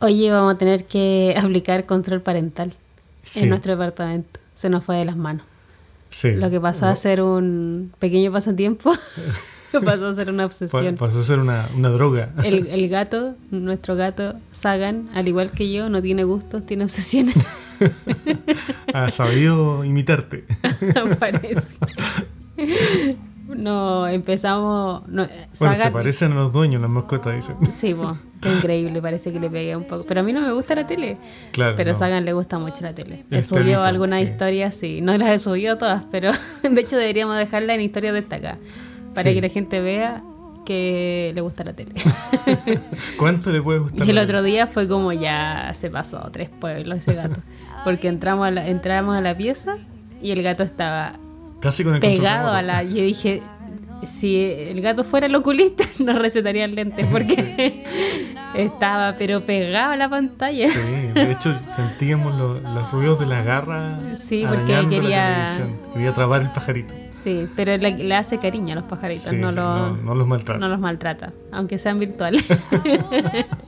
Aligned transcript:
Oye, 0.00 0.30
vamos 0.30 0.54
a 0.54 0.58
tener 0.58 0.84
que 0.84 1.34
aplicar 1.42 1.86
control 1.86 2.20
parental 2.22 2.72
Sí. 3.22 3.40
en 3.40 3.50
nuestro 3.50 3.72
departamento. 3.72 4.40
Se 4.54 4.70
nos 4.70 4.84
fue 4.84 4.96
de 4.96 5.04
las 5.04 5.16
manos. 5.16 5.44
Sí. 6.10 6.32
Lo 6.32 6.48
que 6.50 6.58
pasó 6.60 6.86
a 6.86 6.96
ser 6.96 7.20
un 7.20 7.92
pequeño 7.98 8.32
pasatiempo 8.32 8.90
pasó 9.84 10.06
a 10.06 10.14
ser 10.14 10.30
una 10.30 10.46
obsesión. 10.46 10.96
pasó 10.96 11.18
a 11.18 11.22
ser 11.22 11.38
una, 11.38 11.68
una 11.76 11.90
droga. 11.90 12.30
El, 12.42 12.66
el 12.68 12.88
gato, 12.88 13.34
nuestro 13.50 13.94
gato 13.96 14.34
Sagan, 14.50 15.10
al 15.14 15.28
igual 15.28 15.50
que 15.52 15.70
yo, 15.70 15.90
no 15.90 16.00
tiene 16.00 16.24
gustos, 16.24 16.64
tiene 16.64 16.84
obsesiones. 16.84 17.34
Ha 18.94 19.10
sabido 19.10 19.84
imitarte. 19.84 20.44
Parece. 21.20 21.78
No, 23.48 24.06
empezamos. 24.06 25.08
No, 25.08 25.26
Bueno, 25.58 25.74
se 25.74 25.90
parecen 25.90 26.32
a 26.32 26.34
los 26.36 26.52
dueños, 26.52 26.80
las 26.80 26.90
mascotas, 26.90 27.34
dicen. 27.34 27.56
Sí, 27.72 27.94
po, 27.94 28.16
qué 28.40 28.52
increíble, 28.52 29.00
parece 29.00 29.32
que 29.32 29.40
le 29.40 29.48
pegué 29.48 29.74
un 29.74 29.84
poco. 29.84 30.04
Pero 30.06 30.20
a 30.20 30.22
mí 30.24 30.32
no 30.32 30.40
me 30.40 30.52
gusta 30.52 30.74
la 30.74 30.86
tele. 30.86 31.16
Claro. 31.52 31.74
Pero 31.76 31.90
a 31.90 31.92
no. 31.94 31.98
Sagan 31.98 32.24
le 32.24 32.32
gusta 32.34 32.58
mucho 32.58 32.82
la 32.82 32.92
tele. 32.92 33.24
He 33.30 33.42
subido 33.42 33.82
algunas 33.82 34.20
sí. 34.20 34.24
historias, 34.26 34.74
sí. 34.76 35.00
No 35.00 35.16
las 35.16 35.30
he 35.30 35.38
subido 35.38 35.78
todas, 35.78 36.04
pero 36.10 36.30
de 36.62 36.80
hecho 36.80 36.96
deberíamos 36.96 37.36
dejarla 37.36 37.74
en 37.74 37.80
historias 37.80 38.14
destacadas. 38.14 38.58
Para 39.14 39.30
Sí. 39.30 39.34
que 39.34 39.40
la 39.42 39.48
gente 39.48 39.80
vea 39.80 40.22
que 40.66 41.32
le 41.34 41.40
gusta 41.40 41.64
la 41.64 41.72
tele. 41.72 41.92
¿Cuánto 43.18 43.50
le 43.50 43.62
puede 43.62 43.78
gustar? 43.78 44.06
y 44.06 44.10
el 44.10 44.18
otro 44.18 44.42
día 44.42 44.66
fue 44.66 44.86
como 44.86 45.12
ya 45.12 45.72
se 45.74 45.90
pasó 45.90 46.28
tres 46.30 46.50
pueblos 46.50 46.98
ese 46.98 47.14
gato. 47.14 47.40
Porque 47.84 48.08
entramos 48.08 48.46
a 48.46 48.50
la, 48.50 48.68
entramos 48.68 49.16
a 49.16 49.20
la 49.22 49.34
pieza 49.34 49.76
y 50.20 50.32
el 50.32 50.42
gato 50.42 50.62
estaba 50.62 51.14
Casi 51.60 51.84
con 51.84 51.94
el 51.94 52.00
pegado 52.00 52.52
a 52.52 52.62
la. 52.62 52.82
Yo 52.82 53.02
dije, 53.02 53.42
si 54.04 54.42
el 54.44 54.80
gato 54.80 55.04
fuera 55.04 55.26
el 55.26 55.34
oculista, 55.34 55.84
nos 56.04 56.18
recetarían 56.18 56.74
lentes 56.74 57.06
porque 57.10 57.84
estaba 58.54 59.16
pero 59.16 59.40
pegado 59.42 59.92
a 59.92 59.96
la 59.96 60.08
pantalla. 60.08 60.68
Sí, 60.68 60.78
de 61.14 61.32
hecho 61.32 61.56
sentíamos 61.58 62.34
lo- 62.36 62.60
los 62.60 62.92
ruidos 62.92 63.18
de 63.20 63.26
la 63.26 63.42
garra. 63.42 64.16
Sí, 64.16 64.44
porque 64.48 64.86
quería-. 64.88 65.56
Quería 65.92 66.10
atrapar 66.10 66.42
el 66.42 66.50
pajarito. 66.52 66.94
Sí, 67.10 67.48
pero 67.56 67.76
le, 67.76 67.90
le 67.98 68.14
hace 68.14 68.38
cariño 68.38 68.72
a 68.74 68.76
los 68.76 68.84
pajaritos, 68.84 69.24
Sí, 69.24 69.36
no, 69.36 69.50
sí, 69.50 69.56
lo- 69.56 69.88
no, 69.90 69.96
no 69.96 70.14
los 70.14 70.28
maltrata. 70.28 70.60
no 70.60 70.68
los 70.68 70.78
maltrata, 70.78 71.32
aunque 71.50 71.78
sean 71.78 71.98
virtuales. 71.98 72.44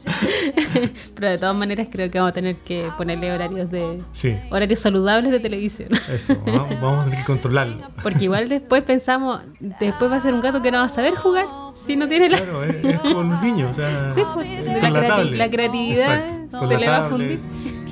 pero 1.15 1.31
de 1.31 1.39
todas 1.39 1.57
maneras 1.57 1.89
creo 1.91 2.11
que 2.11 2.19
vamos 2.19 2.31
a 2.31 2.35
tener 2.35 2.57
que 2.57 2.89
ponerle 2.97 3.33
horarios 3.33 3.71
de 3.71 4.01
Sí, 4.13 4.37
horarios 4.51 4.81
saludables 4.81 5.31
de 5.33 5.41
televisión. 5.41 5.89
eso. 6.13 6.37
Vamos, 6.47 6.81
vamos 6.81 7.01
a 7.01 7.05
tener 7.05 7.19
que 7.21 7.25
controlarlo. 7.27 7.77
Porque 8.03 8.25
igual 8.25 8.49
después 8.49 8.83
pensamos, 8.85 9.41
después 9.81 10.11
va 10.11 10.17
a 10.21 10.23
ser 10.23 10.35
un 10.35 10.41
gato 10.41 10.63
que 10.63 10.71
no 10.71 10.79
va 10.79 10.85
a 10.85 10.89
saber 10.89 11.15
jugar 11.15 11.47
si 11.75 11.97
no 11.97 12.07
tiene 12.09 12.29
la, 12.29 12.37
Claro, 12.39 12.65
es, 12.65 12.85
es 12.85 12.99
como 13.01 13.23
los 13.23 13.43
niños. 13.43 13.71
O 13.73 13.75
sea, 13.75 14.13
Sí, 14.15 14.23
pues, 14.35 14.63
con 14.65 14.93
la, 14.93 15.01
creati- 15.01 15.07
tablet. 15.09 15.39
la 15.39 15.51
creatividad 15.51 16.15
Exacto, 16.19 16.61
se 16.61 16.67
la 16.75 16.81
le 16.81 16.89
va 16.89 16.97
a 16.99 17.03
fundir. 17.05 17.41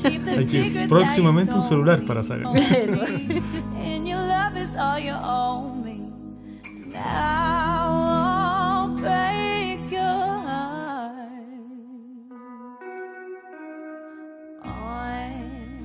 Hay 0.04 0.46
que 0.46 0.86
próximamente 0.88 1.54
un 1.54 1.62
celular 1.62 2.04
para 2.04 2.22
saber. 2.22 2.46
Eso. 2.56 3.00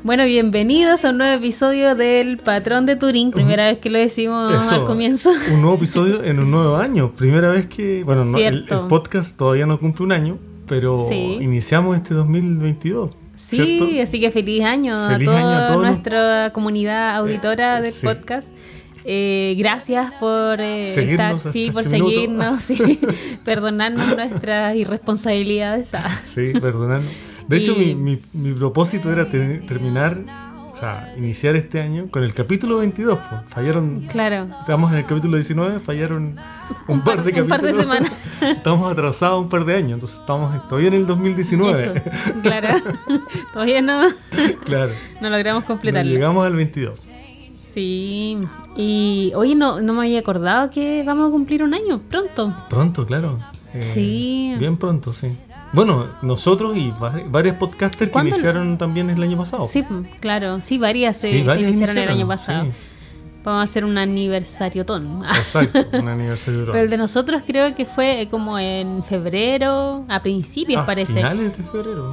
Bueno, 0.03 0.25
bienvenidos 0.25 1.05
a 1.05 1.11
un 1.11 1.19
nuevo 1.19 1.33
episodio 1.33 1.95
del 1.95 2.37
Patrón 2.37 2.85
de 2.85 2.97
Turing. 2.97 3.31
Primera 3.31 3.67
vez 3.67 3.77
que 3.77 3.89
lo 3.89 3.97
decimos 3.97 4.53
Eso, 4.65 4.75
al 4.75 4.85
comienzo. 4.85 5.31
Un 5.51 5.61
nuevo 5.61 5.77
episodio 5.77 6.23
en 6.23 6.39
un 6.39 6.51
nuevo 6.51 6.75
año. 6.75 7.11
Primera 7.13 7.49
vez 7.49 7.67
que. 7.67 8.03
Bueno, 8.03 8.25
no, 8.25 8.37
el, 8.37 8.65
podcast 8.89 9.37
todavía 9.37 9.65
no 9.65 9.79
cumple 9.79 10.03
un 10.05 10.11
año, 10.11 10.37
pero 10.67 10.97
Sí. 10.97 11.37
iniciamos 11.39 11.95
este 11.95 12.13
2022. 12.15 13.15
Sí, 13.35 13.55
¿cierto? 13.55 13.87
así 14.01 14.19
que 14.19 14.29
feliz 14.31 14.63
año 14.63 15.07
Feliz 15.07 15.27
a 15.29 15.31
toda 15.67 15.69
los- 15.75 15.85
nuestra 15.85 16.51
comunidad 16.53 17.15
auditora 17.15 17.79
Eh, 17.79 17.83
del 17.83 17.93
sí. 17.93 18.05
podcast. 18.05 18.49
Eh, 19.05 19.55
gracias 19.57 20.13
por 20.19 20.61
eh, 20.61 20.85
estar, 20.85 21.37
sí, 21.39 21.69
por 21.71 21.81
este 21.81 21.97
seguirnos, 21.97 22.61
sí, 22.61 22.99
perdonarnos 23.45 24.15
nuestras 24.15 24.75
irresponsabilidades. 24.75 25.93
Ah, 25.93 26.21
Sí, 26.25 26.51
perdonadnos. 26.59 27.11
De 27.47 27.57
hecho, 27.57 27.73
Y- 27.73 27.95
mi, 27.95 27.95
mi, 27.95 28.21
mi 28.49 28.53
propósito 28.53 29.11
era 29.11 29.29
te- 29.29 29.57
terminar, 29.59 30.17
o 30.73 30.77
sea, 30.77 31.13
iniciar 31.17 31.55
este 31.55 31.81
año 31.81 32.07
con 32.09 32.23
el 32.23 32.33
capítulo 32.33 32.77
22. 32.77 33.19
pues. 33.29 33.41
Fallaron, 33.49 34.01
claro, 34.07 34.47
estamos 34.59 34.91
en 34.91 34.99
el 34.99 35.05
capítulo 35.05 35.37
19, 35.37 35.79
fallaron 35.79 36.35
un, 36.87 37.01
par 37.01 37.23
de 37.23 37.41
un 37.41 37.47
par 37.47 37.61
de 37.61 37.71
capítulos. 37.71 37.75
semanas. 37.77 38.11
estamos 38.57 38.91
atrasados 38.91 39.41
un 39.41 39.49
par 39.49 39.65
de 39.65 39.75
años, 39.75 39.93
entonces 39.93 40.19
estamos 40.19 40.53
en- 40.55 40.61
todavía 40.67 40.87
en 40.89 40.93
el 40.95 41.07
2019. 41.07 41.81
eso, 41.83 41.93
claro. 42.41 42.67
Todavía 43.53 43.81
no, 43.81 44.01
claro. 44.65 44.93
no 45.21 45.29
logramos 45.29 45.63
completarlo. 45.65 46.11
llegamos 46.11 46.45
al 46.45 46.55
22. 46.55 46.99
Sí, 47.61 48.37
y 48.77 49.31
hoy 49.35 49.55
no, 49.55 49.81
no 49.81 49.93
me 49.93 50.01
había 50.01 50.19
acordado 50.19 50.69
que 50.69 51.03
vamos 51.05 51.29
a 51.29 51.31
cumplir 51.31 51.63
un 51.63 51.73
año 51.73 51.99
pronto. 52.07 52.55
Pronto, 52.69 53.05
claro. 53.07 53.39
Eh, 53.73 53.81
Sí. 53.81 54.53
Bien 54.59 54.77
pronto, 54.77 55.11
sí. 55.13 55.35
Bueno, 55.73 56.07
nosotros 56.21 56.77
y 56.77 56.91
vari- 56.91 57.29
varios 57.29 57.55
podcasters 57.57 58.11
que 58.11 58.19
iniciaron 58.19 58.77
también 58.77 59.09
el 59.09 59.21
año 59.21 59.37
pasado. 59.37 59.63
Sí, 59.63 59.83
claro, 60.19 60.61
sí, 60.61 60.77
varias 60.77 61.17
se, 61.17 61.29
Sí, 61.31 61.39
se 61.39 61.43
varios 61.43 61.67
iniciaron 61.69 61.97
el 61.97 62.03
iniciaron, 62.03 62.17
año 62.19 62.27
pasado. 62.27 62.63
sí. 62.65 62.71
Vamos 63.43 63.59
a 63.59 63.63
hacer 63.63 63.83
un 63.83 63.97
aniversario 63.97 64.85
ton. 64.85 65.23
Exacto, 65.35 65.79
un 65.99 66.07
aniversario 66.07 66.59
de 66.61 66.65
todo. 66.67 66.71
Pero 66.73 66.83
el 66.85 66.89
de 66.89 66.97
nosotros 66.97 67.41
creo 67.45 67.75
que 67.75 67.85
fue 67.85 68.27
como 68.31 68.57
en 68.57 69.03
febrero, 69.03 70.05
a 70.07 70.21
principios 70.21 70.81
Ah, 70.83 70.85
parece. 70.85 71.13
finales 71.15 71.57
de 71.57 71.63
febrero, 71.63 72.11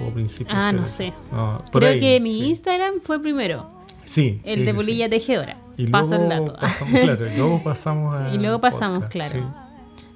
¿no? 0.00 0.06
O 0.06 0.10
principios. 0.10 0.56
Ah, 0.58 0.72
no 0.72 0.88
sé. 0.88 1.12
No, 1.30 1.58
por 1.70 1.82
Creo 1.82 1.92
ahí, 1.92 2.00
que 2.00 2.18
mi 2.20 2.32
sí. 2.34 2.44
Instagram 2.46 2.94
fue 3.02 3.20
primero, 3.20 3.68
Sí. 4.04 4.40
el 4.44 4.64
de 4.64 4.72
sí, 4.72 4.76
Polilla 4.76 5.08
Tejedora. 5.08 5.58
Y 5.76 5.86
Paso 5.88 6.16
el 6.16 6.26
luego 6.28 6.46
dato. 6.46 6.60
Pasamos, 6.60 7.00
claro, 7.00 7.26
y 7.32 7.36
luego 7.36 7.62
pasamos 7.64 8.14
a. 8.16 8.34
Y 8.34 8.38
luego 8.38 8.58
pasamos, 8.60 9.04
claro. 9.04 9.54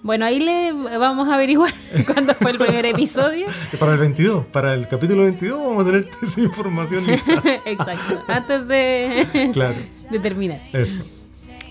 Bueno, 0.09 0.25
ahí 0.25 0.41
le 0.41 0.73
vamos 0.73 1.29
a 1.29 1.35
averiguar 1.35 1.71
cuándo 2.07 2.33
fue 2.33 2.53
el 2.53 2.57
primer 2.57 2.87
episodio. 2.87 3.47
Para 3.79 3.93
el 3.93 3.99
22, 3.99 4.47
para 4.47 4.73
el 4.73 4.89
capítulo 4.89 5.25
22 5.25 5.61
vamos 5.61 5.83
a 5.83 5.87
tener 5.87 6.09
esa 6.23 6.41
información 6.41 7.07
lista. 7.07 7.43
Exacto, 7.67 8.23
antes 8.27 8.67
de, 8.69 9.51
claro, 9.53 9.77
de 10.09 10.19
terminar. 10.19 10.63
eso. 10.73 11.05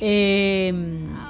Eh, 0.01 0.73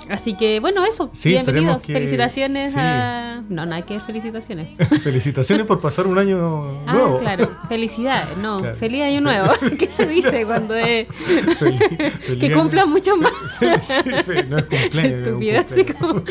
así 0.10 0.36
que 0.36 0.60
bueno, 0.60 0.86
eso. 0.86 1.10
Sí, 1.14 1.30
Bienvenidos. 1.30 1.82
que- 1.82 1.94
Felicitaciones 1.94 2.72
sí. 2.74 2.80
a. 2.80 3.44
No, 3.50 3.66
nada 3.66 3.82
que 3.84 4.00
felicitaciones. 4.00 4.70
Felicitaciones 5.04 5.66
por 5.66 5.80
pasar 5.80 6.08
un 6.08 6.18
año 6.18 6.82
Ah, 6.86 6.94
nuevo. 6.94 7.20
claro. 7.20 7.50
Felicidades, 7.70 8.36
no. 8.38 8.60
Claro. 8.60 8.76
Feliz 8.78 9.04
año 9.04 9.22
nuevo. 9.22 9.50
¿Qué 9.80 9.90
se 9.90 10.06
dice 10.08 10.46
cuando 10.46 10.76
es. 10.76 11.08
Feliz- 11.08 11.80
feliz 12.22 12.40
que 12.40 12.52
cumpla 12.52 12.86
mucho 12.86 13.16
más? 13.18 13.32
Sí, 13.60 13.66
no 14.50 14.58
es 14.58 14.66
cumpleaños. 14.66 14.66
es 14.92 14.96
un 14.96 15.06
Estupidez, 15.06 15.72
así 15.72 15.86
como. 15.86 16.24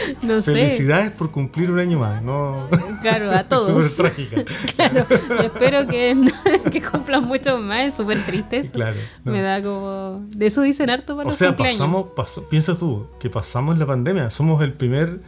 No 0.22 0.40
sé. 0.40 0.52
Felicidades 0.52 1.10
por 1.12 1.30
cumplir 1.30 1.70
un 1.70 1.78
año 1.78 1.98
más. 1.98 2.22
No, 2.22 2.68
Claro, 3.02 3.30
a 3.32 3.44
todos. 3.48 3.84
Súper 3.92 4.12
trágica. 4.14 4.52
Claro, 4.76 5.06
yo 5.28 5.36
espero 5.42 5.86
que, 5.86 6.30
que 6.70 6.82
cumplan 6.82 7.24
mucho 7.26 7.58
más. 7.58 7.84
Es 7.86 7.94
súper 7.96 8.22
triste. 8.24 8.68
Claro. 8.70 8.96
no. 9.24 9.32
Me 9.32 9.40
da 9.42 9.62
como. 9.62 10.24
De 10.28 10.46
eso 10.46 10.62
dicen 10.62 10.90
harto 10.90 11.16
para 11.16 11.26
O 11.26 11.30
los 11.30 11.36
sea, 11.36 11.48
cumpleaños. 11.48 11.78
pasamos, 11.78 12.04
pas- 12.16 12.48
piensa 12.48 12.76
tú, 12.78 13.06
que 13.18 13.30
pasamos 13.30 13.78
la 13.78 13.86
pandemia. 13.86 14.30
Somos 14.30 14.62
el 14.62 14.72
primer, 14.74 15.20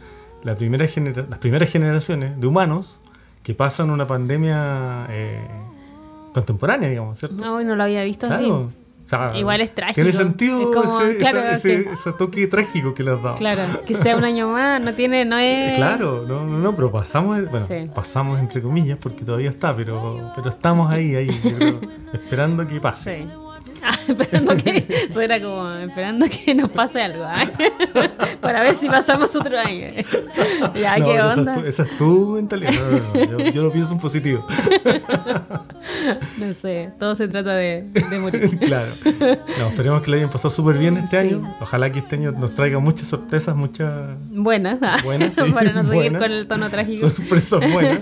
la 0.43 0.55
primera 0.57 0.87
genera- 0.87 1.25
las 1.29 1.39
primeras 1.39 1.69
generaciones 1.69 2.39
de 2.39 2.47
humanos 2.47 2.99
que 3.43 3.53
pasan 3.53 3.89
una 3.89 4.07
pandemia 4.07 5.07
eh, 5.09 5.47
contemporánea, 6.33 6.89
digamos, 6.89 7.19
¿cierto? 7.19 7.43
No, 7.43 7.61
no 7.63 7.75
lo 7.75 7.83
había 7.83 8.03
visto 8.03 8.27
así. 8.27 8.51
Claro. 9.07 9.37
Igual 9.37 9.61
es 9.61 9.73
trágico. 9.75 9.95
Tiene 9.95 10.11
sentido 10.13 10.59
Es 10.71 10.75
como, 10.77 11.01
ese, 11.01 11.17
claro, 11.17 11.39
esa- 11.39 11.53
ese- 11.55 11.83
que- 11.83 11.93
ese 11.93 12.13
toque 12.13 12.47
trágico 12.47 12.93
que 12.93 13.03
le 13.03 13.11
has 13.11 13.21
dado. 13.23 13.35
Claro, 13.35 13.61
que 13.85 13.93
sea 13.95 14.15
un 14.17 14.23
año 14.23 14.49
más, 14.49 14.81
no 14.81 14.93
tiene, 14.93 15.25
no 15.25 15.37
es. 15.37 15.73
Eh, 15.73 15.73
Claro, 15.75 16.25
no, 16.27 16.45
no, 16.45 16.57
no, 16.57 16.75
pero 16.75 16.91
pasamos, 16.91 17.49
bueno, 17.49 17.65
Sí. 17.67 17.89
pasamos 17.93 18.39
entre 18.39 18.61
comillas 18.61 18.97
porque 19.01 19.23
todavía 19.23 19.49
está, 19.49 19.75
pero, 19.75 20.31
pero 20.35 20.49
estamos 20.49 20.91
ahí, 20.91 21.15
ahí, 21.15 21.27
creo, 21.41 21.79
esperando 22.13 22.67
que 22.67 22.79
pase. 22.79 23.23
Sí. 23.23 23.29
Ah, 23.83 23.97
esperando 24.07 24.55
que. 24.57 24.85
Eso 25.09 25.21
era 25.21 25.41
como 25.41 25.69
esperando 25.71 26.25
que 26.29 26.55
nos 26.55 26.71
pase 26.71 27.01
algo. 27.01 27.23
¿ah? 27.25 27.43
Para 28.41 28.61
ver 28.61 28.75
si 28.75 28.87
pasamos 28.87 29.35
otro 29.35 29.59
año. 29.59 29.87
Ya, 30.75 30.97
No, 30.97 31.05
qué 31.05 31.11
pero 31.11 31.29
esa, 31.29 31.39
onda. 31.41 31.53
es 31.55 31.61
tu, 31.61 31.67
esa 31.67 31.83
es 31.83 31.97
tu 31.97 32.29
mentalidad. 32.35 32.71
No, 32.73 33.25
no, 33.25 33.39
yo, 33.43 33.51
yo 33.51 33.63
lo 33.63 33.71
pienso 33.73 33.93
en 33.93 33.99
positivo. 33.99 34.45
No 36.37 36.53
sé, 36.53 36.91
todo 36.99 37.15
se 37.15 37.27
trata 37.27 37.53
de, 37.55 37.83
de 37.83 38.19
morir. 38.19 38.57
claro. 38.59 38.91
Esperemos 39.69 40.01
que 40.01 40.11
lo 40.11 40.17
hayan 40.17 40.29
pasado 40.29 40.49
súper 40.53 40.77
bien 40.77 40.97
este 40.97 41.09
Sí. 41.21 41.33
año. 41.35 41.55
Ojalá 41.61 41.91
que 41.91 41.99
este 41.99 42.15
año 42.15 42.31
nos 42.31 42.55
traiga 42.55 42.79
muchas 42.79 43.07
sorpresas, 43.09 43.55
muchas 43.55 43.91
Buenas, 44.29 44.79
ah, 44.81 44.97
Buenas, 45.03 45.35
sí, 45.35 45.41
para 45.51 45.71
no 45.73 45.83
seguir 45.83 46.11
buenas. 46.11 46.21
con 46.21 46.31
el 46.31 46.47
tono 46.47 46.69
trágico. 46.69 47.09
sorpresas 47.09 47.71
buenas. 47.73 47.99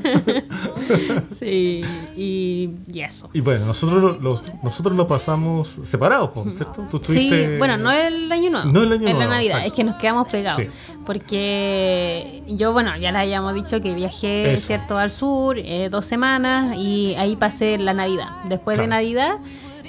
Sí, 1.30 1.82
y, 2.16 2.70
y 2.88 3.02
eso. 3.02 3.30
Y 3.34 3.42
bueno, 3.42 3.66
nosotros 3.66 4.02
lo, 4.02 4.20
los- 4.20 4.44
nosotros 4.64 4.96
lo 4.96 5.08
pasamos 5.08 5.71
separados, 5.84 6.32
¿cierto? 6.56 6.86
Tú 6.90 7.00
Sí, 7.04 7.30
estuviste- 7.30 7.58
bueno, 7.58 7.78
no 7.78 7.92
el 7.92 8.32
año 8.32 8.50
nuevo. 8.52 8.70
No 8.72 8.84
el 8.84 8.94
año 8.94 9.08
en 9.08 9.20
la 9.20 9.28
Navidad, 9.28 9.58
exacto. 9.60 9.68
es 9.68 9.74
que 9.74 9.84
nos 9.84 9.96
quedamos 9.96 10.28
pegados. 10.28 10.62
Sí. 10.62 10.70
Porque 11.06 12.44
yo, 12.48 12.74
bueno, 12.74 12.96
ya 12.98 13.12
les 13.12 13.22
habíamos 13.22 13.54
dicho 13.54 13.82
que 13.82 13.94
viajé, 13.94 14.54
Eso. 14.54 14.68
¿cierto?, 14.68 14.98
al 14.98 15.12
sur 15.12 15.58
eh, 15.58 15.90
dos 15.90 16.06
semanas 16.06 16.76
y 16.78 17.16
ahí 17.16 17.36
pasé 17.36 17.78
la 17.78 17.94
Navidad. 17.94 18.30
Después 18.50 18.78
de. 18.78 18.88
Navidad 18.88 19.38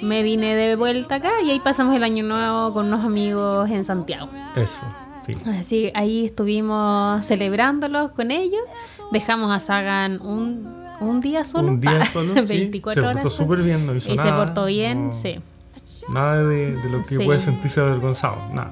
me 0.01 0.21
vine 0.23 0.55
de 0.55 0.75
vuelta 0.75 1.15
acá 1.15 1.31
y 1.45 1.51
ahí 1.51 1.59
pasamos 1.59 1.95
el 1.95 2.03
año 2.03 2.23
nuevo 2.23 2.73
con 2.73 2.87
unos 2.87 3.05
amigos 3.05 3.69
en 3.69 3.83
Santiago. 3.83 4.29
Eso, 4.55 4.81
sí. 5.25 5.33
Así 5.59 5.91
ahí 5.95 6.25
estuvimos 6.25 7.25
celebrándolos 7.25 8.11
con 8.11 8.31
ellos. 8.31 8.61
Dejamos 9.11 9.51
a 9.51 9.59
Sagan 9.59 10.19
un, 10.21 10.67
un 10.99 11.21
día 11.21 11.43
solo. 11.43 11.67
Un 11.69 11.79
día 11.79 12.05
solo, 12.13 12.33
sí. 12.41 12.41
24 12.47 13.01
se 13.01 13.07
horas. 13.07 13.21
portó 13.23 13.37
súper 13.37 13.61
bien, 13.61 13.85
no 13.85 13.95
hizo 13.95 14.11
y 14.11 14.15
nada. 14.15 14.29
se 14.29 14.35
portó 14.35 14.65
bien, 14.65 15.07
no- 15.07 15.13
sí. 15.13 15.39
Nada 16.09 16.43
de, 16.43 16.75
de 16.75 16.89
lo 16.89 17.01
que 17.03 17.17
Sí. 17.17 17.23
puede 17.23 17.39
sentirse 17.39 17.79
avergonzado, 17.79 18.37
nada. 18.51 18.71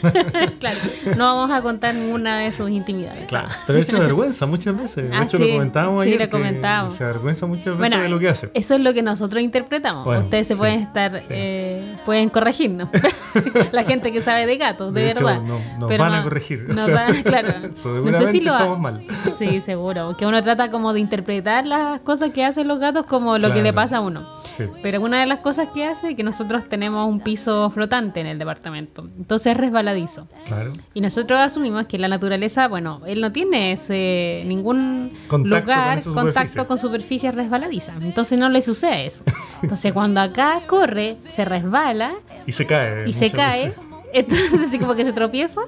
claro, 0.60 0.78
no 1.16 1.24
vamos 1.36 1.50
a 1.50 1.62
contar 1.62 1.94
ninguna 1.94 2.38
de 2.38 2.52
sus 2.52 2.70
intimidades. 2.70 3.26
Claro, 3.26 3.48
pero 3.66 3.78
él 3.78 3.84
se 3.84 3.96
avergüenza 3.96 4.46
muchas 4.46 4.76
veces. 4.76 5.10
De 5.10 5.16
Ah, 5.16 5.22
hecho, 5.24 5.36
sí, 5.36 5.44
lo 5.46 5.52
comentábamos 5.52 6.04
sí, 6.04 6.10
ayer. 6.14 6.20
lo 6.26 6.30
comentábamos. 6.30 6.94
Se 6.94 7.04
avergüenza 7.04 7.46
muchas 7.46 7.64
veces 7.66 7.78
Bueno, 7.78 7.98
de 7.98 8.08
lo 8.08 8.18
que 8.18 8.28
hace. 8.28 8.50
eso 8.54 8.74
es 8.74 8.80
lo 8.80 8.94
que 8.94 9.02
nosotros 9.02 9.42
interpretamos. 9.42 10.04
Bueno, 10.04 10.20
Ustedes 10.24 10.46
se 10.46 10.56
pueden 10.56 10.80
estar, 10.80 11.20
eh, 11.28 11.96
pueden 12.06 12.28
corregirnos. 12.30 12.88
La 13.72 13.84
gente 13.84 14.10
que 14.12 14.22
sabe 14.22 14.46
de 14.46 14.56
gatos, 14.56 14.92
de, 14.94 15.02
De 15.02 15.10
hecho, 15.10 15.24
verdad. 15.26 15.42
no- 15.42 15.58
nos 15.78 15.88
Pero 15.88 16.04
van 16.04 16.14
a 16.14 16.22
corregir, 16.22 16.66
o 16.70 16.72
nos 16.74 16.86
sea, 16.86 17.06
claro. 17.24 17.48
no 18.04 18.14
sé 18.14 18.26
si 18.32 18.40
lo 18.40 18.52
estamos 18.52 18.78
mal. 18.78 19.04
Sí, 19.36 19.60
seguro. 19.60 20.16
Que 20.16 20.26
uno 20.26 20.40
trata 20.42 20.70
como 20.70 20.92
de 20.92 21.00
interpretar 21.00 21.66
las 21.66 22.00
cosas 22.00 22.30
que 22.30 22.44
hacen 22.44 22.66
los 22.68 22.78
gatos 22.78 23.04
como 23.06 23.38
lo 23.38 23.52
que 23.52 23.62
le 23.62 23.72
pasa 23.72 23.98
a 23.98 24.00
uno. 24.00 24.39
Sí. 24.50 24.64
Pero 24.82 25.00
una 25.00 25.20
de 25.20 25.26
las 25.26 25.38
cosas 25.38 25.68
que 25.72 25.84
hace 25.86 26.10
es 26.10 26.16
que 26.16 26.22
nosotros 26.22 26.68
tenemos 26.68 27.08
un 27.08 27.20
piso 27.20 27.70
flotante 27.70 28.20
en 28.20 28.26
el 28.26 28.38
departamento. 28.38 29.08
Entonces 29.16 29.52
es 29.52 29.56
resbaladizo. 29.58 30.26
Claro. 30.46 30.72
Y 30.94 31.00
nosotros 31.00 31.38
asumimos 31.38 31.86
que 31.86 31.98
la 31.98 32.08
naturaleza, 32.08 32.68
bueno, 32.68 33.00
él 33.06 33.20
no 33.20 33.32
tiene 33.32 33.72
ese, 33.72 34.42
ningún 34.46 35.12
Contacto 35.28 35.60
lugar, 35.70 36.02
contacto 36.02 36.66
con 36.66 36.78
superficies 36.78 37.34
resbaladizas. 37.34 37.96
Entonces 38.02 38.38
no 38.38 38.48
le 38.48 38.62
sucede 38.62 39.06
eso. 39.06 39.24
Entonces 39.62 39.92
cuando 39.92 40.20
acá 40.20 40.62
corre, 40.66 41.16
se 41.26 41.44
resbala 41.44 42.12
Y 42.46 42.52
se 42.52 42.66
cae. 42.66 43.08
y 43.08 43.12
se 43.12 43.30
cae. 43.30 43.68
veces. 43.68 43.89
Entonces 44.12 44.60
así 44.60 44.78
como 44.78 44.94
que 44.94 45.04
se 45.04 45.12
tropieza. 45.12 45.60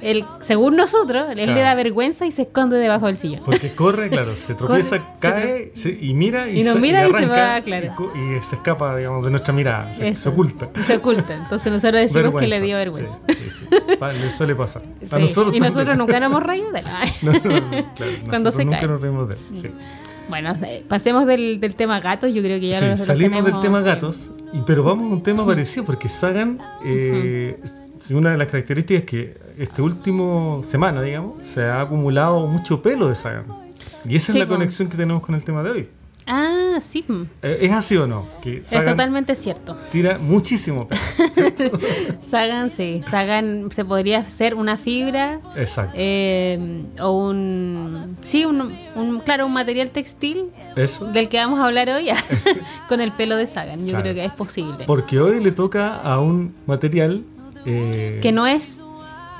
Él, 0.00 0.24
según 0.42 0.76
nosotros, 0.76 1.26
él 1.30 1.54
le 1.54 1.60
da 1.60 1.74
vergüenza 1.74 2.26
y 2.26 2.30
se 2.30 2.42
esconde 2.42 2.76
debajo 2.78 3.06
del 3.06 3.16
sillón. 3.16 3.40
Porque 3.44 3.72
corre, 3.74 4.10
claro, 4.10 4.36
se 4.36 4.54
tropieza, 4.54 4.98
Corre, 4.98 5.12
cae 5.20 5.72
se- 5.74 5.96
y 6.00 6.12
mira 6.14 6.48
y, 6.48 6.60
Y 6.60 6.64
nos 6.64 6.78
mira 6.78 7.06
y 7.08 7.12
se 7.12 7.26
va, 7.26 7.60
claro. 7.62 7.94
y, 8.14 8.42
se 8.42 8.56
escapa, 8.56 8.96
digamos, 8.96 9.24
de 9.24 9.30
nuestra 9.30 9.54
mirada, 9.54 9.92
se, 9.94 10.28
oculta. 10.28 10.68
Se 10.84 10.96
oculta. 10.96 11.34
Entonces 11.34 11.72
nosotros 11.72 12.00
decimos 12.00 12.38
que 12.40 12.46
le 12.46 12.60
dio 12.60 12.76
vergüenza. 12.76 13.18
Sí, 13.28 13.34
sí, 13.34 13.50
sí. 13.60 13.96
Pa- 13.98 14.12
le 14.12 14.30
suele 14.30 14.54
pasar. 14.54 14.82
A 15.10 15.18
nosotros 15.18 15.54
y 15.54 15.60
nosotros 15.60 15.86
también. 15.86 15.98
nunca 15.98 16.20
nos 16.20 16.26
hemos 16.30 16.42
reído 16.42 16.72
de 16.72 16.80
él. 16.80 16.86
Ay. 16.92 17.10
No, 17.22 17.32
no, 17.32 17.38
no, 17.40 17.94
claro, 17.94 18.12
Cuando 18.28 18.52
se 18.52 18.64
nunca 18.64 18.78
cae. 18.80 18.88
nos 18.88 19.00
reímos 19.00 19.28
de 19.28 19.34
él. 19.34 19.72
Bueno, 20.28 20.54
pasemos 20.88 21.24
del, 21.26 21.60
del 21.60 21.76
tema 21.76 22.00
gatos. 22.00 22.32
Yo 22.34 22.42
creo 22.42 22.58
que 22.58 22.68
ya 22.68 22.96
Sí, 22.96 23.04
salimos 23.04 23.44
del 23.44 23.60
tema 23.60 23.80
gatos, 23.80 24.32
y, 24.52 24.60
pero 24.66 24.82
vamos 24.82 25.10
a 25.10 25.14
un 25.14 25.22
tema 25.22 25.46
parecido, 25.46 25.84
porque 25.86 26.08
Sagan, 26.08 26.58
eh, 26.84 27.58
sí, 27.62 27.70
una 28.14 28.30
de 28.32 28.36
las 28.38 28.46
características 28.48 29.02
es 29.04 29.08
que 29.08 29.36
este 29.58 29.82
último 29.82 30.62
semana, 30.64 31.02
digamos, 31.02 31.46
se 31.46 31.64
ha 31.64 31.80
acumulado 31.80 32.46
mucho 32.46 32.82
pelo 32.82 33.08
de 33.08 33.14
Sagan. 33.14 33.46
Y 34.04 34.16
esa 34.16 34.32
Sí, 34.32 34.38
es 34.38 34.44
la 34.44 34.48
conexión 34.48 34.88
que 34.88 34.96
tenemos 34.96 35.22
con 35.22 35.34
el 35.34 35.42
tema 35.44 35.62
de 35.62 35.70
hoy. 35.70 35.88
Ah, 36.28 36.78
sí. 36.80 37.04
Eh, 37.42 37.58
¿Es 37.62 37.72
así 37.72 37.96
o 37.96 38.06
no? 38.08 38.26
Que 38.42 38.56
Es 38.58 38.70
totalmente 38.70 39.36
cierto. 39.36 39.76
tira 39.92 40.18
muchísimo 40.18 40.88
pelo. 40.88 41.00
Sagan, 42.20 42.68
sí. 42.70 43.00
Sagan 43.08 43.70
se 43.70 43.84
podría 43.84 44.18
hacer 44.18 44.54
una 44.56 44.76
fibra 44.76 45.40
Exacto. 45.54 45.94
eh, 45.96 46.82
o 47.00 47.12
un. 47.28 48.16
Sí, 48.22 48.44
un, 48.44 48.72
un- 48.96 49.20
claro, 49.20 49.46
un 49.46 49.52
material 49.52 49.90
textil 49.90 50.46
Eso. 50.74 51.06
del 51.12 51.28
que 51.28 51.36
vamos 51.38 51.60
a 51.60 51.66
hablar 51.66 51.88
hoy 51.90 52.08
con 52.88 53.00
el 53.00 53.12
pelo 53.12 53.36
de 53.36 53.46
Sagan. 53.46 53.80
Yo 53.80 53.90
Claro. 53.90 54.02
creo 54.02 54.14
que 54.14 54.24
es 54.24 54.32
posible. 54.32 54.84
Porque 54.84 55.20
hoy 55.20 55.42
le 55.42 55.52
toca 55.52 55.96
a 55.96 56.18
un 56.20 56.54
material 56.66 57.22
eh, 57.66 58.18
Que 58.22 58.32
no 58.32 58.46
es, 58.46 58.80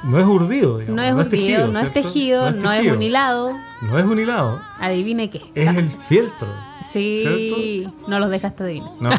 no 0.04 0.18
es 0.18 0.26
urdido, 0.26 0.78
digamos, 0.78 0.96
no 0.96 1.02
es 1.20 1.26
urdido, 1.26 1.66
no 1.68 1.72
es 1.78 1.90
¿cierto? 1.90 1.92
tejido, 1.92 2.50
no 2.52 2.72
es 2.72 2.90
un 2.90 3.02
hilado. 3.02 3.52
No 3.82 3.98
es 3.98 4.04
un 4.06 4.18
hilado, 4.18 4.60
Adivine 4.80 5.28
qué. 5.30 5.42
es 5.54 5.76
el 5.76 5.90
fieltro. 6.08 6.48
Sí, 6.82 7.86
no 8.06 8.18
los 8.18 8.30
dejaste 8.30 8.62
adivinar. 8.64 8.90
No, 9.00 9.10
es 9.10 9.18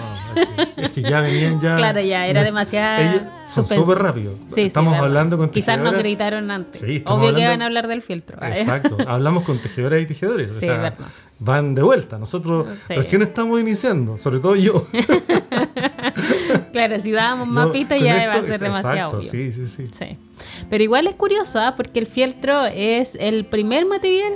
que, 0.76 0.82
es 0.86 0.90
que 0.92 1.02
ya 1.04 1.22
venían 1.22 1.60
ya. 1.60 1.76
Claro, 1.78 2.00
ya, 2.02 2.26
era 2.28 2.40
no- 2.42 2.46
demasiado 2.46 3.02
Ellos 3.04 3.22
son 3.46 3.68
súper 3.68 3.98
rápidos. 4.00 4.36
Sí, 4.48 4.56
sí, 4.56 4.62
estamos 4.62 4.98
hablando 4.98 5.38
con 5.38 5.50
Quizás 5.50 5.78
no 5.78 5.92
tejedoras- 5.92 6.00
gritaron 6.04 6.50
antes. 6.52 6.82
Sí, 6.82 7.04
Obvio 7.06 7.36
que 7.36 7.46
van 7.46 7.62
a 7.62 7.66
hablar 7.66 7.88
del 7.88 8.02
filtro. 8.02 8.42
¿eh? 8.42 8.54
Exacto, 8.62 8.98
hablamos 9.08 9.44
con 9.44 9.60
tejedoras 9.62 10.02
y 10.02 10.06
tejedores. 10.08 10.52
o 10.52 10.54
Sí, 10.56 10.60
sea, 10.62 10.78
verdad. 10.78 11.06
van 11.40 11.76
de 11.76 11.82
vuelta. 11.84 12.18
Nosotros 12.18 12.68
Sí. 12.88 12.96
recién 12.96 13.22
estamos 13.22 13.60
iniciando, 13.62 14.18
sobre 14.18 14.40
todo 14.40 14.56
yo. 14.56 14.88
claro, 16.78 17.00
si 17.00 17.12
dábamos 17.12 17.48
más 17.48 17.68
No, 17.68 17.74
ya 17.74 17.82
esto 17.82 18.30
va 18.30 18.34
a 18.34 18.42
ser 18.42 18.54
es- 18.54 18.60
demasiado 18.60 18.96
Exacto, 18.96 19.18
obvio. 19.18 19.32
sí, 19.32 19.52
sí, 19.54 19.68
sí. 19.68 19.88
Sí. 19.92 20.18
Pero 20.70 20.84
igual 20.84 21.08
es 21.08 21.16
curioso, 21.16 21.60
¿ah? 21.60 21.74
porque 21.76 22.00
el 22.00 22.08
fieltro 22.08 22.66
es 22.66 23.18
el 23.20 23.46
primer 23.46 23.86
material 23.86 24.34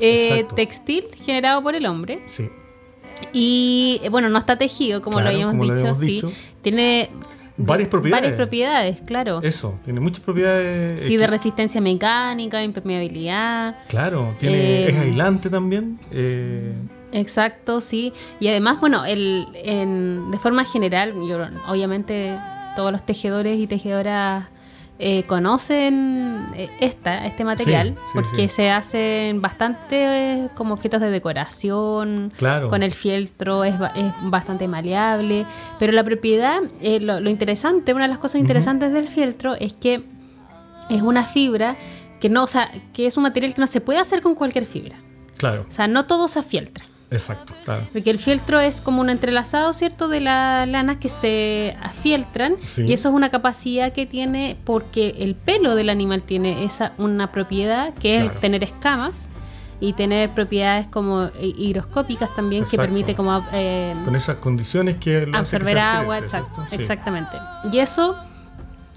eh, 0.00 0.46
textil 0.54 1.04
generado 1.24 1.62
por 1.62 1.74
el 1.74 1.86
hombre. 1.86 2.20
Sí, 2.26 2.48
Y 3.32 4.00
eh, 4.04 4.08
bueno, 4.10 4.28
no 4.28 4.38
está 4.38 4.56
tejido, 4.56 5.02
como 5.02 5.16
Claro, 5.16 5.30
lo 5.30 5.34
habíamos 5.34 5.52
como 5.54 5.64
lo 5.64 5.74
dicho, 5.74 5.94
sí. 5.94 6.22
Tiene 6.62 7.10
Varias 7.60 7.88
propiedades. 7.88 8.22
Varias 8.22 8.36
propiedades, 8.36 9.00
claro. 9.04 9.40
eso, 9.42 9.80
tiene 9.84 9.98
muchas 9.98 10.20
propiedades. 10.22 11.02
sí, 11.02 11.14
eh, 11.16 11.18
de 11.18 11.26
resistencia 11.26 11.80
mecánica, 11.80 12.62
impermeabilidad. 12.62 13.78
Claro, 13.88 14.36
tiene, 14.38 14.84
Eh, 14.84 14.90
es 14.90 14.96
aislante 14.96 15.50
también. 15.50 15.98
eh, 16.12 16.72
Exacto, 17.12 17.80
sí. 17.80 18.12
Y 18.40 18.48
además, 18.48 18.80
bueno, 18.80 19.04
el, 19.04 19.46
en- 19.54 20.30
de 20.30 20.38
forma 20.38 20.64
general, 20.64 21.14
yo, 21.28 21.38
obviamente 21.66 22.38
todos 22.76 22.92
los 22.92 23.04
tejedores 23.04 23.58
y 23.58 23.66
tejedoras 23.66 24.46
eh, 25.00 25.22
conocen 25.24 26.48
eh, 26.54 26.68
esta, 26.80 27.24
este 27.26 27.44
material, 27.44 27.94
sí, 28.06 28.10
porque 28.14 28.48
sí. 28.48 28.48
se 28.48 28.70
hacen 28.70 29.40
bastante 29.40 29.96
eh, 30.44 30.48
como 30.56 30.74
objetos 30.74 31.00
de 31.00 31.10
decoración, 31.10 32.32
Claro. 32.36 32.68
con 32.68 32.82
el 32.82 32.92
fieltro 32.92 33.62
es, 33.64 33.74
es 33.94 34.12
bastante 34.22 34.66
maleable, 34.68 35.46
pero 35.78 35.92
la 35.92 36.02
propiedad, 36.04 36.60
eh, 36.80 36.98
lo, 37.00 37.20
lo 37.20 37.30
interesante, 37.30 37.94
una 37.94 38.04
de 38.04 38.08
las 38.08 38.18
cosas 38.18 38.40
interesantes 38.40 38.92
del 38.92 39.08
fieltro 39.08 39.54
es 39.54 39.72
que 39.72 40.02
es 40.90 41.02
una 41.02 41.22
fibra 41.24 41.76
que 42.20 42.28
no, 42.28 42.42
o 42.44 42.46
sea, 42.48 42.70
que 42.92 43.06
es 43.06 43.16
un 43.16 43.22
material 43.22 43.54
que 43.54 43.60
no 43.60 43.66
se 43.68 43.80
puede 43.80 44.00
hacer 44.00 44.20
con 44.20 44.34
cualquier 44.34 44.66
fibra. 44.66 44.96
claro, 45.36 45.64
O 45.68 45.70
sea, 45.70 45.86
no 45.86 46.06
todo 46.06 46.26
se 46.26 46.40
afieltra. 46.40 46.84
Exacto, 47.10 47.54
claro. 47.64 47.86
Porque 47.92 48.10
el 48.10 48.18
fieltro 48.18 48.60
es 48.60 48.80
como 48.80 49.00
un 49.00 49.10
entrelazado, 49.10 49.72
¿cierto? 49.72 50.08
De 50.08 50.20
las 50.20 50.68
lanas 50.68 50.96
que 50.98 51.08
se 51.08 51.76
afieltran. 51.82 52.56
Sí. 52.66 52.82
Y 52.82 52.92
eso 52.92 53.08
es 53.08 53.14
una 53.14 53.30
capacidad 53.30 53.92
que 53.92 54.06
tiene 54.06 54.56
porque 54.64 55.14
el 55.18 55.34
pelo 55.34 55.74
del 55.74 55.88
animal 55.88 56.22
tiene 56.22 56.64
esa 56.64 56.92
una 56.98 57.32
propiedad 57.32 57.94
que 57.94 58.16
es 58.18 58.24
Claro. 58.24 58.40
tener 58.40 58.64
escamas 58.64 59.28
y 59.80 59.92
tener 59.92 60.30
propiedades 60.30 60.88
como 60.88 61.30
hi- 61.40 61.54
higroscópicas 61.56 62.34
también 62.34 62.64
que 62.64 62.76
permite 62.76 63.14
como 63.14 63.46
eh, 63.52 63.94
Con 64.04 64.16
esas 64.16 64.36
condiciones 64.36 64.96
que 64.96 65.28
absorber 65.32 65.78
agua, 65.78 66.18
exacto, 66.18 66.66
exactamente. 66.72 67.36
Y 67.72 67.78
eso, 67.78 68.16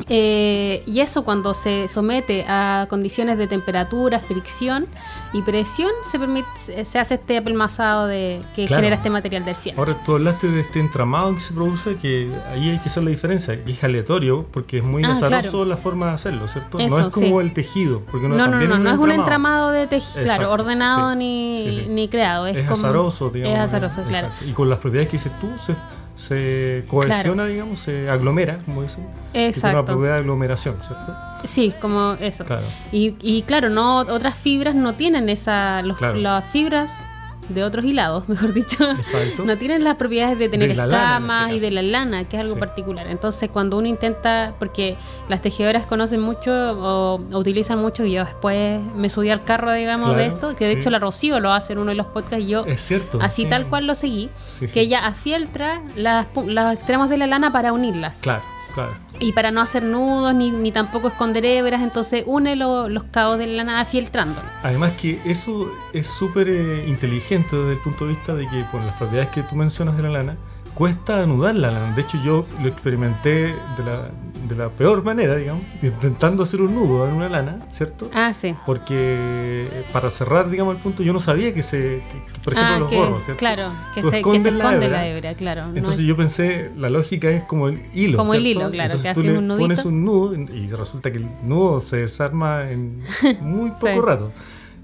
eh, 0.09 0.83
y 0.85 0.99
eso 0.99 1.23
cuando 1.23 1.53
se 1.53 1.87
somete 1.89 2.45
a 2.47 2.87
condiciones 2.89 3.37
de 3.37 3.47
temperatura, 3.47 4.19
fricción 4.19 4.87
y 5.33 5.41
presión, 5.41 5.91
se 6.03 6.19
permite, 6.19 6.47
se 6.85 6.99
hace 6.99 7.15
este 7.15 7.37
apelmazado 7.37 8.07
de 8.07 8.41
que 8.55 8.65
Claro. 8.65 8.81
genera 8.81 8.95
este 8.97 9.09
material 9.09 9.45
del 9.45 9.55
fieltro. 9.55 9.83
Ahora 9.83 10.03
tú 10.05 10.13
hablaste 10.15 10.47
de 10.51 10.61
este 10.61 10.79
entramado 10.79 11.33
que 11.35 11.41
se 11.41 11.53
produce, 11.53 11.95
que 11.97 12.33
ahí 12.49 12.69
hay 12.69 12.79
que 12.79 12.89
hacer 12.89 13.03
la 13.03 13.09
diferencia, 13.11 13.53
es 13.53 13.83
aleatorio, 13.83 14.45
porque 14.51 14.79
es 14.79 14.83
muy 14.83 15.03
Ah, 15.03 15.13
azaroso 15.13 15.41
claro. 15.49 15.65
la 15.65 15.77
forma 15.77 16.07
de 16.07 16.13
hacerlo, 16.13 16.47
¿cierto? 16.47 16.79
Eso, 16.79 16.99
no 16.99 17.07
es 17.07 17.13
como 17.13 17.39
sí. 17.39 17.45
el 17.47 17.53
tejido, 17.53 18.01
porque 18.11 18.27
No, 18.27 18.35
no, 18.35 18.47
no, 18.59 18.77
no 18.77 18.91
es 18.91 18.97
un 18.97 19.11
entramado. 19.11 19.71
de 19.71 19.87
tejido, 19.87 20.23
claro, 20.23 20.51
ordenado 20.51 21.11
sí, 21.13 21.17
ni, 21.17 21.57
sí, 21.57 21.85
ni 21.89 22.07
creado. 22.09 22.47
Es, 22.47 22.57
Es, 22.57 22.63
como, 22.63 22.75
azaroso, 22.75 23.29
digamos. 23.29 23.57
Es 23.57 23.63
azaroso, 23.63 24.03
claro. 24.03 24.27
exacto. 24.27 24.49
Y 24.49 24.53
con 24.53 24.69
las 24.69 24.79
propiedades 24.79 25.09
que 25.09 25.17
dices 25.17 25.31
tú, 25.39 25.47
se, 25.65 25.75
se 26.15 26.85
cohesiona, 26.87 27.45
digamos, 27.45 27.79
se 27.79 28.09
aglomera, 28.09 28.59
como 28.65 28.83
dicen. 28.83 29.05
Exacto. 29.33 29.77
una 29.77 29.85
propiedad 29.85 30.13
de 30.15 30.19
aglomeración, 30.19 30.75
¿cierto? 30.85 31.15
Sí, 31.43 31.73
como 31.81 32.13
eso. 32.19 32.45
Claro. 32.45 32.65
Y, 32.91 33.15
y 33.21 33.41
claro, 33.43 33.69
no 33.69 33.99
otras 33.99 34.37
fibras 34.37 34.75
no 34.75 34.93
tienen 34.93 35.29
esa. 35.29 35.81
Los, 35.81 35.97
Claro. 35.97 36.17
Las 36.17 36.45
fibras 36.45 36.91
de 37.49 37.63
otros 37.63 37.83
hilados, 37.85 38.27
mejor 38.29 38.53
dicho, 38.53 38.83
Exacto. 38.91 39.43
no 39.45 39.57
tienen 39.57 39.83
las 39.83 39.95
propiedades 39.95 40.39
de 40.39 40.47
tener 40.49 40.75
De 40.75 40.81
escamas 40.83 41.45
este 41.51 41.55
y 41.57 41.59
de 41.59 41.71
la 41.71 41.81
lana, 41.81 42.23
que 42.29 42.37
es 42.37 42.41
algo 42.41 42.53
Sí. 42.55 42.59
particular. 42.59 43.07
Entonces, 43.07 43.49
cuando 43.49 43.77
uno 43.77 43.87
intenta, 43.87 44.53
porque 44.59 44.95
las 45.29 45.41
tejedoras 45.41 45.85
conocen 45.85 46.21
mucho 46.21 46.51
o, 46.53 47.15
o 47.31 47.37
utilizan 47.39 47.79
mucho, 47.79 48.05
y 48.05 48.11
yo 48.13 48.23
después 48.25 48.79
me 48.95 49.09
subí 49.09 49.29
al 49.29 49.43
carro, 49.43 49.71
digamos, 49.73 50.15
de 50.15 50.25
esto, 50.27 50.55
que 50.55 50.65
de 50.65 50.73
sí. 50.73 50.79
hecho 50.79 50.89
la 50.89 50.99
Rocío 50.99 51.39
lo 51.39 51.51
hace 51.51 51.73
en 51.73 51.79
uno 51.79 51.89
de 51.89 51.95
los 51.95 52.07
podcasts 52.07 52.45
y 52.45 52.47
yo 52.47 52.65
Es 52.65 52.81
cierto. 52.81 53.19
así 53.21 53.43
sí. 53.43 53.49
tal 53.49 53.67
cual 53.67 53.87
lo 53.87 53.95
seguí, 53.95 54.29
que 54.73 54.81
ella 54.81 55.05
afieltra 55.05 55.81
las, 55.95 56.27
los 56.45 56.73
extremos 56.73 57.09
de 57.09 57.17
la 57.17 57.27
lana 57.27 57.51
para 57.51 57.73
unirlas. 57.73 58.21
Claro, 58.21 58.43
claro. 58.71 58.93
Y 59.19 59.33
para 59.33 59.51
no 59.51 59.61
hacer 59.61 59.83
nudos 59.83 60.33
ni, 60.33 60.49
ni 60.51 60.71
tampoco 60.71 61.07
esconder 61.09 61.45
hebras, 61.45 61.81
entonces 61.81 62.23
une 62.25 62.55
lo- 62.55 62.89
los 62.89 63.03
cabos 63.05 63.37
de 63.37 63.47
la 63.47 63.63
lana 63.63 63.79
afieltrándolo. 63.81 64.47
Además 64.63 64.93
que 64.99 65.19
eso 65.25 65.71
es 65.93 66.07
súper 66.07 66.49
eh, 66.49 66.85
inteligente 66.87 67.55
desde 67.55 67.73
el 67.73 67.77
punto 67.79 68.05
de 68.05 68.13
vista 68.13 68.33
de 68.33 68.47
que 68.49 68.63
por 68.71 68.81
las 68.81 68.95
propiedades 68.97 69.29
que 69.31 69.43
tú 69.43 69.55
mencionas 69.55 69.95
de 69.97 70.03
la 70.03 70.09
lana, 70.09 70.37
cuesta 70.81 71.21
anudar 71.21 71.53
la 71.53 71.69
lana. 71.69 71.93
De 71.95 72.01
hecho 72.01 72.17
yo 72.23 72.47
lo 72.59 72.67
experimenté 72.67 73.53
de 73.77 73.83
la, 73.85 74.09
de 74.49 74.55
la 74.55 74.69
peor 74.69 75.03
manera, 75.03 75.35
digamos, 75.35 75.63
intentando 75.79 76.41
hacer 76.41 76.59
un 76.59 76.73
nudo 76.73 77.07
en 77.07 77.13
una 77.13 77.29
lana, 77.29 77.59
¿cierto? 77.69 78.09
Ah, 78.11 78.33
sí. 78.33 78.55
Porque 78.65 79.85
para 79.93 80.09
cerrar, 80.09 80.49
digamos, 80.49 80.75
el 80.75 80.81
punto, 80.81 81.03
yo 81.03 81.13
no 81.13 81.19
sabía 81.19 81.53
que 81.53 81.61
se, 81.61 81.77
que- 82.11 82.23
que, 82.33 82.39
por 82.43 82.53
ejemplo, 82.53 82.75
Ah, 82.75 82.79
los 82.79 82.89
que- 82.89 82.95
gorros, 82.97 83.23
¿cierto? 83.25 83.37
Claro, 83.37 83.69
que 83.93 84.01
se, 84.01 84.23
que 84.23 84.39
se 84.39 84.51
la 84.51 84.57
esconde 84.57 84.85
hebra, 84.87 84.97
la 84.97 85.07
hebra, 85.07 85.33
claro. 85.35 85.67
no 85.67 85.75
Entonces 85.77 86.01
es- 86.01 86.07
yo 86.07 86.17
pensé, 86.17 86.71
la 86.75 86.89
lógica 86.89 87.29
es 87.29 87.43
como 87.43 87.67
el 87.67 87.79
hilo. 87.93 88.17
Como 88.17 88.33
el 88.33 88.43
hilo, 88.47 88.71
claro, 88.71 88.93
Entonces 88.95 89.07
que 89.07 89.13
tú 89.13 89.19
haces 89.19 89.31
le 89.33 89.37
un 89.37 89.47
nudito. 89.49 89.63
pones 89.63 89.85
un 89.85 90.03
nudo 90.03 90.33
y 90.33 90.67
resulta 90.69 91.11
que 91.11 91.19
el 91.19 91.27
nudo 91.43 91.79
se 91.79 91.97
desarma 91.97 92.71
en 92.71 93.03
muy 93.41 93.69
poco 93.69 93.87
Sí. 93.87 93.99
rato. 94.01 94.31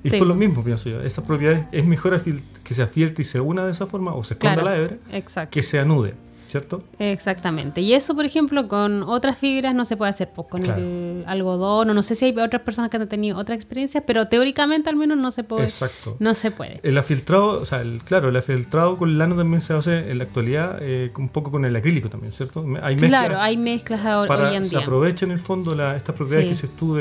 Y 0.08 0.10
Sí. 0.12 0.16
es 0.16 0.20
por 0.20 0.28
lo 0.28 0.36
mismo, 0.36 0.64
pienso 0.64 0.90
yo. 0.90 1.02
Esas 1.02 1.26
propiedades 1.26 1.66
es 1.72 1.86
mejor 1.86 2.20
que 2.64 2.74
se 2.74 2.82
afielte 2.82 3.22
y 3.22 3.26
se 3.26 3.40
una 3.42 3.66
de 3.66 3.72
esa 3.72 3.86
forma 3.88 4.14
o 4.16 4.24
se 4.24 4.34
esconda 4.36 4.62
Claro, 4.62 4.70
la 4.70 4.78
hebra 4.78 4.98
exacto. 5.12 5.52
que 5.52 5.62
se 5.62 5.80
anude, 5.80 6.14
¿cierto? 6.46 6.82
Exactamente. 6.98 7.82
Y 7.82 7.94
eso, 7.94 8.16
por 8.16 8.26
ejemplo, 8.26 8.68
con 8.70 9.04
otras 9.04 9.38
fibras 9.38 9.76
no 9.76 9.84
se 9.86 9.98
puede 9.98 10.10
hacer, 10.12 10.30
pues 10.34 10.48
con 10.48 10.62
Claro. 10.62 10.82
el 10.82 11.24
algodón, 11.28 11.90
o 11.90 11.94
no 11.94 12.04
sé 12.04 12.16
si 12.16 12.26
hay 12.26 12.38
otras 12.40 12.62
personas 12.62 12.90
que 12.90 12.98
han 12.98 13.08
tenido 13.10 13.38
otra 13.38 13.54
experiencia, 13.56 14.06
pero 14.06 14.28
teóricamente 14.28 14.90
al 14.90 14.96
menos 14.96 15.18
no 15.18 15.32
se 15.32 15.44
puede. 15.44 15.64
Exacto. 15.66 16.16
No 16.20 16.34
se 16.36 16.52
puede. 16.52 16.80
El 16.84 16.98
afiltrado, 16.98 17.62
o 17.62 17.66
sea, 17.66 17.82
el- 17.82 18.02
claro, 18.04 18.30
el 18.30 18.36
afiltrado 18.38 18.98
con 18.98 19.18
lana 19.18 19.36
también 19.36 19.60
se 19.62 19.74
hace 19.74 20.10
en 20.10 20.18
la 20.20 20.24
actualidad 20.24 20.78
eh, 20.82 21.12
un 21.18 21.30
poco 21.30 21.52
con 21.52 21.66
el 21.66 21.76
acrílico 21.76 22.10
también, 22.10 22.32
¿cierto? 22.32 22.62
Hay 22.82 22.96
mezclas 22.96 23.10
Claro, 23.10 23.38
hay 23.40 23.58
mezclas 23.58 24.06
ahora- 24.06 24.28
para, 24.28 24.50
hoy 24.50 24.56
en 24.56 24.64
se 24.66 24.72
día. 24.72 24.80
aprovecha 24.80 25.26
en 25.26 25.32
el 25.32 25.40
fondo 25.40 25.76
la- 25.76 25.96
estas 25.98 26.16
propiedades 26.16 26.46
Sí. 26.46 26.48
que 26.50 26.68
dices 26.68 26.70
tú 26.80 26.96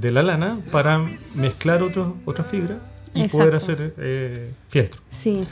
de, 0.00 0.10
la 0.10 0.22
lana 0.22 0.58
para 0.70 1.00
mezclar 1.34 1.82
otros 1.82 2.14
otras 2.24 2.46
fibras 2.48 2.78
y 3.14 3.22
Exacto. 3.22 3.38
poder 3.38 3.54
hacer 3.54 3.94
eh, 3.98 4.50
fieltro. 4.68 5.00
Sí. 5.08 5.42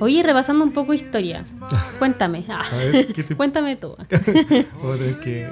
Oye, 0.00 0.22
repasando 0.22 0.64
un 0.64 0.72
poco 0.72 0.92
historia. 0.94 1.42
Cuéntame. 1.98 2.44
Ah, 2.48 2.62
A 2.72 2.76
ver, 2.76 3.06
¿qué 3.12 3.22
te- 3.22 3.34
Cuéntame 3.36 3.76
tú. 3.76 3.96
Que 5.22 5.48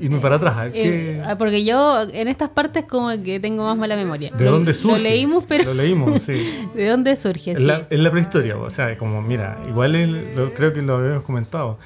irme 0.00 0.18
para 0.20 0.36
atrás. 0.36 0.70
Eh, 0.74 1.22
ah, 1.24 1.38
porque 1.38 1.64
yo 1.64 2.02
en 2.02 2.28
estas 2.28 2.50
partes 2.50 2.84
como 2.84 3.08
que 3.22 3.40
tengo 3.40 3.64
más 3.64 3.76
mala 3.78 3.96
memoria. 3.96 4.30
¿De 4.36 4.44
dónde 4.44 4.74
surge? 4.74 4.96
Lo 4.98 5.02
leímos, 5.02 5.44
pero 5.48 5.64
Lo 5.64 5.74
leímos, 5.74 6.22
sí. 6.22 6.66
¿de 6.74 6.88
dónde 6.88 7.16
surge? 7.16 7.52
En 7.52 7.56
Sí. 7.58 7.64
la, 7.64 7.86
en 7.88 8.02
la 8.02 8.10
prehistoria, 8.10 8.56
o 8.58 8.68
sea, 8.68 8.96
como 8.98 9.22
mira, 9.22 9.56
igual 9.68 9.94
el- 9.94 10.34
lo- 10.36 10.52
creo 10.52 10.72
que 10.74 10.82
lo 10.82 10.96
habíamos 10.96 11.22
comentado, 11.24 11.78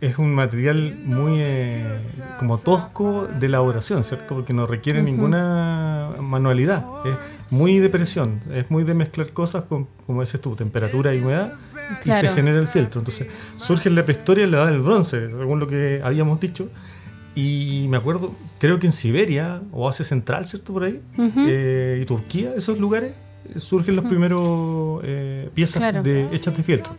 es 0.00 0.18
un 0.18 0.34
material 0.34 0.98
muy 1.04 1.34
eh, 1.36 2.00
como 2.38 2.58
tosco 2.58 3.26
de 3.26 3.46
elaboración, 3.46 4.04
¿cierto? 4.04 4.34
Porque 4.34 4.52
no 4.52 4.66
requiere 4.66 5.02
ninguna 5.02 6.10
manualidad, 6.20 6.84
es 7.04 7.14
muy 7.52 7.78
de 7.78 7.88
presión, 7.88 8.40
es 8.52 8.70
muy 8.70 8.84
de 8.84 8.94
mezclar 8.94 9.30
cosas 9.30 9.64
con, 9.64 9.86
como 10.06 10.20
dices 10.20 10.40
tú, 10.40 10.54
temperatura 10.56 11.14
y 11.14 11.20
humedad 11.20 11.54
y 12.04 12.10
se 12.12 12.28
genera 12.28 12.58
el 12.58 12.68
fieltro. 12.68 13.00
Entonces 13.00 13.28
surge 13.58 13.88
en 13.88 13.94
la 13.94 14.04
prehistoria 14.04 14.44
en 14.44 14.50
la 14.50 14.58
edad 14.58 14.66
del 14.72 14.82
bronce, 14.82 15.28
según 15.30 15.60
lo 15.60 15.66
que 15.66 16.00
habíamos 16.04 16.40
dicho. 16.40 16.68
Y 17.34 17.86
me 17.90 17.98
acuerdo, 17.98 18.34
creo 18.58 18.78
que 18.78 18.86
en 18.86 18.92
Siberia 18.94 19.60
o 19.70 19.88
Asia 19.88 20.04
Central, 20.04 20.46
¿cierto? 20.46 20.72
Por 20.72 20.84
ahí, 20.84 21.02
eh, 21.46 22.00
y 22.02 22.06
Turquía, 22.06 22.54
esos 22.56 22.78
lugares, 22.78 23.12
eh, 23.54 23.60
surgen 23.60 23.94
los 23.94 24.06
primeros 24.06 25.02
eh, 25.04 25.50
piezas 25.54 25.80
Claro. 25.80 26.02
de, 26.02 26.26
hechas 26.34 26.56
de 26.56 26.62
fieltro. 26.62 26.96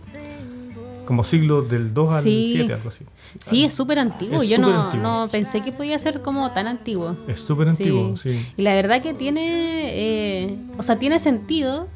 Como 1.07 1.23
siglo 1.23 1.61
del 1.63 1.93
2 1.93 2.11
al 2.13 2.23
Sí. 2.23 2.49
7, 2.53 2.73
algo 2.73 2.89
así. 2.89 3.05
Sí, 3.39 3.63
es 3.63 3.73
súper 3.73 3.97
antiguo. 3.99 4.41
Es 4.43 4.49
Yo 4.49 4.57
no, 4.59 4.67
antiguo. 4.85 5.03
no 5.03 5.29
pensé 5.31 5.61
que 5.61 5.71
podía 5.71 5.97
ser 5.97 6.21
como 6.21 6.51
tan 6.51 6.67
antiguo. 6.67 7.15
Es 7.27 7.39
súper 7.39 7.69
antiguo, 7.69 8.15
sí. 8.17 8.45
Y 8.57 8.61
la 8.61 8.75
verdad 8.75 9.01
que 9.01 9.13
tiene, 9.13 9.43
eh, 10.43 10.57
o 10.77 10.83
sea, 10.83 10.99
tiene 10.99 11.19
sentido 11.19 11.87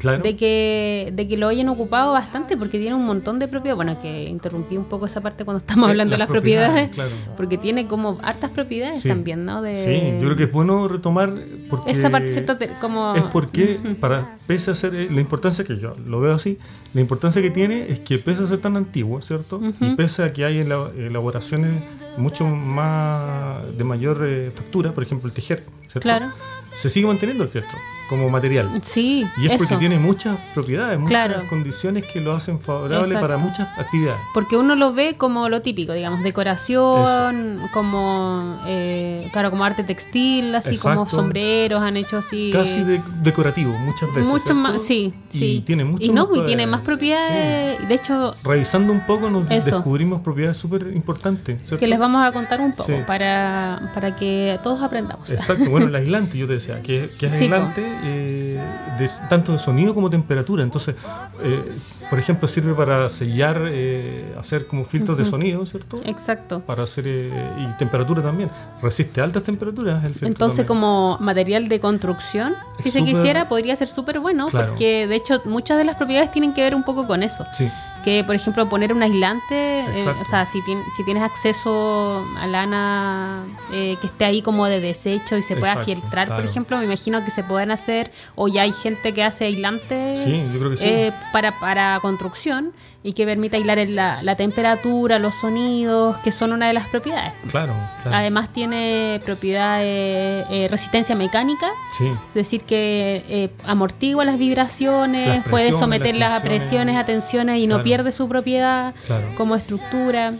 Claro. 0.00 0.22
de 0.22 0.34
que, 0.34 1.12
de 1.14 1.28
que 1.28 1.36
lo 1.36 1.46
hayan 1.48 1.68
ocupado 1.68 2.12
bastante 2.12 2.56
porque 2.56 2.78
tiene 2.78 2.94
un 2.96 3.04
montón 3.06 3.38
de 3.38 3.46
propiedades. 3.46 3.76
Bueno, 3.76 4.00
que 4.00 4.24
interrumpí 4.24 4.76
un 4.76 4.86
poco 4.86 5.06
esa 5.06 5.20
parte 5.20 5.44
cuando 5.44 5.58
estamos 5.58 5.86
Eh, 5.88 5.90
hablando 5.92 6.12
de 6.14 6.18
las 6.18 6.26
propiedades, 6.28 6.88
propiedades, 6.88 6.94
claro. 7.18 7.34
porque 7.36 7.58
tiene 7.58 7.86
como 7.86 8.18
hartas 8.22 8.50
propiedades 8.50 9.02
Sí. 9.02 9.08
también, 9.08 9.44
¿no? 9.44 9.60
De, 9.62 9.74
Sí, 9.74 10.12
yo 10.18 10.24
creo 10.26 10.36
que 10.36 10.44
es 10.44 10.52
bueno 10.52 10.88
retomar 10.88 11.32
porque 11.68 11.90
Esa 11.92 12.08
parte, 12.10 12.30
¿cierto? 12.30 12.56
Como... 12.80 13.14
es 13.14 13.22
porque 13.24 13.78
para 14.00 14.36
pese 14.46 14.70
a 14.70 14.74
ser 14.74 14.94
eh, 14.94 15.08
la 15.10 15.20
importancia 15.20 15.64
que 15.64 15.78
yo 15.78 15.94
lo 16.06 16.18
veo 16.20 16.34
así, 16.34 16.58
la 16.94 17.00
importancia 17.02 17.40
que 17.42 17.50
tiene 17.50 17.90
es 17.92 18.00
que 18.00 18.18
pese 18.18 18.42
a 18.42 18.46
ser 18.46 18.58
tan 18.58 18.76
antiguo, 18.76 19.20
¿cierto? 19.20 19.60
Y 19.80 19.94
pese 19.96 20.24
a 20.24 20.32
que 20.32 20.44
hay 20.46 20.60
ela- 20.62 20.90
elaboraciones 20.96 21.82
mucho 22.16 22.44
más 22.46 23.62
de 23.76 23.84
mayor 23.84 24.24
eh, 24.26 24.50
factura, 24.50 24.92
por 24.92 25.04
ejemplo 25.04 25.28
el 25.28 25.34
tejer, 25.34 25.64
¿cierto? 25.82 26.00
Claro. 26.00 26.32
Se 26.74 26.88
sigue 26.88 27.06
manteniendo 27.06 27.44
el 27.44 27.50
fieltro 27.50 27.76
como 28.10 28.28
material. 28.28 28.68
Sí, 28.82 29.24
Y 29.38 29.46
es 29.46 29.52
eso. 29.52 29.58
porque 29.58 29.76
tiene 29.76 29.98
muchas 29.98 30.36
propiedades, 30.52 30.98
muchas 30.98 31.10
Claro. 31.28 31.48
condiciones 31.48 32.04
que 32.06 32.20
lo 32.20 32.32
hacen 32.34 32.58
favorable 32.60 33.06
Exacto. 33.06 33.20
para 33.20 33.38
muchas 33.38 33.68
actividades. 33.78 34.20
Porque 34.34 34.56
uno 34.56 34.74
lo 34.74 34.92
ve 34.92 35.14
como 35.16 35.48
lo 35.48 35.62
típico, 35.62 35.92
digamos, 35.94 36.22
decoración, 36.22 37.60
como, 37.72 38.58
eh, 38.66 39.28
claro, 39.32 39.50
como 39.50 39.64
arte 39.64 39.84
textil, 39.84 40.54
así 40.54 40.76
como 40.76 41.06
sombreros, 41.06 41.80
han 41.82 41.96
hecho 41.96 42.18
así. 42.18 42.50
Casi 42.52 42.84
de- 42.84 43.00
decorativo 43.22 43.72
muchas 43.78 44.08
veces. 44.14 44.26
mucho 44.26 44.54
más, 44.54 44.82
sí, 44.82 45.12
Y 45.32 45.38
sí. 45.38 45.62
tiene 45.64 45.84
mucho 45.84 46.04
Y 46.04 46.10
no, 46.10 46.26
más 46.26 46.38
y 46.38 46.44
tiene 46.44 46.66
más 46.66 46.80
propiedades. 46.82 47.88
De 47.88 47.94
hecho, 47.94 48.34
Revisando 48.44 48.92
un 48.92 49.06
poco 49.06 49.30
nos 49.30 49.50
Eso. 49.50 49.76
descubrimos 49.76 50.20
propiedades 50.22 50.56
súper 50.56 50.82
importantes. 50.94 51.58
¿cierto? 51.64 51.78
que 51.78 51.86
les 51.86 51.98
vamos 51.98 52.22
a 52.26 52.32
contar 52.32 52.60
un 52.60 52.72
poco 52.72 52.90
Sí. 52.90 52.96
para, 53.06 53.90
para 53.94 54.16
que 54.16 54.58
todos 54.62 54.82
aprendamos. 54.82 55.30
Exacto, 55.30 55.70
bueno, 55.70 55.86
el 55.86 55.94
aislante, 55.94 56.36
yo 56.38 56.46
te 56.46 56.54
decía, 56.54 56.82
que, 56.82 57.08
que 57.18 57.26
es 57.26 57.32
Sí, 57.34 57.44
aislante 57.44 57.82
eh, 58.02 58.60
de- 58.98 59.10
tanto 59.28 59.52
de 59.52 59.58
sonido 59.58 59.94
como 59.94 60.08
temperatura. 60.10 60.62
Entonces, 60.62 60.94
eh, 61.42 61.74
por 62.08 62.18
ejemplo, 62.18 62.48
sirve 62.48 62.74
para 62.74 63.08
sellar, 63.08 63.60
eh, 63.66 64.34
hacer 64.38 64.66
como 64.66 64.84
filtros 64.84 65.16
de 65.18 65.24
sonido, 65.24 65.64
¿cierto? 65.66 66.00
Exacto. 66.04 66.60
Para 66.60 66.82
hacer, 66.84 67.04
eh, 67.06 67.32
y 67.58 67.78
temperatura 67.78 68.22
también. 68.22 68.50
Resiste 68.82 69.20
altas 69.20 69.42
temperaturas 69.42 70.02
el 70.04 70.10
filtro. 70.12 70.28
Entonces, 70.28 70.66
también. 70.66 70.80
como 70.80 71.18
material 71.20 71.68
de 71.68 71.80
construcción, 71.80 72.54
si 72.78 72.90
se 72.90 73.04
quisiera, 73.04 73.48
podría 73.48 73.76
ser 73.76 73.88
súper 73.88 74.20
bueno, 74.20 74.48
Claro. 74.48 74.68
porque 74.70 75.06
de 75.06 75.16
hecho 75.16 75.40
muchas 75.46 75.78
de 75.78 75.84
las 75.84 75.96
propiedades 75.96 76.30
tienen 76.32 76.52
que 76.52 76.62
ver 76.62 76.74
un 76.74 76.82
poco 76.84 77.06
con 77.06 77.22
eso. 77.22 77.44
Sí, 77.56 77.68
Que, 78.04 78.24
por 78.24 78.34
ejemplo, 78.34 78.66
poner 78.68 78.92
un 78.94 79.02
aislante, 79.02 79.80
eh, 79.80 80.14
o 80.20 80.24
sea, 80.24 80.46
si, 80.46 80.60
tien- 80.62 80.82
si 80.96 81.04
tienes 81.04 81.22
acceso 81.22 82.24
a 82.38 82.46
lana 82.46 83.44
eh, 83.72 83.96
que 84.00 84.06
esté 84.06 84.24
ahí 84.24 84.40
como 84.42 84.66
de 84.66 84.80
desecho 84.80 85.36
y 85.36 85.42
se 85.42 85.54
pueda 85.56 85.72
Exacto, 85.72 85.92
filtrar, 86.00 86.34
por 86.34 86.44
ejemplo, 86.44 86.78
me 86.78 86.84
imagino 86.84 87.22
que 87.24 87.30
se 87.30 87.44
pueden 87.44 87.70
hacer, 87.70 88.10
o 88.36 88.48
ya 88.48 88.62
hay 88.62 88.72
gente 88.72 89.12
que 89.12 89.22
hace 89.22 89.44
aislante 89.44 90.16
Sí, 90.24 90.42
yo 90.52 90.58
creo 90.58 90.70
que 90.70 90.76
sí. 90.78 90.84
eh, 90.86 91.12
para, 91.32 91.58
para 91.60 91.98
construcción 92.00 92.72
y 93.02 93.14
que 93.14 93.24
permite 93.24 93.56
aislar 93.56 93.78
el- 93.78 93.94
la, 93.96 94.22
la 94.22 94.34
temperatura, 94.36 95.18
los 95.18 95.34
sonidos, 95.34 96.16
que 96.18 96.32
son 96.32 96.52
una 96.52 96.66
de 96.68 96.74
las 96.74 96.86
propiedades. 96.88 97.32
claro. 97.50 97.72
claro. 98.02 98.16
Además 98.16 98.50
tiene 98.52 99.20
propiedades, 99.24 100.46
eh, 100.50 100.68
resistencia 100.70 101.14
mecánica, 101.14 101.68
sí, 101.96 102.06
es 102.28 102.34
decir, 102.34 102.62
que 102.64 103.50
amortigua 103.64 104.24
las 104.24 104.38
vibraciones, 104.38 105.28
Las 105.28 105.48
puede 105.48 105.72
someterlas 105.72 106.30
las 106.30 106.40
a 106.40 106.44
presiones, 106.44 106.96
a 106.96 107.04
tensiones 107.04 107.56
y 107.58 107.66
no 107.66 107.76
Claro. 107.76 107.84
Pierde 107.90 108.12
su 108.12 108.28
propiedad 108.28 108.94
claro. 109.06 109.26
como 109.36 109.54
estructura, 109.54 110.32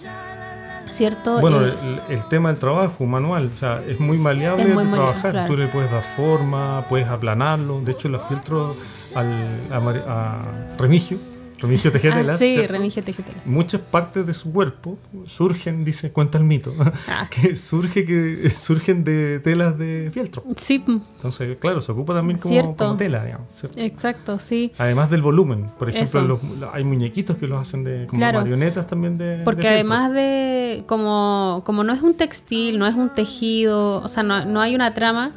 ¿cierto? 0.87 1.41
Bueno, 1.41 1.65
Eh, 1.65 1.75
el, 2.09 2.17
el 2.19 2.29
tema 2.29 2.51
del 2.51 2.59
trabajo 2.59 3.07
manual, 3.07 3.51
o 3.55 3.59
sea, 3.59 3.81
es 3.87 3.99
muy 4.01 4.19
maleable 4.19 4.65
Es 4.65 4.75
muy 4.75 4.85
trabajar. 4.87 5.31
claro. 5.33 5.49
Tú 5.53 5.57
le 5.57 5.67
puedes 5.69 5.91
dar 5.91 6.03
forma, 6.17 6.85
puedes 6.89 7.09
aplanarlo. 7.09 7.81
De 7.81 7.93
hecho, 7.93 8.09
los 8.09 8.23
filtros 8.29 8.77
al, 9.15 9.29
a, 9.71 9.77
a 10.09 10.43
Remigio, 10.79 11.19
Remigio 11.61 11.93
Tejera 11.93 12.17
ah, 12.29 12.33
sí, 12.39 12.55
¿cierto? 12.55 12.73
Remigio 12.73 13.03
Tejitela. 13.05 13.39
muchas 13.45 13.81
partes 13.81 14.27
de 14.27 14.35
su 14.35 14.53
cuerpo 14.53 14.99
surgen, 15.27 15.85
dice, 15.85 16.13
cuenta 16.13 16.39
el 16.39 16.45
mito, 16.45 16.75
Ah. 17.09 17.29
que 17.31 17.57
surge 17.57 18.05
que 18.07 18.51
surgen 18.51 19.05
de 19.05 19.41
telas 19.41 19.79
de 19.79 20.11
fieltro. 20.13 20.45
Sí, 20.57 20.83
Entonces, 20.87 21.59
claro, 21.59 21.81
se 21.81 21.93
ocupa 21.93 22.15
también 22.15 22.39
como, 22.39 22.97
tela, 22.97 23.25
digamos. 23.25 23.47
¿cierto? 23.55 23.79
exacto, 23.81 24.39
sí. 24.39 24.73
Además 24.79 25.11
del 25.11 25.23
volumen, 25.23 25.71
por 25.79 25.91
ejemplo, 25.91 26.23
los- 26.23 26.41
hay 26.73 26.85
muñequitos 26.85 27.37
que 27.37 27.47
los 27.47 27.61
hacen 27.61 27.85
de 27.85 28.07
como 28.07 28.19
Claro. 28.19 28.41
marionetas 28.41 28.87
también 28.87 29.19
de 29.19 29.43
Porque 29.45 29.69
además 29.69 30.13
de, 30.13 30.85
como, 30.87 31.63
como 31.65 31.85
no 31.85 31.93
es 31.93 32.03
un 32.03 32.15
textil, 32.15 32.79
no 32.79 32.87
es 32.87 32.95
un 32.95 33.11
tejido, 33.11 34.03
o 34.03 34.09
sea, 34.09 34.23
no, 34.23 34.45
no 34.45 34.61
hay 34.61 34.75
una 34.75 34.95
trama, 34.95 35.33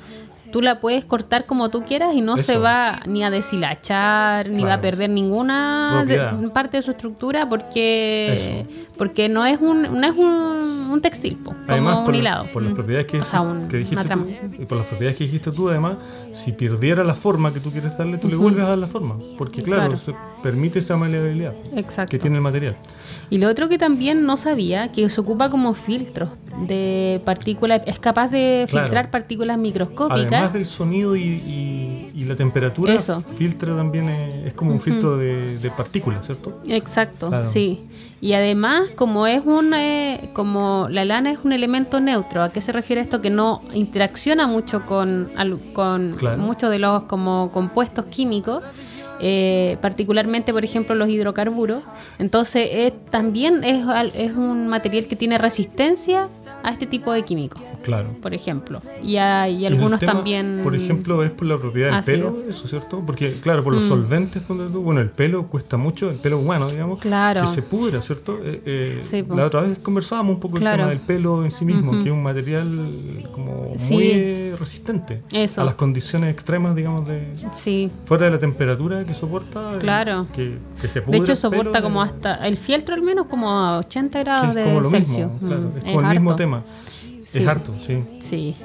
tú 0.53 0.62
la 0.62 0.79
puedes 0.79 1.03
cortar 1.03 1.45
como 1.45 1.69
tú 1.69 1.83
quieras 1.83 2.13
y 2.13 2.22
no 2.22 2.38
se 2.38 2.57
va 2.57 3.01
ni 3.07 3.24
a 3.24 3.31
deshilachar, 3.31 4.51
ni 4.51 4.63
va 4.63 4.75
a 4.75 4.79
perder 4.79 5.10
ninguna 5.10 6.05
de- 6.07 6.50
parte 6.53 6.77
de 6.77 6.83
su 6.83 6.91
estructura 6.91 7.50
porque, 7.50 8.65
porque 8.98 9.27
no 9.29 9.45
es 9.45 9.60
un, 9.60 10.00
no 10.00 10.07
es 10.07 10.15
un, 10.15 10.89
un 10.91 11.01
textil, 11.01 11.38
po, 11.38 11.51
como 11.51 11.63
Además, 11.67 11.98
un 11.98 12.05
por, 12.05 12.15
hilado. 12.15 12.43
las, 12.43 12.53
por 12.53 12.62
las 12.63 12.74
propiedades 12.74 13.07
que, 13.07 13.19
O 13.22 13.25
sea, 13.25 13.41
un- 13.41 13.67
que 13.67 13.77
dijiste 13.77 14.05
tú, 14.05 14.27
y 14.60 14.65
por 14.65 14.77
las 14.77 14.88
propiedades 14.88 15.17
que 15.17 15.24
dijiste 15.24 15.51
tú, 15.51 15.69
además, 15.69 15.95
si 16.33 16.51
perdiera 16.51 17.03
la 17.03 17.15
forma 17.15 17.51
que 17.51 17.60
tú 17.60 17.72
quieres 17.72 17.98
darle, 17.98 18.19
tú 18.19 18.29
le 18.29 18.36
vuelves 18.36 18.63
a 18.63 18.69
dar 18.69 18.77
la 18.77 18.88
forma. 18.88 19.15
Porque, 19.38 19.63
claro, 19.63 19.83
Claro. 19.88 19.98
se 19.98 20.13
permite 20.43 20.79
esa 20.79 20.95
maleabilidad 20.98 21.55
Exacto. 21.75 22.12
que 22.12 22.19
tiene 22.19 22.36
el 22.36 22.41
material. 22.43 22.77
Y 23.30 23.38
lo 23.39 23.48
otro 23.50 23.68
que 23.70 23.77
también 23.77 24.25
no 24.25 24.38
sabía, 24.38 24.92
que 24.92 25.08
se 25.10 25.20
ocupa 25.22 25.50
como 25.50 25.74
filtro 25.74 26.30
de 26.68 27.22
partículas, 27.25 27.82
es 27.88 27.98
capaz 28.00 28.30
de 28.30 28.65
Claro. 28.70 28.86
filtrar 28.86 29.10
partículas 29.12 29.58
microscópicas. 29.58 30.32
Además 30.34 30.53
del 30.53 30.65
sonido 30.65 31.15
y, 31.15 31.22
y- 31.24 32.12
y 32.15 32.25
la 32.25 32.36
temperatura, 32.36 32.94
Eso. 32.94 33.24
filtra 33.38 33.75
también, 33.75 34.08
eh, 34.10 34.44
es 34.48 34.53
como 34.53 34.72
un 34.72 34.80
filtro 34.82 35.18
de, 35.18 35.58
de 35.58 35.70
partículas, 35.72 36.25
¿cierto? 36.25 36.60
Exacto, 36.68 37.30
Claro. 37.30 37.44
sí. 37.44 37.82
Y 38.22 38.34
además, 38.34 38.88
como 38.96 39.25
es 39.27 39.42
un, 39.46 39.74
eh, 39.74 40.30
como 40.34 40.88
la 40.89 41.03
lana 41.03 41.32
es 41.32 41.39
un 41.44 41.51
elemento 41.53 42.00
neutro, 42.00 42.44
¿a 42.44 42.51
qué 42.53 42.62
se 42.62 42.72
refiere 42.72 43.01
esto? 43.01 43.20
Que 43.20 43.30
no 43.30 43.62
interacciona 43.74 44.48
mucho 44.48 44.86
con, 44.86 45.30
con 45.74 46.12
Claro. 46.12 46.38
muchos 46.38 46.70
de 46.70 46.80
los 46.80 47.03
como 47.03 47.50
compuestos 47.51 48.06
químicos. 48.06 48.63
Eh, 49.25 49.77
particularmente 49.82 50.51
por 50.51 50.65
ejemplo 50.65 50.96
los 50.96 51.08
hidrocarburos 51.08 51.82
entonces 52.20 52.68
eh, 52.72 52.94
también 53.10 53.63
es, 53.63 53.86
es 54.15 54.34
un 54.34 54.68
material 54.68 55.08
que 55.08 55.15
tiene 55.15 55.38
resistencia 55.38 56.27
a 56.62 56.72
este 56.72 56.86
tipo 56.88 57.13
de 57.13 57.24
químicos 57.24 57.62
Claro. 57.84 58.10
por 58.22 58.34
ejemplo 58.34 58.82
y, 59.01 59.15
a- 59.15 59.48
y 59.48 59.65
algunos 59.65 60.01
tema, 60.01 60.13
también 60.13 60.60
Por 60.63 60.75
ejemplo, 60.75 61.24
es 61.24 61.32
por 61.32 61.48
la 61.48 61.58
propiedad 61.58 61.88
del 61.89 61.96
ácido. 62.00 62.34
pelo, 62.34 62.50
eso, 62.50 62.68
¿cierto? 62.68 63.01
Porque, 63.06 63.34
claro, 63.42 63.63
por 63.63 63.74
los 63.74 63.86
Mm. 63.86 63.89
solventes, 63.89 64.44
bueno, 64.48 65.00
el 65.01 65.10
pelo 65.10 65.48
cuesta 65.48 65.77
mucho, 65.77 66.10
el 66.10 66.18
pelo 66.18 66.39
humano, 66.39 66.68
digamos, 66.70 67.00
Claro. 67.00 67.42
que 67.42 67.48
se 67.48 67.62
pudra, 67.62 68.01
¿cierto? 68.01 68.39
Eh, 68.44 68.62
eh, 68.65 68.98
Sí, 69.01 69.24
la 69.30 69.46
otra 69.46 69.62
vez 69.62 69.80
conversábamos 69.80 70.36
un 70.36 70.39
poco 70.42 70.58
Claro. 70.58 70.74
el 70.75 70.80
tema 70.80 70.89
del 70.89 71.00
pelo 71.00 71.44
en 71.46 71.51
sí 71.51 71.63
mismo, 71.65 71.92
que 72.03 72.10
es 72.10 72.12
un 72.12 72.24
material 72.24 73.30
como 73.34 73.74
Sí. 73.77 73.94
muy 73.94 74.51
resistente 74.56 75.22
Eso. 75.34 75.62
a 75.62 75.65
las 75.65 75.75
condiciones 75.75 76.32
extremas, 76.34 76.75
digamos, 76.75 77.08
de 77.08 77.27
sí 77.51 77.89
fuera 78.06 78.25
de 78.25 78.32
la 78.32 78.39
temperatura 78.39 79.03
que 79.06 79.12
soporta. 79.13 79.75
eh, 79.75 79.79
Claro. 79.79 80.27
Que, 80.34 80.58
que 80.82 80.88
se 80.88 81.01
de 81.01 81.17
hecho 81.17 81.36
soporta 81.36 81.82
como 81.82 82.01
hasta 82.01 82.36
el 82.48 82.58
fieltro 82.58 82.96
al 82.96 83.01
menos 83.01 83.27
como 83.27 83.50
a 83.50 83.79
80 83.79 84.20
que 84.20 84.24
grados 84.24 84.50
es 84.50 84.55
de 84.55 84.89
Celsius 84.89 85.32
mismo, 85.32 85.39
claro, 85.39 85.62
Mm, 85.62 85.77
es 85.77 85.84
como 85.86 86.01
el 86.01 86.08
mismo 86.08 86.29
harto. 86.32 86.36
tema. 86.43 86.63
Sí. 87.24 87.39
Es 87.39 87.48
harto, 87.48 87.74
sí. 87.86 88.03
Sí. 88.20 88.55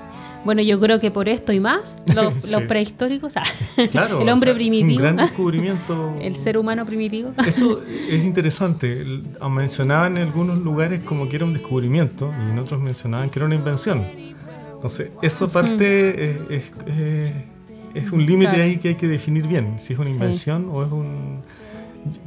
Bueno, 0.45 0.63
yo 0.63 0.79
creo 0.81 1.01
que 1.01 1.11
por 1.11 1.29
esto 1.29 1.53
y 1.53 1.61
más, 1.61 2.01
los, 2.15 2.33
Sí. 2.35 2.53
los 2.53 2.63
prehistóricos, 2.63 3.37
ah, 3.37 3.43
Claro. 3.91 4.21
el 4.21 4.29
o 4.29 4.33
hombre 4.33 4.51
sea, 4.51 4.57
primitivo, 4.57 4.97
Un 4.97 5.03
gran 5.03 5.17
descubrimiento. 5.27 6.15
el 6.21 6.37
ser 6.37 6.57
humano 6.59 6.85
primitivo. 6.87 7.33
Eso 7.45 7.83
es 8.09 8.25
interesante. 8.25 9.01
El- 9.03 9.25
Mencionaban 9.51 10.17
en 10.17 10.25
algunos 10.29 10.59
lugares 10.59 11.03
como 11.03 11.29
que 11.29 11.37
era 11.37 11.45
un 11.45 11.53
descubrimiento 11.53 12.33
y 12.47 12.51
en 12.51 12.59
otros 12.59 12.81
mencionaban 12.81 13.31
que 13.31 13.39
era 13.41 13.47
una 13.47 13.55
invención. 13.57 14.05
Entonces, 14.75 15.11
esa 15.23 15.49
parte 15.49 16.31
es, 16.31 16.37
es- 16.51 16.73
es- 16.87 17.33
es 17.95 18.11
un 18.13 18.25
límite 18.27 18.51
Claro. 18.53 18.65
ahí 18.65 18.77
que 18.79 18.89
hay 18.89 18.95
que 18.95 19.07
definir 19.09 19.47
bien, 19.47 19.77
si 19.81 19.93
es 19.95 19.99
una 19.99 20.09
Sí. 20.09 20.15
invención 20.15 20.69
o 20.71 20.85
es 20.85 20.91
un... 20.93 21.43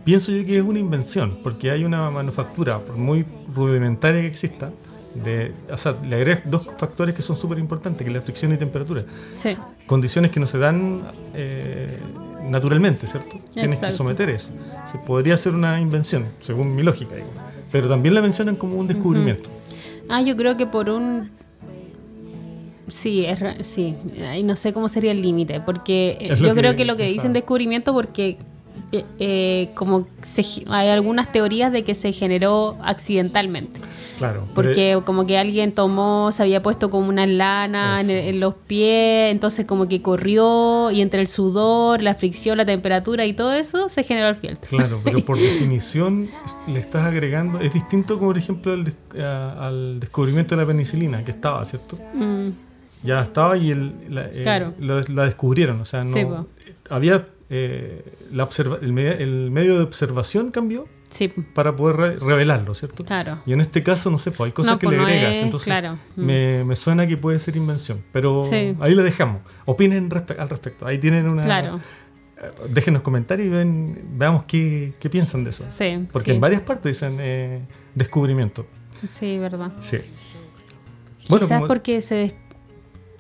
Pienso 0.04 0.32
yo 0.32 0.46
que 0.46 0.58
es 0.58 0.64
una 0.64 0.80
invención, 0.80 1.40
porque 1.44 1.72
hay 1.72 1.84
una 1.86 2.10
manufactura, 2.12 2.80
por 2.80 2.98
muy 2.98 3.26
rudimentaria 3.56 4.22
que 4.22 4.28
exista, 4.28 4.72
de, 5.16 5.54
o 5.72 5.78
sea, 5.78 5.96
le 6.08 6.16
agregas 6.18 6.44
dos 6.50 6.68
factores 6.78 7.16
que 7.16 7.22
son 7.22 7.36
súper 7.36 7.58
importantes, 7.60 8.04
que 8.04 8.10
es 8.10 8.16
la 8.16 8.22
fricción 8.22 8.54
y 8.54 8.58
temperatura 8.58 9.04
Sí, 9.34 9.58
condiciones 9.86 10.32
que 10.32 10.40
no 10.40 10.48
se 10.48 10.58
dan 10.58 11.02
eh, 11.34 11.98
naturalmente, 12.50 13.08
¿cierto? 13.08 13.38
Tienes 13.54 13.72
que 13.80 13.86
Exacto. 13.88 13.96
someter 13.98 14.30
eso. 14.30 14.52
Se 14.92 14.98
podría 15.00 15.38
ser 15.38 15.54
una 15.56 15.80
invención, 15.82 16.26
según 16.42 16.76
mi 16.76 16.84
lógica, 16.84 17.16
digo. 17.16 17.28
pero 17.72 17.88
también 17.90 18.14
la 18.16 18.22
mencionan 18.22 18.56
como 18.56 18.76
un 18.76 18.88
descubrimiento. 18.88 19.50
Ah, 20.10 20.22
yo 20.22 20.36
creo 20.38 20.58
que 20.58 20.66
por 20.68 20.90
un... 20.90 21.30
Sí, 22.92 23.26
es 23.26 23.40
sí. 23.66 23.96
Ay, 24.30 24.44
no 24.44 24.56
sé 24.56 24.74
cómo 24.74 24.88
sería 24.90 25.12
el 25.12 25.22
límite, 25.22 25.62
porque 25.62 26.18
eh, 26.20 26.34
Es 26.34 26.40
yo 26.40 26.54
creo 26.54 26.72
que 26.72 26.78
que 26.78 26.86
lo 26.86 26.96
que 26.98 27.06
dicen 27.06 27.34
descubrimiento 27.34 27.94
porque 27.94 28.38
eh, 28.92 29.06
eh, 29.20 29.70
como 29.76 30.08
se 30.22 30.44
hay 30.68 30.90
algunas 30.90 31.32
teorías 31.32 31.72
de 31.72 31.84
que 31.84 31.96
se 31.96 32.12
generó 32.12 32.78
accidentalmente. 32.84 33.80
Claro. 34.18 34.42
pero- 34.42 34.54
Porque 34.54 35.00
como 35.06 35.26
que 35.26 35.38
alguien 35.38 35.72
tomó, 35.72 36.32
se 36.32 36.44
había 36.44 36.62
puesto 36.62 36.90
como 36.92 37.08
una 37.10 37.26
lana 37.26 38.00
en, 38.02 38.10
el- 38.10 38.26
en 38.36 38.40
los 38.40 38.54
pies, 38.54 39.32
entonces 39.32 39.66
como 39.66 39.88
que 39.88 40.02
corrió 40.02 40.92
y 40.92 41.02
entre 41.02 41.22
el 41.22 41.28
sudor, 41.28 42.04
la 42.04 42.14
fricción, 42.14 42.58
la 42.58 42.66
temperatura 42.66 43.26
y 43.26 43.34
todo 43.34 43.54
eso 43.54 43.90
se 43.90 44.04
generó 44.04 44.28
el 44.28 44.36
fieltro. 44.36 44.70
Claro, 44.78 45.00
pero 45.04 45.20
por 45.26 45.40
definición 45.40 46.28
le 46.68 46.80
estás 46.80 47.04
agregando, 47.06 47.60
es 47.62 47.74
distinto 47.74 48.16
como 48.20 48.28
por 48.32 48.38
ejemplo 48.38 48.74
al, 48.74 48.94
al 49.24 50.00
descubrimiento 50.00 50.56
de 50.56 50.62
la 50.62 50.68
penicilina, 50.68 51.24
que 51.26 51.32
estaba, 51.32 51.64
¿cierto? 51.66 51.98
Mm, 52.14 52.50
Ya 53.04 53.22
estaba 53.22 53.58
y 53.58 53.72
el, 53.72 53.94
la, 54.10 54.26
eh, 54.28 54.42
Claro. 54.44 54.74
la 54.80 55.26
descubrieron, 55.26 55.80
o 55.82 55.86
sea, 55.86 56.04
no 56.04 56.14
Sí, 56.14 56.26
había 56.90 57.28
eh, 57.50 58.04
la 58.32 58.44
observa- 58.48 58.80
el, 58.82 58.94
me- 58.94 59.12
el 59.22 59.52
medio 59.52 59.78
de 59.78 59.84
observación 59.84 60.52
cambió 60.52 60.88
sí, 61.10 61.28
para 61.28 61.76
poder 61.76 61.96
re- 61.98 62.16
revelarlo, 62.20 62.74
¿cierto? 62.74 63.04
claro. 63.04 63.40
Y 63.46 63.52
en 63.54 63.60
este 63.60 63.84
caso, 63.84 64.10
no 64.10 64.18
sé, 64.18 64.32
pues 64.32 64.48
hay 64.48 64.52
cosas 64.54 64.74
No, 64.74 64.80
que 64.80 64.86
pues 64.88 64.98
le 64.98 65.04
no 65.04 65.08
agregas, 65.10 65.36
es- 65.36 65.44
entonces 65.44 65.66
claro. 65.66 66.00
Mm. 66.16 66.22
me, 66.26 66.64
me 66.64 66.76
suena 66.78 67.08
que 67.08 67.18
puede 67.18 67.40
ser 67.42 67.58
invención, 67.58 68.04
pero 68.14 68.42
Sí. 68.44 68.76
ahí 68.80 68.96
lo 68.96 69.04
dejamos. 69.04 69.42
Opinen 69.66 70.10
respe- 70.10 70.40
al 70.40 70.48
respecto, 70.50 70.86
ahí 70.88 70.98
tienen 70.98 71.28
una... 71.28 71.44
Claro, 71.44 71.78
eh, 72.38 72.52
Déjenos 72.70 73.02
comentarios 73.02 73.48
y 73.48 73.50
ven, 73.52 74.02
veamos 74.14 74.46
qué, 74.46 74.94
qué 75.00 75.10
piensan 75.10 75.44
de 75.44 75.50
eso. 75.50 75.66
sí. 75.70 76.08
Porque 76.12 76.32
en 76.32 76.40
varias 76.40 76.62
partes 76.62 76.94
dicen 76.94 77.18
eh, 77.20 77.66
descubrimiento. 77.96 78.66
Sí, 79.08 79.38
verdad. 79.40 79.74
Sí. 79.80 79.98
Bueno, 81.30 81.46
Quizás 81.46 81.58
como- 81.60 81.68
porque 81.68 82.02
se 82.02 82.34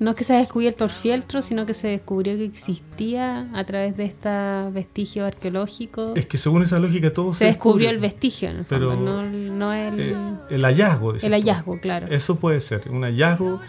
no 0.02 0.10
es 0.10 0.16
que 0.16 0.24
se 0.24 0.34
haya 0.34 0.42
descubierto 0.42 0.84
el 0.84 0.90
fieltro, 0.90 1.42
sino 1.42 1.66
que 1.66 1.74
se 1.74 1.88
descubrió 1.88 2.36
que 2.36 2.44
existía 2.46 3.48
a 3.54 3.64
través 3.64 3.96
de 3.98 4.06
estos 4.06 4.74
vestigios 4.74 5.28
arqueológicos. 5.28 6.18
es 6.18 6.26
que 6.26 6.38
según 6.38 6.64
esa 6.64 6.80
lógica 6.80 7.14
todo 7.14 7.34
se 7.34 7.46
descubrió 7.46 7.90
el 7.90 8.00
vestigio, 8.00 8.50
en 8.50 8.58
el 8.58 8.66
Pero, 8.66 8.92
fondo, 8.92 9.22
no, 9.24 9.30
el- 9.30 9.58
no 9.60 9.74
el, 9.74 10.00
Eh, 10.00 10.16
el 10.50 10.62
hallazgo. 10.66 11.14
el 11.14 11.22
tú. 11.22 11.28
hallazgo, 11.28 11.80
claro. 11.80 12.08
Eso 12.10 12.36
puede 12.40 12.60
ser, 12.62 12.90
un 12.90 13.04
hallazgo 13.04 13.60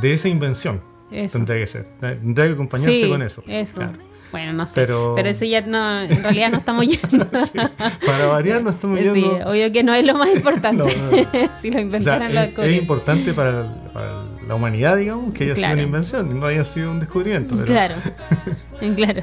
de 0.00 0.12
esa 0.14 0.28
invención. 0.28 0.80
Eso. 1.10 1.36
Tendría 1.38 1.58
que 1.58 1.66
ser. 1.66 1.86
Tendría 2.00 2.46
que 2.46 2.52
acompañarse 2.54 2.94
Sí, 3.02 3.08
con 3.08 3.20
eso. 3.20 3.42
Eso. 3.46 3.76
Claro. 3.76 3.98
Bueno, 4.30 4.54
no 4.54 4.66
sé. 4.66 4.72
Pero- 4.76 5.12
Pero, 5.14 5.28
eso 5.28 5.44
ya 5.44 5.60
no, 5.60 6.00
en 6.04 6.22
realidad 6.22 6.52
no 6.52 6.56
estamos 6.58 6.86
yendo. 7.10 7.26
Sí. 7.44 7.58
Para 8.06 8.26
variar, 8.28 8.62
no 8.62 8.70
estamos 8.70 8.98
Sí, 8.98 9.04
yendo. 9.04 9.50
obvio 9.50 9.70
que 9.72 9.82
no 9.82 9.92
es 9.92 10.06
lo 10.06 10.14
más 10.14 10.28
importante. 10.34 10.78
No, 10.78 10.84
no, 10.86 11.50
si 11.60 11.70
lo 11.70 11.70
O 11.70 11.72
sea, 11.72 11.80
inventaron 11.82 12.34
la 12.34 12.44
es, 12.44 12.58
es 12.58 12.78
importante 12.80 13.34
para, 13.34 13.92
para 13.92 14.24
la 14.48 14.54
humanidad, 14.54 14.96
digamos, 14.96 15.32
que 15.34 15.44
haya 15.44 15.54
sido 15.54 15.72
una 15.72 15.82
invención 15.82 16.40
no 16.40 16.46
haya 16.46 16.64
sido 16.64 16.90
un 16.90 17.00
descubrimiento. 17.00 17.54
pero- 17.54 17.66
Claro, 17.66 17.94
claro. 18.96 19.22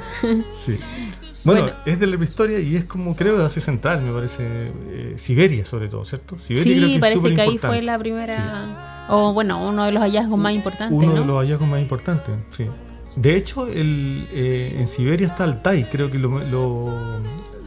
Sí. 0.54 0.80
Bueno, 1.44 1.62
Bueno. 1.64 1.78
es 1.86 2.00
de 2.00 2.08
la 2.08 2.18
prehistoria 2.18 2.60
y 2.60 2.76
es 2.76 2.84
como 2.84 3.16
creo 3.16 3.38
de 3.38 3.46
Asia 3.46 3.62
Central, 3.62 4.02
me 4.02 4.12
parece. 4.12 4.44
eh, 4.90 5.14
Siberia, 5.18 5.66
sobre 5.66 5.88
todo, 5.88 6.04
¿cierto? 6.04 6.38
Siberia 6.38 6.64
creo 6.74 6.76
que 6.82 6.88
Sí, 6.90 6.96
es 6.96 7.00
parece 7.00 7.34
que 7.36 7.42
ahí 7.42 7.58
fue 7.58 7.82
la 7.82 7.98
primera, 7.98 9.08
o 9.10 9.34
bueno, 9.34 9.68
uno 9.68 9.86
de 9.86 9.92
los 9.94 10.02
hallazgos 10.04 10.38
más 10.38 10.54
importantes, 10.54 10.98
Uno 10.98 11.14
¿no? 11.14 11.20
de 11.22 11.26
los 11.26 11.38
hallazgos 11.38 11.68
más 11.70 11.82
importantes, 11.82 12.36
sí. 12.52 12.66
De 13.16 13.36
hecho, 13.38 13.68
el, 13.68 14.28
eh, 14.32 14.76
en 14.80 14.88
Siberia 14.88 15.28
está 15.28 15.46
Altai, 15.46 15.90
creo 15.90 16.12
que 16.12 16.20
lo, 16.20 16.40
lo, 16.40 17.20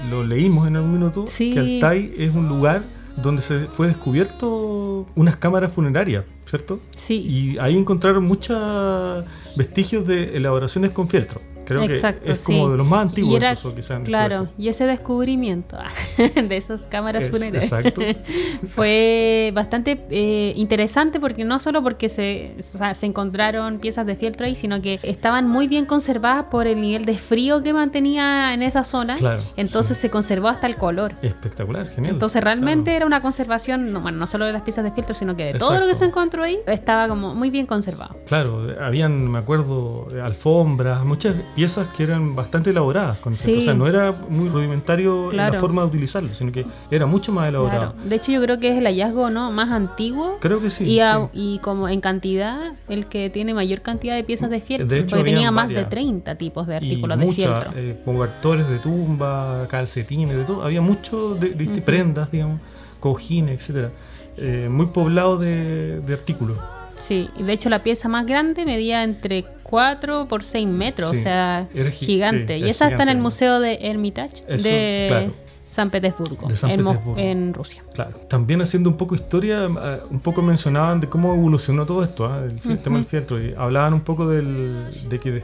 lo 0.09 0.23
leímos 0.25 0.69
en 0.69 0.77
algún 0.77 0.93
minuto, 0.93 1.27
Sí. 1.27 1.53
que 1.53 1.61
Altai 1.61 2.13
es 2.17 2.35
un 2.35 2.49
lugar 2.49 2.83
donde 3.17 3.43
se 3.43 3.67
fue 3.67 3.89
descubierto 3.89 5.07
unas 5.15 5.37
cámaras 5.37 5.73
funerarias, 5.73 6.25
¿cierto? 6.47 6.81
Sí, 6.97 7.21
Y 7.21 7.59
ahí 7.59 7.77
encontraron 7.77 8.25
muchos 8.25 9.25
vestigios 9.57 10.07
de 10.07 10.37
elaboraciones 10.37 10.91
con 10.91 11.09
fieltro. 11.09 11.41
Creo 11.65 11.83
Exacto, 11.85 12.25
que 12.27 12.33
es 12.33 12.45
como 12.45 12.67
sí. 12.67 12.71
de 12.73 12.77
los 12.79 12.87
más 12.87 13.09
antiguos 13.09 13.33
y 13.33 13.37
era, 13.37 13.51
incluso 13.53 13.75
que 13.75 13.83
se 13.83 13.95
han 13.95 14.05
claro, 14.05 14.49
y 14.59 14.69
ese 14.69 14.87
descubrimiento 14.87 15.77
de 16.19 16.57
esas 16.57 16.87
cámaras 16.87 17.25
Es- 17.25 17.31
funerarias 17.31 17.71
fue 18.69 19.53
bastante 19.55 20.05
eh, 20.11 20.53
interesante 20.57 21.21
porque 21.21 21.45
no 21.45 21.59
solo 21.59 21.83
porque 21.83 22.09
se, 22.09 22.55
o 22.59 22.63
sea, 22.63 22.95
se 22.95 23.07
encontraron 23.07 23.79
piezas 23.79 24.07
de 24.07 24.17
fieltro 24.17 24.47
ahí, 24.47 24.55
sino 24.55 24.81
que 24.83 24.99
estaban 25.03 25.49
muy 25.49 25.69
bien 25.69 25.87
conservadas 25.87 26.47
por 26.51 26.67
el 26.67 26.81
nivel 26.81 27.05
de 27.05 27.15
frío 27.15 27.63
que 27.63 27.73
mantenía 27.73 28.55
en 28.55 28.63
esa 28.63 28.85
zona. 28.85 29.17
Claro, 29.17 29.43
Entonces 29.57 29.97
se 29.97 30.11
conservó 30.11 30.49
hasta 30.49 30.67
el 30.67 30.77
color. 30.77 31.15
Espectacular, 31.23 31.89
genial. 31.89 32.15
Entonces 32.15 32.43
realmente 32.43 32.83
Claro. 32.93 32.97
era 32.97 33.07
una 33.07 33.23
conservación, 33.23 33.93
no, 33.93 34.01
bueno, 34.01 34.19
no 34.19 34.27
solo 34.27 34.45
de 34.47 34.53
las 34.53 34.63
piezas 34.63 34.85
de 34.85 34.93
fieltro, 34.93 35.15
sino 35.15 35.37
que 35.37 35.45
de 35.53 35.59
todo 35.59 35.79
lo 35.79 35.87
que 35.87 35.95
se 35.95 36.05
encontró 36.05 36.43
ahí 36.43 36.59
estaba 36.67 37.09
como 37.09 37.35
muy 37.35 37.51
bien 37.51 37.67
conservado. 37.67 38.17
Claro, 38.27 38.67
habían, 38.81 39.31
me 39.31 39.39
acuerdo, 39.39 40.09
alfombras, 40.23 41.05
muchas 41.05 41.37
piezas 41.55 41.89
que 41.89 42.03
eran 42.05 42.35
bastante 42.35 42.71
elaboradas 42.71 43.19
con 43.19 43.35
Sí. 43.35 43.57
O 43.59 43.61
sea, 43.61 43.75
no 43.75 43.87
era 43.87 44.13
muy 44.13 44.49
rudimentario 44.49 45.29
Claro. 45.31 45.53
la 45.55 45.61
forma 45.61 45.83
de 45.83 45.89
utilizarlo, 45.89 46.33
sino 46.35 46.51
que 46.53 46.65
era 46.91 47.07
mucho 47.07 47.31
más 47.33 47.49
elaborado. 47.49 47.93
Claro. 47.93 48.09
De 48.09 48.17
hecho, 48.17 48.33
yo 48.33 48.41
creo 48.43 48.59
que 48.59 48.71
es 48.71 48.79
el 48.79 48.85
hallazgo 48.85 49.29
¿no? 49.31 49.51
más 49.53 49.71
antiguo 49.71 50.39
Creo 50.41 50.61
que 50.61 50.71
sí. 50.71 50.85
y, 50.85 51.01
a- 51.01 51.27
sí. 51.27 51.31
y 51.35 51.59
como 51.59 51.89
en 51.89 52.01
cantidad, 52.01 52.73
el 52.89 53.07
que 53.07 53.29
tiene 53.31 53.55
mayor 53.55 53.81
cantidad 53.83 54.15
de 54.17 54.25
piezas 54.25 54.51
de 54.51 54.61
fieltro. 54.61 54.89
De 54.89 55.01
hecho, 55.01 55.17
porque 55.17 55.31
tenía 55.33 55.51
más 55.51 55.69
de 55.69 55.75
varias. 55.75 55.91
30 55.91 56.35
tipos 56.37 56.67
de 56.67 56.75
Y 56.75 56.77
artículos 56.77 57.19
de 57.19 57.25
muchas, 57.27 57.37
fieltro. 57.61 57.73
eh, 57.77 57.97
cobertores 58.05 58.69
de 58.69 58.79
tumba, 58.79 59.67
calcetines, 59.69 60.37
de 60.37 60.45
todo. 60.45 60.63
Había 60.63 60.81
mucho 60.81 61.35
de, 61.35 61.51
de 61.51 61.83
prendas, 61.83 62.31
digamos, 62.31 62.61
cojines, 63.01 63.59
etcétera. 63.59 63.91
Eh, 64.37 64.69
muy 64.71 64.87
poblado 64.87 65.37
de, 65.37 66.01
de 66.01 66.13
artículos. 66.15 66.57
Sí, 67.03 67.29
y 67.37 67.43
de 67.43 67.53
hecho 67.53 67.69
la 67.69 67.83
pieza 67.83 68.09
más 68.09 68.27
grande 68.27 68.65
medía 68.65 69.03
entre 69.03 69.45
4 69.65 70.29
por 70.29 70.45
6 70.45 70.69
metros, 70.69 71.11
Sí, 71.13 71.17
o 71.19 71.23
sea, 71.23 71.69
gi- 71.75 71.91
gigante. 71.91 72.59
sí, 72.59 72.65
y 72.65 72.69
esa 72.71 72.89
está 72.89 73.03
en 73.03 73.09
el. 73.09 73.19
Museo 73.19 73.59
de 73.61 73.79
Hermitage 73.83 74.45
Eso, 74.47 74.69
de 74.69 75.07
claro. 75.09 75.33
San 75.63 75.91
Petersburgo, 75.91 76.49
De 76.49 76.57
San 76.57 76.71
en, 76.71 76.83
Mo- 76.83 76.91
Petersburgo. 76.93 77.19
en 77.21 77.55
Rusia. 77.55 77.83
Claro. 77.95 78.11
También 78.29 78.61
haciendo 78.63 78.89
un 78.91 78.97
poco 78.97 79.15
historia, 79.17 79.65
eh, 79.65 79.99
un 80.11 80.21
poco 80.21 80.43
mencionaban 80.43 81.01
de 81.01 81.09
cómo 81.09 81.35
evolucionó 81.35 81.87
todo 81.87 82.05
esto, 82.05 82.27
¿ah? 82.27 82.43
el 82.45 82.61
fi- 82.61 82.77
tema 82.77 82.97
del 82.99 83.07
fieltro. 83.07 83.43
Y 83.43 83.55
hablaban 83.57 83.95
un 83.95 84.03
poco 84.03 84.29
del, 84.29 84.87
de 85.09 85.19
que 85.19 85.43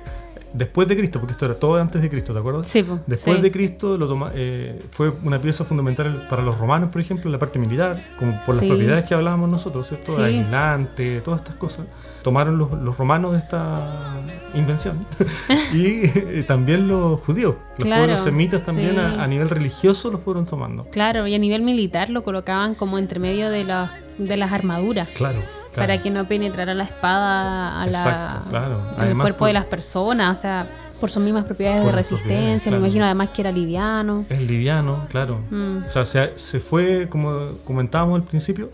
después 0.58 0.88
de 0.88 0.96
Cristo, 0.96 1.20
porque 1.20 1.32
esto 1.32 1.44
era 1.46 1.54
todo 1.54 1.80
antes 1.80 2.02
de 2.02 2.10
Cristo, 2.10 2.32
¿te 2.32 2.38
acuerdas? 2.40 2.68
Sí, 2.68 2.82
po, 2.82 2.98
Después 3.06 3.36
sí. 3.36 3.42
de 3.42 3.52
Cristo 3.52 3.96
lo 3.96 4.08
toma- 4.08 4.30
eh, 4.34 4.78
fue 4.90 5.12
una 5.22 5.40
pieza 5.40 5.64
fundamental 5.64 6.26
para 6.28 6.42
los 6.42 6.58
romanos, 6.58 6.90
por 6.90 7.00
ejemplo, 7.00 7.28
en 7.28 7.32
la 7.32 7.38
parte 7.38 7.58
militar, 7.58 8.04
como 8.18 8.32
por 8.44 8.54
las 8.56 8.60
Sí. 8.60 8.68
propiedades 8.68 9.04
que 9.04 9.14
hablábamos 9.14 9.48
nosotros, 9.48 9.86
¿cierto? 9.88 10.12
Sí. 10.14 10.20
Aislante, 10.22 11.20
todas 11.20 11.40
estas 11.40 11.54
cosas. 11.56 11.86
Tomaron 12.22 12.58
los, 12.58 12.72
los 12.82 12.98
romanos 12.98 13.36
esta 13.36 14.20
invención 14.54 14.98
y 15.72 16.04
eh, 16.04 16.44
también 16.46 16.88
los 16.88 17.20
judíos, 17.20 17.54
los 17.78 17.86
Claro, 17.86 18.02
pueblos 18.02 18.20
semitas 18.20 18.64
también 18.64 18.98
a, 18.98 19.22
a 19.22 19.26
nivel 19.26 19.48
religioso 19.48 20.10
lo 20.10 20.18
fueron 20.18 20.44
tomando. 20.44 20.84
Claro, 20.90 21.26
y 21.26 21.34
a 21.34 21.38
nivel 21.38 21.62
militar 21.62 22.10
lo 22.10 22.24
colocaban 22.24 22.74
como 22.74 22.98
entre 22.98 23.20
medio 23.20 23.50
de, 23.50 23.64
los- 23.64 23.90
de 24.18 24.36
las 24.36 24.52
armaduras. 24.52 25.08
Claro. 25.14 25.40
Claro. 25.78 25.92
Para 25.92 26.02
que 26.02 26.10
no 26.10 26.26
penetrara 26.28 26.74
la 26.74 26.84
espada 26.84 27.82
a 27.82 27.86
la, 27.86 28.42
claro. 28.50 28.82
en 28.98 29.08
el 29.08 29.16
cuerpo 29.16 29.38
por- 29.40 29.46
de 29.48 29.54
las 29.54 29.64
personas, 29.66 30.38
o 30.38 30.40
sea, 30.40 30.68
por 31.00 31.10
sus 31.10 31.22
mismas 31.22 31.44
propiedades 31.44 31.84
de 31.84 31.92
resistencia. 31.92 32.70
Me 32.72 32.78
imagino 32.78 33.04
además 33.04 33.28
que 33.32 33.42
era 33.42 33.52
liviano. 33.52 34.24
Es 34.28 34.40
liviano, 34.40 35.06
claro. 35.10 35.40
Mm. 35.50 35.84
O 35.86 35.88
sea, 35.88 36.04
se, 36.04 36.36
se 36.36 36.58
fue, 36.60 37.08
como 37.08 37.52
comentábamos 37.64 38.20
al 38.20 38.26
principio, 38.26 38.70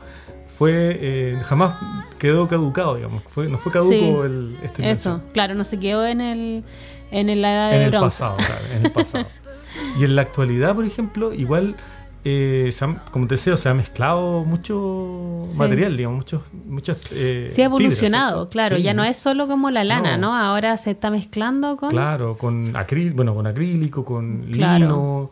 fue 0.56 0.98
eh, 1.00 1.40
jamás 1.44 1.74
quedó 2.18 2.48
caducado, 2.48 2.94
digamos. 2.96 3.22
Fue, 3.28 3.48
no 3.48 3.58
fue 3.58 3.72
caduco 3.72 3.92
Sí, 3.92 4.04
el, 4.24 4.56
invención. 4.62 4.86
Eso, 4.88 5.20
claro, 5.32 5.54
no 5.54 5.64
se 5.64 5.78
quedó 5.78 6.06
en 6.06 6.20
el 6.20 6.64
en 7.10 7.42
la 7.42 7.52
edad 7.52 7.72
En 7.74 7.78
de 7.78 7.84
el 7.84 7.90
bronce. 7.90 8.06
pasado, 8.06 8.36
claro, 8.38 8.60
en 8.76 8.86
el 8.86 8.92
pasado. 8.92 9.26
y 9.98 10.04
en 10.04 10.16
la 10.16 10.22
actualidad, 10.22 10.74
por 10.74 10.84
ejemplo, 10.84 11.32
igual, 11.32 11.76
eh, 12.24 12.70
se 12.72 12.84
han- 12.84 13.00
como 13.10 13.26
te 13.26 13.34
decía, 13.34 13.56
se 13.56 13.68
ha 13.68 13.74
mezclado 13.74 14.44
mucho 14.44 15.42
Sí. 15.44 15.58
material, 15.58 15.96
digamos, 15.96 16.18
muchos, 16.18 16.42
muchas. 16.66 16.98
eh, 17.12 17.48
Sí 17.50 17.60
ha 17.62 17.66
evolucionado, 17.66 18.48
claro, 18.48 18.76
Sí, 18.76 18.82
ya 18.82 18.94
no 18.94 19.04
es 19.04 19.18
solo 19.18 19.46
como 19.46 19.70
la 19.70 19.84
lana, 19.84 20.16
No. 20.16 20.28
¿no? 20.32 20.36
Ahora 20.36 20.76
se 20.78 20.90
está 20.92 21.10
mezclando 21.10 21.76
con 21.76 21.90
Claro, 21.90 22.36
con 22.38 22.74
acrílico, 22.76 23.16
bueno, 23.16 23.34
con 23.34 23.46
acrílico, 23.46 24.04
con 24.04 24.44
Claro. 24.52 24.78
lino. 24.84 25.30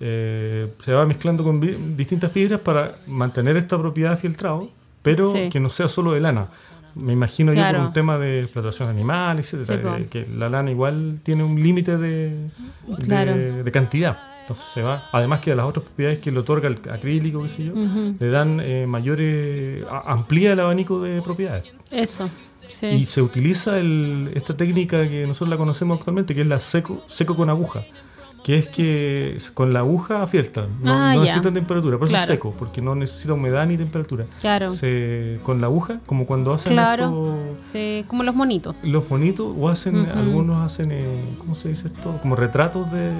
eh, 0.00 0.74
se 0.84 0.92
va 0.92 1.06
mezclando 1.06 1.44
con 1.44 1.60
distintas 1.96 2.30
fibras 2.32 2.60
para 2.60 2.96
mantener 3.06 3.56
esta 3.56 3.78
propiedad 3.78 4.10
de 4.10 4.16
filtrado, 4.18 4.68
pero 5.02 5.28
Sí. 5.28 5.48
que 5.50 5.60
no 5.60 5.70
sea 5.70 5.88
solo 5.88 6.12
de 6.12 6.20
lana. 6.20 6.48
Me 6.96 7.12
imagino 7.12 7.52
yo 7.52 7.58
Claro. 7.58 7.78
por 7.78 7.86
un 7.86 7.92
tema 7.94 8.18
de 8.18 8.40
explotación 8.40 8.88
animal, 8.88 9.38
etcétera, 9.38 9.98
eh, 9.98 10.06
que 10.10 10.26
la 10.26 10.48
lana 10.50 10.70
igual 10.70 11.20
tiene 11.22 11.44
un 11.44 11.62
límite 11.62 11.96
de, 11.96 12.28
de- 12.28 12.48
Claro. 13.04 13.34
de 13.64 13.72
cantidad. 13.72 14.18
Entonces 14.44 14.66
se 14.74 14.82
va. 14.82 15.08
Además 15.12 15.40
que 15.40 15.54
las 15.54 15.64
otras 15.66 15.84
propiedades 15.86 16.18
que 16.18 16.30
le 16.30 16.38
otorga 16.38 16.68
el 16.68 16.78
acrílico, 16.90 17.42
qué 17.42 17.48
sé 17.48 17.64
yo, 17.64 17.72
le 17.74 18.28
dan 18.28 18.60
eh, 18.60 18.86
mayores. 18.86 19.82
a- 19.90 20.12
amplía 20.12 20.52
el 20.52 20.60
abanico 20.60 21.00
de 21.02 21.22
propiedades. 21.22 21.64
eso. 21.90 22.28
Sí. 22.68 22.86
Y 22.86 23.06
se 23.06 23.20
utiliza 23.22 23.78
el- 23.78 24.30
esta 24.34 24.56
técnica 24.56 25.06
que 25.08 25.26
nosotros 25.26 25.50
la 25.50 25.56
conocemos 25.58 25.98
actualmente, 25.98 26.34
que 26.34 26.40
es 26.40 26.46
la 26.46 26.60
seco, 26.60 27.02
seco 27.06 27.36
con 27.36 27.50
aguja. 27.50 27.82
Que 28.44 28.58
es 28.58 28.66
que 28.68 29.38
con 29.54 29.72
la 29.72 29.78
aguja 29.80 30.26
fieltran, 30.26 30.68
no, 30.82 30.92
Ah, 30.92 31.14
no 31.14 31.20
ya. 31.20 31.20
necesita 31.22 31.50
temperatura, 31.52 31.96
por 31.98 32.06
eso 32.08 32.12
Claro. 32.12 32.24
es 32.24 32.28
seco, 32.38 32.54
porque 32.58 32.82
no 32.82 32.94
necesita 32.94 33.32
humedad 33.32 33.66
ni 33.66 33.78
temperatura. 33.78 34.26
Claro. 34.42 34.68
Se, 34.68 35.40
con 35.42 35.60
la 35.62 35.66
aguja, 35.68 36.00
como 36.04 36.26
cuando 36.26 36.52
hacen 36.52 36.74
Claro. 36.74 37.04
esto, 37.04 37.38
Sí, 37.72 38.04
como 38.06 38.22
los 38.22 38.34
monitos. 38.34 38.76
los 38.82 39.08
bonitos, 39.08 39.56
o 39.58 39.68
hacen, 39.70 39.96
algunos 40.06 40.58
hacen, 40.62 40.92
eh, 40.92 41.06
¿cómo 41.38 41.54
se 41.54 41.70
dice 41.70 41.88
esto? 41.88 42.18
Como 42.20 42.36
retratos 42.36 42.92
de 42.92 43.12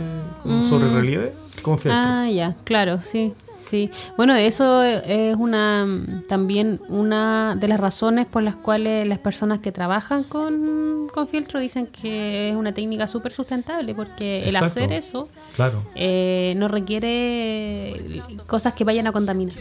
como 0.42 0.58
Mm. 0.58 0.68
sobre 0.68 0.90
relieve, 0.90 1.32
con 1.62 1.78
fieltro. 1.78 2.02
Ah, 2.04 2.28
ya, 2.28 2.54
claro, 2.64 2.98
sí. 3.00 3.32
Sí, 3.64 3.90
bueno, 4.16 4.35
eso 4.35 4.83
es 4.83 5.37
una 5.37 5.87
también 6.29 6.81
una 6.88 7.57
de 7.57 7.68
las 7.68 7.81
razones 7.81 8.27
por 8.31 8.42
las 8.42 8.57
cuales 8.57 9.07
las 9.07 9.18
personas 9.18 9.61
que 9.61 9.72
trabajan 9.72 10.22
con, 10.24 11.09
con 11.12 11.29
fieltro 11.29 11.61
dicen 11.61 11.87
que 11.87 12.50
es 12.50 12.57
una 12.57 12.74
técnica 12.74 13.07
súper 13.07 13.33
sustentable, 13.33 13.94
porque 13.94 14.48
el 14.48 14.57
hacer 14.57 14.92
eso 14.92 15.29
Claro, 15.55 15.83
eh, 15.95 16.55
no 16.57 16.69
requiere 16.69 18.23
cosas 18.47 18.75
que 18.75 18.85
vayan 18.85 19.07
a 19.07 19.12
contaminar 19.12 19.55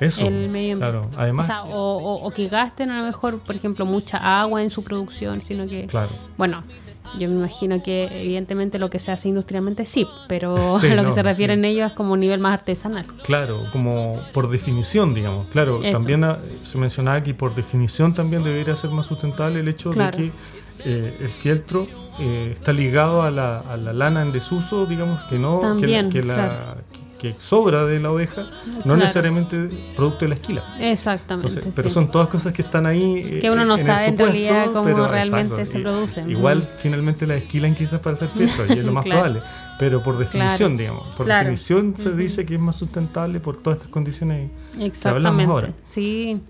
eso. 0.00 0.26
el 0.26 0.48
medio 0.48 0.74
ambiente. 0.74 0.80
Claro, 0.80 1.10
además, 1.16 1.46
o, 1.46 1.48
sea, 1.48 1.62
o, 1.64 1.96
o- 1.98 2.26
o 2.26 2.30
que 2.30 2.48
gasten 2.48 2.90
a 2.90 2.98
lo 3.00 3.04
mejor, 3.06 3.40
por 3.42 3.54
ejemplo, 3.56 3.86
mucha 3.86 4.40
agua 4.40 4.62
en 4.62 4.70
su 4.70 4.82
producción, 4.82 5.40
sino 5.42 5.66
que, 5.66 5.86
claro. 5.86 6.10
bueno, 6.36 6.62
yo 7.18 7.28
me 7.30 7.36
imagino 7.36 7.80
que 7.82 8.08
evidentemente 8.22 8.78
lo 8.80 8.90
que 8.90 8.98
se 8.98 9.12
hace 9.12 9.28
industrialmente 9.28 9.86
sí, 9.86 10.06
pero 10.28 10.56
Sí, 10.80 10.88
a 10.88 10.94
lo 10.96 11.04
que 11.04 11.12
se 11.12 11.22
refieren 11.22 11.60
sí. 11.62 11.68
ellos 11.68 11.90
es 11.92 11.96
como 11.96 12.12
un 12.14 12.20
nivel 12.20 12.40
más 12.40 12.52
artesanal. 12.54 13.06
Claro, 13.22 13.62
como 13.72 14.20
por 14.34 14.50
definición, 14.50 15.14
digamos. 15.14 15.46
Claro, 15.48 15.82
Eso. 15.82 15.92
también 15.98 16.24
ah, 16.24 16.38
se 16.62 16.76
mencionaba 16.78 17.22
que 17.22 17.32
por 17.34 17.54
definición 17.54 18.12
también 18.14 18.42
debería 18.42 18.74
ser 18.76 18.90
más 18.90 19.06
sustentable 19.06 19.60
el 19.60 19.68
hecho 19.68 19.92
Claro. 19.92 20.18
de 20.18 20.24
que 20.24 20.32
eh, 20.84 21.16
el 21.20 21.28
fieltro 21.30 21.86
eh, 22.18 22.52
está 22.54 22.72
ligado 22.72 23.22
a 23.22 23.30
la, 23.30 23.58
a 23.60 23.76
la 23.76 23.92
lana 23.92 24.22
en 24.22 24.32
desuso, 24.32 24.86
digamos, 24.86 25.22
que 25.24 25.38
no 25.38 25.60
que 25.78 25.86
la- 25.86 26.08
que, 26.08 26.22
la, 26.22 26.34
claro. 26.34 26.76
que, 27.20 27.32
que 27.32 27.40
sobra 27.40 27.84
de 27.84 27.98
la 28.00 28.10
oveja, 28.10 28.42
no 28.66 28.80
Claro. 28.82 28.96
necesariamente 29.00 29.68
producto 29.96 30.20
de 30.26 30.28
la 30.30 30.34
esquila. 30.34 30.62
Exactamente. 30.78 31.48
Entonces, 31.48 31.74
pero 31.74 31.88
sí. 31.88 31.94
son 31.94 32.10
todas 32.10 32.28
cosas 32.28 32.52
que 32.52 32.62
están 32.62 32.86
ahí. 32.86 33.22
eh, 33.34 33.38
Que 33.40 33.50
uno 33.50 33.64
no 33.64 33.76
en 33.76 33.84
sabe 33.84 34.06
en 34.06 34.18
realidad 34.18 34.66
cómo 34.66 34.84
pero- 34.84 35.08
realmente 35.08 35.54
exacto, 35.62 35.72
se 35.72 35.80
producen. 35.80 36.30
Igual 36.30 36.68
finalmente 36.78 37.26
las 37.26 37.38
esquilan 37.42 37.74
quizás 37.74 38.00
para 38.00 38.16
hacer 38.16 38.28
fieltro, 38.30 38.66
y 38.68 38.78
es 38.78 38.84
lo 38.84 38.92
más 38.92 39.04
Claro. 39.04 39.20
probable. 39.22 39.42
Pero 39.78 40.02
por 40.02 40.16
definición, 40.16 40.76
digamos. 40.78 41.14
Por 41.16 41.26
definición 41.26 41.94
se 41.98 42.14
dice 42.16 42.46
que 42.46 42.54
es 42.54 42.60
más 42.60 42.76
sustentable 42.76 43.40
por 43.40 43.62
todas 43.62 43.76
estas 43.78 43.90
condiciones 43.92 44.50
que 44.78 45.08
hablamos 45.08 45.46
ahora. 45.46 45.72
Sí. 45.82 46.40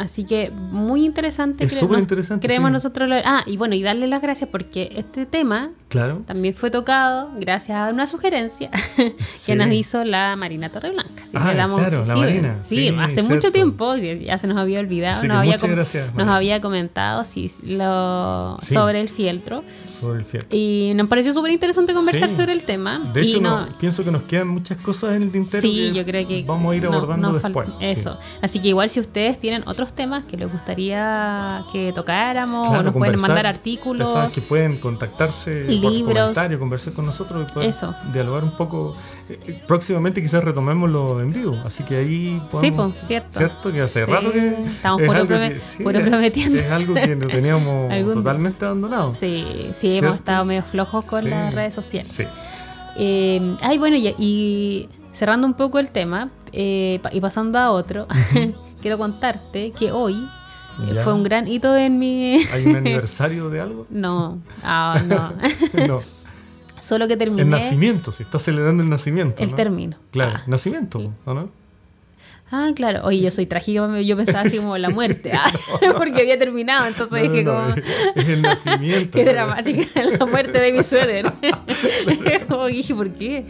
Así 0.00 0.24
que 0.24 0.50
muy 0.50 1.04
interesante. 1.04 1.64
Es 1.64 1.78
súper 1.78 1.98
interesante, 1.98 2.46
Creemos 2.46 2.70
sí. 2.70 2.72
nosotros. 2.72 3.06
lo- 3.06 3.16
ah, 3.22 3.42
y 3.46 3.58
bueno, 3.58 3.74
y 3.74 3.82
darle 3.82 4.06
las 4.06 4.22
gracias 4.22 4.48
porque 4.50 4.90
este 4.96 5.26
tema 5.26 5.72
Claro. 5.88 6.22
también 6.26 6.54
fue 6.54 6.70
tocado 6.70 7.30
gracias 7.38 7.76
a 7.76 7.90
una 7.90 8.06
sugerencia 8.06 8.70
que 9.46 9.54
nos 9.56 9.70
hizo 9.72 10.02
la 10.04 10.36
Marina 10.36 10.70
Torreblanca. 10.70 11.22
Así 11.22 11.32
Ah, 11.34 11.50
que 11.50 11.56
damos- 11.56 11.78
claro, 11.80 12.02
la 12.02 12.16
Marina. 12.16 12.56
Sí, 12.62 12.88
hace 12.88 13.14
cierto. 13.16 13.34
mucho 13.34 13.52
tiempo, 13.52 13.94
ya 13.96 14.38
se 14.38 14.46
nos 14.46 14.56
había 14.56 14.80
olvidado. 14.80 15.18
Así 15.18 15.28
nos, 15.28 15.36
había 15.36 15.58
gracias, 15.58 16.14
nos 16.14 16.28
había 16.28 16.62
comentado 16.62 17.22
lo, 17.64 18.56
Sí. 18.62 18.74
sobre 18.74 19.02
el 19.02 19.10
fieltro. 19.10 19.62
Sobre 20.00 20.20
el 20.20 20.24
fieltro. 20.24 20.56
Y 20.56 20.92
nos 20.94 21.08
pareció 21.08 21.32
súper 21.34 21.50
interesante 21.52 21.92
conversar 21.92 22.30
Sí. 22.30 22.36
sobre 22.36 22.52
el 22.52 22.64
tema. 22.64 23.10
De 23.12 23.22
y 23.22 23.30
hecho, 23.32 23.40
no- 23.42 23.66
no- 23.66 23.78
pienso 23.78 24.02
que 24.04 24.10
nos 24.10 24.22
quedan 24.22 24.48
muchas 24.48 24.78
cosas 24.78 25.14
en 25.16 25.24
el 25.24 25.32
tintero. 25.32 25.60
Sí, 25.60 25.90
que 25.90 25.92
yo 25.98 26.04
creo 26.04 26.26
que 26.26 26.42
vamos 26.46 26.72
a 26.72 26.76
ir 26.76 26.86
abordando 26.86 27.32
después. 27.32 27.66
sí. 27.68 27.74
Eso. 27.84 28.18
Así 28.40 28.60
que 28.60 28.68
igual 28.68 28.88
si 28.90 29.00
ustedes 29.00 29.38
tienen 29.38 29.62
otros 29.66 29.92
temas 29.92 30.24
que 30.24 30.36
les 30.36 30.50
gustaría 30.50 31.64
que 31.72 31.92
tocáramos 31.92 32.68
Claro, 32.68 32.80
o 32.80 32.84
nos 32.84 32.94
pueden 32.94 33.20
mandar 33.20 33.46
artículos. 33.46 34.10
sabes 34.10 34.32
que 34.32 34.40
pueden 34.40 34.78
contactarse 34.78 35.64
Libros. 35.64 36.36
conversar 36.58 36.92
con 36.92 37.06
nosotros 37.06 37.46
y 37.48 37.52
poder 37.52 37.68
Eso. 37.68 37.94
dialogar 38.12 38.44
un 38.44 38.52
poco. 38.52 38.94
Eh, 39.28 39.38
eh, 39.46 39.62
Próximamente 39.66 40.20
quizás 40.22 40.42
retomemos 40.42 40.90
lo 40.90 41.20
en 41.20 41.32
vivo, 41.32 41.56
así 41.64 41.84
que 41.84 41.96
ahí 41.96 42.40
Sí, 42.40 42.42
podemos- 42.50 42.92
pues, 42.92 43.06
cierto. 43.06 43.38
Cierto 43.38 43.72
que 43.72 43.80
hace 43.80 44.04
Sí, 44.04 44.10
rato 44.10 44.32
que 44.32 44.48
estamos 44.64 45.00
es 45.02 45.06
puro 45.06 45.18
algo 45.20 45.28
prome- 45.34 45.48
que- 45.54 45.60
sí, 45.60 45.82
puro 45.82 46.00
prometiendo. 46.00 46.58
Es 46.58 46.70
algo 46.70 46.94
que 46.94 47.16
lo 47.16 47.28
teníamos 47.28 47.90
totalmente 48.14 48.64
abandonado. 48.64 49.10
Sí, 49.12 49.68
sí, 49.72 49.89
¿Cierto? 49.92 50.06
hemos 50.06 50.18
estado 50.18 50.44
medio 50.44 50.62
flojos 50.62 51.04
con 51.04 51.22
Sí. 51.24 51.30
las 51.30 51.54
redes 51.54 51.74
sociales. 51.74 52.10
Sí. 52.12 52.24
Eh, 52.96 53.56
ay, 53.62 53.78
bueno, 53.78 53.96
y, 53.96 54.08
y 54.18 54.88
cerrando 55.12 55.46
un 55.46 55.54
poco 55.54 55.78
el 55.78 55.90
tema 55.90 56.30
eh, 56.52 57.00
y 57.12 57.20
pasando 57.20 57.58
a 57.58 57.70
otro, 57.70 58.06
quiero 58.82 58.98
contarte 58.98 59.70
que 59.72 59.92
hoy 59.92 60.26
eh, 60.82 60.94
Ya. 60.94 61.02
fue 61.04 61.12
un 61.14 61.22
gran 61.22 61.46
hito 61.48 61.76
en 61.76 61.98
mi... 61.98 62.36
¿Hay 62.52 62.66
un 62.66 62.76
aniversario 62.76 63.50
de 63.50 63.60
algo? 63.60 63.86
no, 63.90 64.38
ah, 64.64 65.00
no. 65.06 65.86
no. 65.86 66.00
Solo 66.80 67.06
que 67.06 67.16
terminé 67.18 67.42
El 67.42 67.50
nacimiento, 67.50 68.10
se 68.10 68.22
está 68.22 68.38
celebrando 68.38 68.82
el 68.82 68.88
nacimiento. 68.88 69.42
el 69.42 69.50
¿no? 69.50 69.54
término. 69.56 69.96
Claro, 70.12 70.32
Ah, 70.36 70.42
nacimiento, 70.46 70.98
sí. 70.98 71.10
¿o 71.26 71.34
no? 71.34 71.50
Ah, 72.52 72.70
claro. 72.74 73.00
Oye, 73.04 73.20
yo 73.20 73.30
soy 73.30 73.46
trágica, 73.46 74.00
yo 74.00 74.16
pensaba 74.16 74.40
así 74.40 74.56
como 74.58 74.76
la 74.76 74.90
muerte, 74.90 75.30
ah, 75.32 75.50
porque 75.96 76.20
había 76.20 76.38
terminado, 76.38 76.86
entonces 76.88 77.22
No, 77.24 77.30
dije 77.30 77.44
no, 77.44 77.52
como... 77.52 77.74
el 78.16 78.42
nacimiento. 78.42 79.10
Qué 79.18 79.24
dramática 79.24 80.02
la 80.18 80.26
muerte 80.26 80.58
de 80.58 80.72
mi 80.72 80.82
suéter. 80.82 81.26
Como 82.48 82.66
dije, 82.66 82.94
¿por 82.94 83.12
qué? 83.12 83.44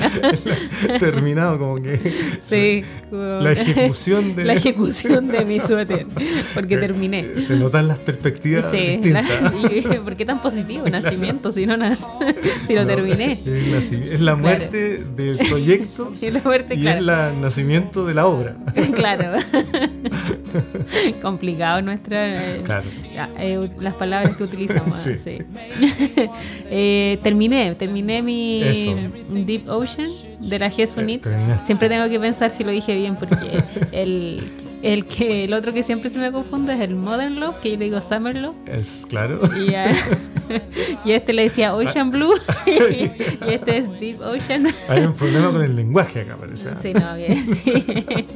Terminado, 0.98 1.58
como 1.58 1.76
que. 1.82 1.98
Sí. 2.42 2.84
como- 3.08 3.22
La 3.40 3.52
ejecución 3.52 4.36
de. 4.36 4.44
La 4.44 4.52
ejecución 4.54 5.28
de 5.28 5.44
mi 5.44 5.60
suéter. 5.60 6.06
Porque 6.54 6.74
Eh, 6.74 6.78
terminé. 6.78 7.40
Se 7.40 7.56
notan 7.56 7.88
las 7.88 7.98
perspectivas 7.98 8.70
Sí, 8.70 8.76
distintas. 8.76 9.26
la- 9.42 9.54
y 9.70 9.74
dije, 9.74 10.00
¿por 10.00 10.16
qué 10.16 10.24
tan 10.24 10.40
positivo? 10.42 10.86
Nacimiento, 10.88 11.52
si 11.52 11.66
no, 11.66 11.76
na- 11.76 11.98
si 12.66 12.74
lo 12.74 12.82
No, 12.82 12.86
terminé. 12.86 13.42
Es, 13.46 13.92
la 13.92 14.18
Claro. 14.18 14.36
muerte 14.38 15.04
del 15.16 15.38
proyecto 15.38 16.12
Y 16.20 16.30
la 16.30 16.40
muerte, 16.42 16.74
y 16.74 16.82
claro. 16.82 16.98
es 16.98 17.04
la- 17.06 17.30
el 17.30 17.40
nacimiento 17.40 18.04
de 18.06 18.14
la 18.14 18.26
obra. 18.26 18.56
Claro. 18.94 19.38
Complicado 21.22 21.82
nuestra. 21.82 22.54
eh, 22.56 22.60
Claro. 22.64 22.84
eh, 23.38 23.70
las 23.80 23.94
palabras 23.94 24.36
que 24.36 24.44
utilizamos. 24.44 24.94
Sí. 24.94 25.16
sí. 25.18 25.38
Eh, 26.72 27.18
terminé, 27.22 27.74
terminé 27.74 28.22
mi 28.22 28.62
Eso. 28.62 28.92
Deep 29.30 29.68
Ocean 29.68 30.10
de 30.40 30.58
la 30.58 30.70
Unit. 30.96 31.22
terminaste. 31.22 31.66
Siempre 31.66 31.88
tengo 31.88 32.08
que 32.08 32.20
pensar 32.20 32.50
si 32.50 32.62
lo 32.64 32.70
dije 32.70 32.94
bien 32.94 33.16
porque 33.16 33.62
el, 33.92 34.40
el 34.82 35.04
que 35.04 35.44
el 35.44 35.52
otro 35.52 35.72
que 35.72 35.82
siempre 35.82 36.08
se 36.10 36.18
me 36.18 36.30
confunde 36.30 36.74
es 36.74 36.80
el 36.80 36.94
Modern 36.94 37.40
Love, 37.40 37.56
que 37.60 37.72
yo 37.72 37.76
le 37.76 37.86
digo 37.86 38.00
Summer 38.00 38.36
Love. 38.36 38.54
Es 38.66 39.04
claro. 39.08 39.40
Y, 39.56 39.74
y 41.04 41.12
este 41.12 41.32
le 41.32 41.42
decía 41.42 41.74
Ocean 41.74 42.10
Blue 42.10 42.34
y 42.66 43.10
este 43.50 43.78
es 43.78 44.00
Deep 44.00 44.20
Ocean. 44.20 44.66
Hay 44.88 45.02
un 45.04 45.14
problema 45.14 45.50
con 45.50 45.62
el 45.62 45.76
lenguaje 45.76 46.20
acá, 46.20 46.36
parece. 46.36 46.74
Sí, 46.76 46.92
no, 46.92 47.14
que 47.16 47.36
sí. 47.44 48.26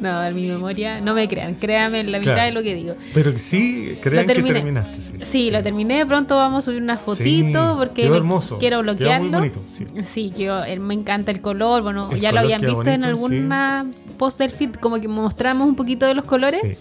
No, 0.00 0.24
en 0.24 0.34
mi 0.36 0.46
memoria, 0.46 1.00
no 1.00 1.12
me 1.12 1.26
crean, 1.26 1.56
créanme 1.56 2.04
la 2.04 2.20
mitad 2.20 2.34
Claro. 2.34 2.46
de 2.46 2.52
lo 2.52 2.62
que 2.62 2.74
digo. 2.74 2.94
Pero 3.12 3.36
sí, 3.36 3.98
crean 4.00 4.26
que 4.26 4.34
terminaste. 4.42 5.02
Sí, 5.02 5.12
Sí, 5.22 5.50
lo 5.50 5.62
terminé, 5.62 6.06
pronto 6.06 6.36
vamos 6.36 6.64
a 6.64 6.70
subir 6.70 6.80
una 6.82 6.96
fotito 6.98 7.72
Sí, 7.72 7.74
porque 7.78 8.02
quedó 8.02 8.16
hermoso, 8.16 8.58
quiero 8.58 8.76
quedó 8.78 8.84
muy 8.84 8.94
bloquearlo. 8.96 9.30
bonito, 9.38 9.60
sí. 9.72 9.86
Sí, 10.04 10.32
quedó- 10.36 10.64
eh, 10.64 10.78
me 10.78 10.94
encanta 10.94 11.32
el 11.32 11.40
color, 11.40 11.82
bueno, 11.82 12.08
El 12.12 12.20
ya 12.20 12.30
lo 12.30 12.36
color 12.38 12.44
habían 12.44 12.60
queda 12.60 12.70
visto 12.74 12.90
en 12.90 13.00
bonito, 13.00 13.08
alguna 13.08 13.86
post 14.18 14.38
del 14.38 14.50
feed, 14.50 14.74
como 14.74 15.00
que 15.00 15.08
mostramos 15.08 15.66
un 15.66 15.74
poquito 15.74 16.06
de 16.06 16.14
los 16.14 16.24
colores, 16.26 16.60
Sí. 16.62 16.76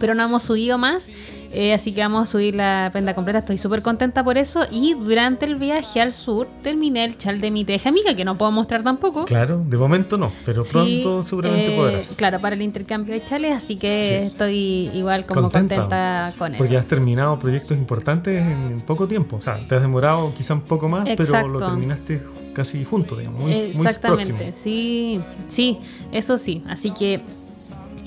pero 0.00 0.14
no 0.16 0.24
hemos 0.24 0.42
subido 0.42 0.78
más. 0.78 1.08
Eh, 1.52 1.74
así 1.74 1.92
que 1.92 2.00
vamos 2.00 2.22
a 2.22 2.32
subir 2.32 2.54
la 2.54 2.88
prenda 2.92 3.14
completa. 3.14 3.40
Estoy 3.40 3.58
súper 3.58 3.82
contenta 3.82 4.24
por 4.24 4.38
eso. 4.38 4.62
Y 4.70 4.94
durante 4.94 5.44
el 5.44 5.56
viaje 5.56 6.00
al 6.00 6.12
sur 6.12 6.48
terminé 6.62 7.04
el 7.04 7.18
chal 7.18 7.40
de 7.40 7.50
mi 7.50 7.64
teja 7.64 7.90
amiga, 7.90 8.14
que 8.14 8.24
no 8.24 8.38
puedo 8.38 8.50
mostrar 8.50 8.82
tampoco. 8.82 9.26
Claro, 9.26 9.62
de 9.64 9.76
momento 9.76 10.16
no, 10.16 10.32
pero 10.46 10.64
Sí, 10.64 11.00
pronto 11.02 11.22
seguramente 11.22 11.74
eh, 11.74 11.76
podrás. 11.76 12.14
Claro, 12.16 12.40
para 12.40 12.54
el 12.54 12.62
intercambio 12.62 13.12
de 13.14 13.24
chales, 13.24 13.54
así 13.54 13.76
que 13.76 14.20
Sí. 14.22 14.26
estoy 14.28 14.90
igual 14.94 15.26
como 15.26 15.50
contenta, 15.50 16.32
con 16.38 16.54
eso. 16.54 16.58
Porque 16.64 16.76
has 16.76 16.86
terminado 16.86 17.38
proyectos 17.38 17.76
importantes 17.76 18.34
en 18.36 18.80
poco 18.80 19.06
tiempo. 19.06 19.36
O 19.36 19.40
sea, 19.40 19.58
te 19.66 19.74
has 19.74 19.82
demorado 19.82 20.32
quizá 20.36 20.54
un 20.54 20.62
poco 20.62 20.88
más, 20.88 21.06
pero 21.16 21.48
lo 21.48 21.58
terminaste 21.58 22.20
casi 22.54 22.84
junto, 22.84 23.16
digamos. 23.16 23.40
Muy, 23.40 23.50
muy 23.74 23.86
Exactamente, 23.86 24.52
sí, 24.52 25.20
sí, 25.48 25.78
eso 26.12 26.38
sí. 26.38 26.62
Así 26.68 26.90
que 26.92 27.22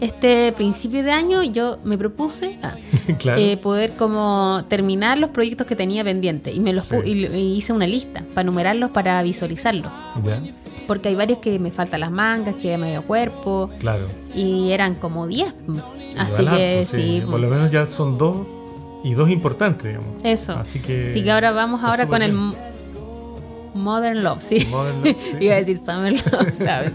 este 0.01 0.51
principio 0.53 1.03
de 1.03 1.11
año 1.11 1.41
yo 1.43 1.77
me 1.83 1.97
propuse 1.97 2.57
ah, 2.63 2.75
claro. 3.19 3.39
eh, 3.39 3.57
poder 3.57 3.91
como 3.91 4.63
terminar 4.67 5.17
los 5.17 5.29
proyectos 5.29 5.65
que 5.67 5.75
tenía 5.75 6.03
pendientes 6.03 6.53
y 6.55 6.59
me 6.59 6.73
los 6.73 6.85
Sí. 6.85 6.97
y, 7.05 7.25
y 7.27 7.55
hice 7.57 7.73
una 7.73 7.87
lista 7.87 8.23
para 8.33 8.45
numerarlos 8.45 8.91
para 8.91 9.21
visualizarlos. 9.23 9.91
Porque 10.87 11.09
hay 11.09 11.15
varios 11.15 11.39
que 11.39 11.57
me 11.57 11.71
faltan 11.71 12.01
las 12.01 12.11
mangas, 12.11 12.55
que 12.55 12.77
medio 12.77 13.01
cuerpo 13.01 13.71
claro. 13.79 14.05
y 14.35 14.71
eran 14.71 14.93
como 14.95 15.25
10. 15.27 15.53
Así 16.17 16.41
Igual 16.43 16.57
que 16.57 16.79
harto, 16.79 16.95
sí, 16.95 17.23
Por 17.29 17.39
lo 17.39 17.49
menos 17.49 17.71
ya 17.71 17.89
son 17.89 18.17
dos 18.17 18.45
y 19.03 19.13
dos 19.13 19.29
importantes, 19.29 19.83
digamos. 19.87 20.23
eso. 20.23 20.53
Así 20.57 20.79
que. 20.79 21.07
Así 21.07 21.23
que 21.23 21.31
ahora 21.31 21.51
vamos 21.51 21.83
ahora 21.83 22.07
con 22.07 22.21
el 22.21 22.31
bien. 22.31 22.53
Modern 23.75 24.23
Love, 24.23 24.41
sí. 24.41 24.65
Modern 24.71 25.03
Love, 25.03 25.15
sí. 25.31 25.37
Iba 25.45 25.53
a 25.53 25.57
decir 25.57 25.77
Summer 25.77 26.13
Love, 26.13 26.53
¿sabes? 26.65 26.93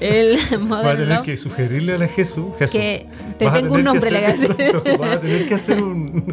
El 0.00 0.36
Vas 0.38 0.52
a 0.52 0.58
Modern 0.58 0.98
tener 0.98 1.08
Love. 1.16 1.24
que 1.24 1.36
sugerirle 1.36 1.94
a 1.94 1.98
la 1.98 2.08
Jesús. 2.08 2.50
Jesús 2.58 2.72
Que 2.72 3.06
te 3.38 3.46
a 3.48 3.52
tengo 3.52 3.74
un 3.74 3.84
nombre, 3.84 4.10
le 4.10 4.20
voy 4.20 4.28
a 4.28 4.32
decir. 4.32 4.56
Vas 4.98 5.16
a 5.16 5.20
tener 5.20 5.48
que 5.48 5.54
hacer 5.54 5.82
un. 5.82 6.24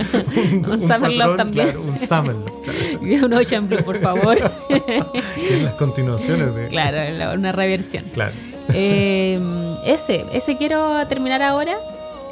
Un, 0.69 0.77
Summer 0.79 1.11
Love 1.13 1.37
también. 1.37 1.65
Claro, 1.69 1.81
un 1.81 1.99
Summer 1.99 2.35
Love. 2.35 2.61
claro, 2.63 3.25
un 3.25 3.33
Ocean 3.33 3.67
Blue, 3.69 3.83
por 3.83 3.97
favor. 3.99 4.37
es 4.69 5.61
las 5.63 5.75
continuaciones 5.75 6.53
de. 6.53 6.67
claro, 6.67 7.17
la- 7.17 7.33
una 7.33 7.51
reversión. 7.51 8.03
Claro. 8.13 8.33
Eh, 8.73 9.39
ese, 9.85 10.25
ese 10.33 10.55
quiero 10.57 11.05
terminar 11.07 11.41
ahora 11.41 11.77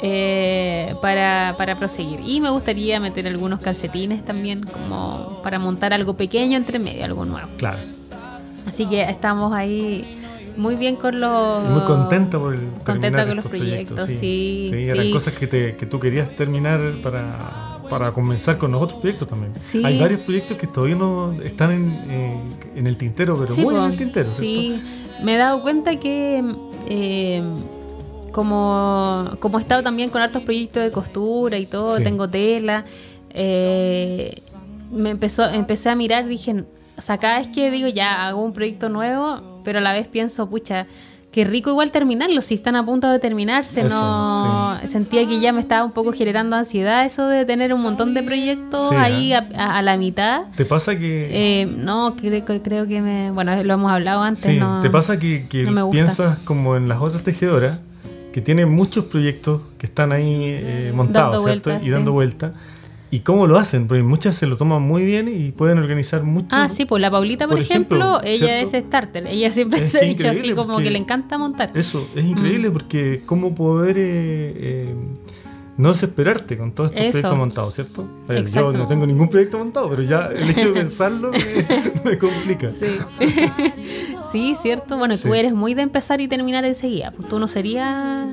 eh, 0.02 0.94
para, 1.02 1.54
para 1.58 1.76
proseguir. 1.76 2.20
Y 2.24 2.40
me 2.40 2.50
gustaría 2.50 3.00
meter 3.00 3.26
algunos 3.26 3.60
calcetines 3.60 4.24
también, 4.24 4.62
como 4.62 5.40
para 5.42 5.58
montar 5.58 5.92
algo 5.92 6.14
pequeño 6.16 6.56
entre 6.56 6.78
medio, 6.78 7.04
algo 7.04 7.24
nuevo. 7.24 7.48
Claro. 7.58 7.78
Así 8.66 8.86
que 8.86 9.02
estamos 9.02 9.52
ahí 9.52 10.16
muy 10.56 10.76
bien 10.76 10.96
con 10.96 11.20
los. 11.20 11.64
Muy 11.64 11.82
contenta 11.82 12.38
por 12.38 12.56
terminar 12.84 13.26
con 13.26 13.36
los 13.36 13.46
proyectos, 13.46 14.06
sí, 14.08 14.66
Sí, 14.70 14.88
eran 14.88 15.04
sí. 15.06 15.12
cosas 15.12 15.34
que, 15.34 15.46
te, 15.46 15.76
que 15.76 15.86
tú 15.86 15.98
querías 15.98 16.34
terminar 16.36 16.78
para, 17.02 17.78
para 17.88 18.12
comenzar 18.12 18.58
con 18.58 18.72
los 18.72 18.82
otros 18.82 19.00
proyectos 19.00 19.28
también. 19.28 19.52
Sí. 19.58 19.82
Hay 19.84 19.98
varios 19.98 20.20
proyectos 20.20 20.56
que 20.58 20.66
todavía 20.66 20.96
no 20.96 21.32
están 21.42 21.72
en, 21.72 21.88
eh, 22.10 22.40
en 22.76 22.86
el 22.86 22.96
tintero, 22.96 23.36
pero 23.38 23.52
Sí, 23.54 23.62
muy 23.62 23.74
en 23.74 23.82
el 23.84 23.96
tintero, 23.96 24.30
¿cierto? 24.30 24.60
Sí, 24.60 24.82
me 25.24 25.34
he 25.34 25.38
dado 25.38 25.62
cuenta 25.62 25.96
que 25.98 26.44
eh, 26.86 27.42
como, 28.30 29.30
como 29.40 29.58
he 29.58 29.62
estado 29.62 29.82
también 29.82 30.10
con 30.10 30.22
hartos 30.22 30.42
proyectos 30.42 30.82
de 30.82 30.90
costura 30.90 31.58
y 31.58 31.66
todo, 31.66 31.96
Sí. 31.96 32.02
tengo 32.04 32.28
tela, 32.28 32.84
eh, 33.30 34.34
me 34.90 35.10
empezó, 35.10 35.48
empecé 35.48 35.88
a 35.90 35.94
mirar, 35.94 36.26
dije, 36.26 36.64
o 36.96 37.00
sea, 37.00 37.18
cada 37.18 37.38
vez 37.38 37.48
que 37.48 37.70
digo 37.70 37.88
ya 37.88 38.26
hago 38.26 38.42
un 38.42 38.52
proyecto 38.52 38.88
nuevo, 38.88 39.60
pero 39.64 39.78
a 39.78 39.82
la 39.82 39.92
vez 39.92 40.08
pienso, 40.08 40.48
pucha, 40.48 40.86
qué 41.30 41.44
rico 41.44 41.70
igual 41.70 41.92
terminarlo, 41.92 42.40
si 42.40 42.54
están 42.54 42.74
a 42.74 42.84
punto 42.84 43.08
de 43.08 43.20
terminarse, 43.20 43.82
Eso, 43.82 43.94
no 44.00 44.78
sentía 44.86 45.26
que 45.28 45.38
ya 45.38 45.52
me 45.52 45.60
estaba 45.60 45.84
un 45.84 45.92
poco 45.92 46.12
generando 46.12 46.56
ansiedad 46.56 47.04
eso 47.06 47.28
de 47.28 47.44
tener 47.44 47.72
un 47.72 47.80
montón 47.82 48.14
de 48.14 48.22
proyectos 48.24 48.90
Sí, 48.90 48.96
ahí 48.96 49.32
¿eh? 49.32 49.36
a, 49.56 49.80
la 49.82 49.96
mitad. 49.96 50.42
¿Te 50.56 50.64
pasa 50.64 50.98
que... 50.98 51.62
Eh, 51.62 51.66
no, 51.66 52.16
creo, 52.16 52.44
creo 52.44 52.86
que 52.88 53.00
me. 53.00 53.30
Bueno, 53.30 53.62
lo 53.62 53.74
hemos 53.74 53.92
hablado 53.92 54.22
antes. 54.22 54.42
sí, 54.42 54.58
no, 54.58 54.80
¿te 54.80 54.90
pasa 54.90 55.18
que, 55.20 55.46
que 55.48 55.64
no 55.70 55.88
piensas 55.90 56.38
como 56.40 56.76
en 56.76 56.88
las 56.88 57.00
otras 57.00 57.22
tejedoras 57.22 57.78
que 58.32 58.40
tienen 58.40 58.68
muchos 58.70 59.06
proyectos 59.06 59.62
que 59.78 59.86
están 59.86 60.12
ahí 60.12 60.24
eh, 60.44 60.92
montados, 60.94 61.44
Dando 61.44 61.48
¿cierto? 61.62 61.86
y 61.86 61.90
dando 61.90 62.10
sí. 62.10 62.14
vueltas. 62.14 62.52
¿Y 63.12 63.20
cómo 63.20 63.48
lo 63.48 63.58
hacen? 63.58 63.88
Porque 63.88 64.04
muchas 64.04 64.36
se 64.36 64.46
lo 64.46 64.56
toman 64.56 64.82
muy 64.82 65.04
bien 65.04 65.26
y 65.26 65.50
pueden 65.50 65.78
organizar 65.78 66.22
mucho. 66.22 66.46
Ah, 66.52 66.68
sí, 66.68 66.84
pues 66.84 67.02
la 67.02 67.10
Paulita, 67.10 67.48
por, 67.48 67.56
Por 67.56 67.64
ejemplo, 67.64 68.20
ejemplo, 68.22 68.46
ella 68.46 68.60
es 68.60 68.70
starter. 68.70 69.26
Ella 69.26 69.50
siempre 69.50 69.84
Es 69.84 69.90
se 69.90 69.98
ha 69.98 70.02
dicho 70.02 70.28
así 70.28 70.52
como 70.52 70.78
que 70.78 70.90
le 70.90 70.98
encanta 70.98 71.36
montar. 71.36 71.72
Eso, 71.74 72.08
es 72.14 72.24
increíble 72.24 72.70
Mm. 72.70 72.72
porque 72.72 73.22
cómo 73.26 73.52
poder 73.52 73.98
eh, 73.98 74.02
eh, 74.54 74.94
no 75.76 75.88
desesperarte 75.88 76.56
con 76.56 76.70
todos 76.70 76.92
estos 76.92 77.02
Eso. 77.04 77.10
proyectos 77.12 77.38
montados, 77.38 77.74
¿cierto? 77.74 78.06
Ver, 78.28 78.46
yo 78.48 78.72
no 78.72 78.86
tengo 78.86 79.04
ningún 79.06 79.28
proyecto 79.28 79.58
montado, 79.58 79.90
pero 79.90 80.02
ya 80.02 80.26
el 80.26 80.48
hecho 80.48 80.68
de 80.68 80.72
pensarlo 80.74 81.32
me, 81.32 82.10
me 82.12 82.16
complica. 82.18 82.70
Sí. 82.70 82.86
sí, 84.32 84.54
cierto. 84.60 84.96
Bueno, 84.96 85.14
tú 85.16 85.32
Sí. 85.32 85.38
eres 85.38 85.52
muy 85.52 85.74
de 85.74 85.82
empezar 85.82 86.20
y 86.20 86.28
terminar 86.28 86.64
enseguida. 86.64 87.10
Pues 87.12 87.28
tú 87.28 87.38
no 87.38 87.48
serías 87.48 88.26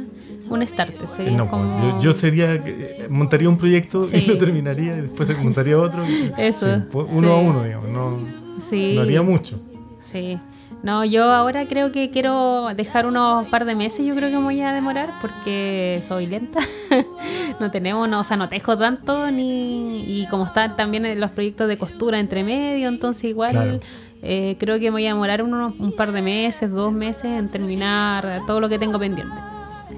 un 0.50 0.66
starter, 0.66 1.08
serías 1.08 1.36
no, 1.36 1.48
como... 1.50 1.80
pues, 1.80 2.04
yo, 2.04 2.12
yo 2.14 2.18
sería, 2.18 2.54
eh, 2.54 3.08
montaría 3.10 3.50
un 3.50 3.58
proyecto 3.58 4.06
y 4.14 4.22
lo 4.22 4.38
terminaría 4.38 4.98
y 4.98 5.02
después 5.02 5.28
montaría 5.44 5.78
otro. 5.78 6.04
Eso, 6.38 6.76
sí, 6.76 6.82
pues, 6.92 7.08
uno 7.12 7.32
a 7.32 7.38
uno, 7.40 7.64
digamos, 7.64 7.90
no, 7.90 8.12
no 8.18 9.02
haría 9.02 9.22
mucho. 9.22 9.60
Sí. 10.00 10.40
No, 10.84 11.04
yo 11.04 11.24
ahora 11.24 11.68
creo 11.68 11.92
que 11.92 12.12
quiero 12.12 12.68
dejar 12.76 13.08
unos 13.08 13.48
par 13.48 13.66
de 13.66 13.76
meses, 13.76 14.06
yo 14.06 14.16
creo 14.16 14.30
que 14.30 14.38
me 14.38 14.44
voy 14.44 14.62
a 14.62 14.72
demorar 14.74 15.16
porque 15.20 16.00
soy 16.08 16.28
lenta. 16.28 16.60
no 17.60 17.72
tenemos, 17.72 18.08
no, 18.08 18.20
o 18.20 18.24
sea, 18.24 18.38
no 18.38 18.48
tejo 18.48 18.78
tanto 18.78 19.32
ni 19.32 20.04
y 20.08 20.28
como 20.28 20.46
están 20.46 20.76
también 20.76 21.20
los 21.20 21.32
proyectos 21.32 21.68
de 21.68 21.78
costura 21.78 22.20
entre 22.20 22.44
medio, 22.44 22.88
entonces 22.90 23.24
igual 23.26 23.52
Claro. 23.52 23.80
Eh, 24.28 24.58
creo 24.60 24.80
que 24.80 24.86
me 24.86 24.92
voy 24.92 25.06
a 25.06 25.14
demorar 25.14 25.42
unos, 25.42 25.80
un 25.80 25.94
par 25.94 26.12
de 26.12 26.22
meses, 26.22 26.72
dos 26.72 26.92
meses 26.92 27.26
en 27.26 27.50
terminar 27.50 28.42
todo 28.46 28.60
lo 28.60 28.70
que 28.70 28.78
tengo 28.78 29.00
pendiente. 29.00 29.36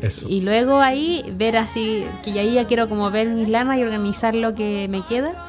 Eso. 0.01 0.27
Y 0.29 0.41
luego 0.41 0.79
ahí 0.79 1.25
ver 1.35 1.57
así, 1.57 2.05
que 2.23 2.39
ahí 2.39 2.53
ya 2.53 2.67
quiero 2.67 2.87
como 2.87 3.09
ver 3.11 3.27
mis 3.27 3.49
lanas 3.49 3.77
y 3.79 3.83
organizar 3.83 4.35
lo 4.35 4.53
que 4.53 4.87
me 4.87 5.03
queda 5.03 5.48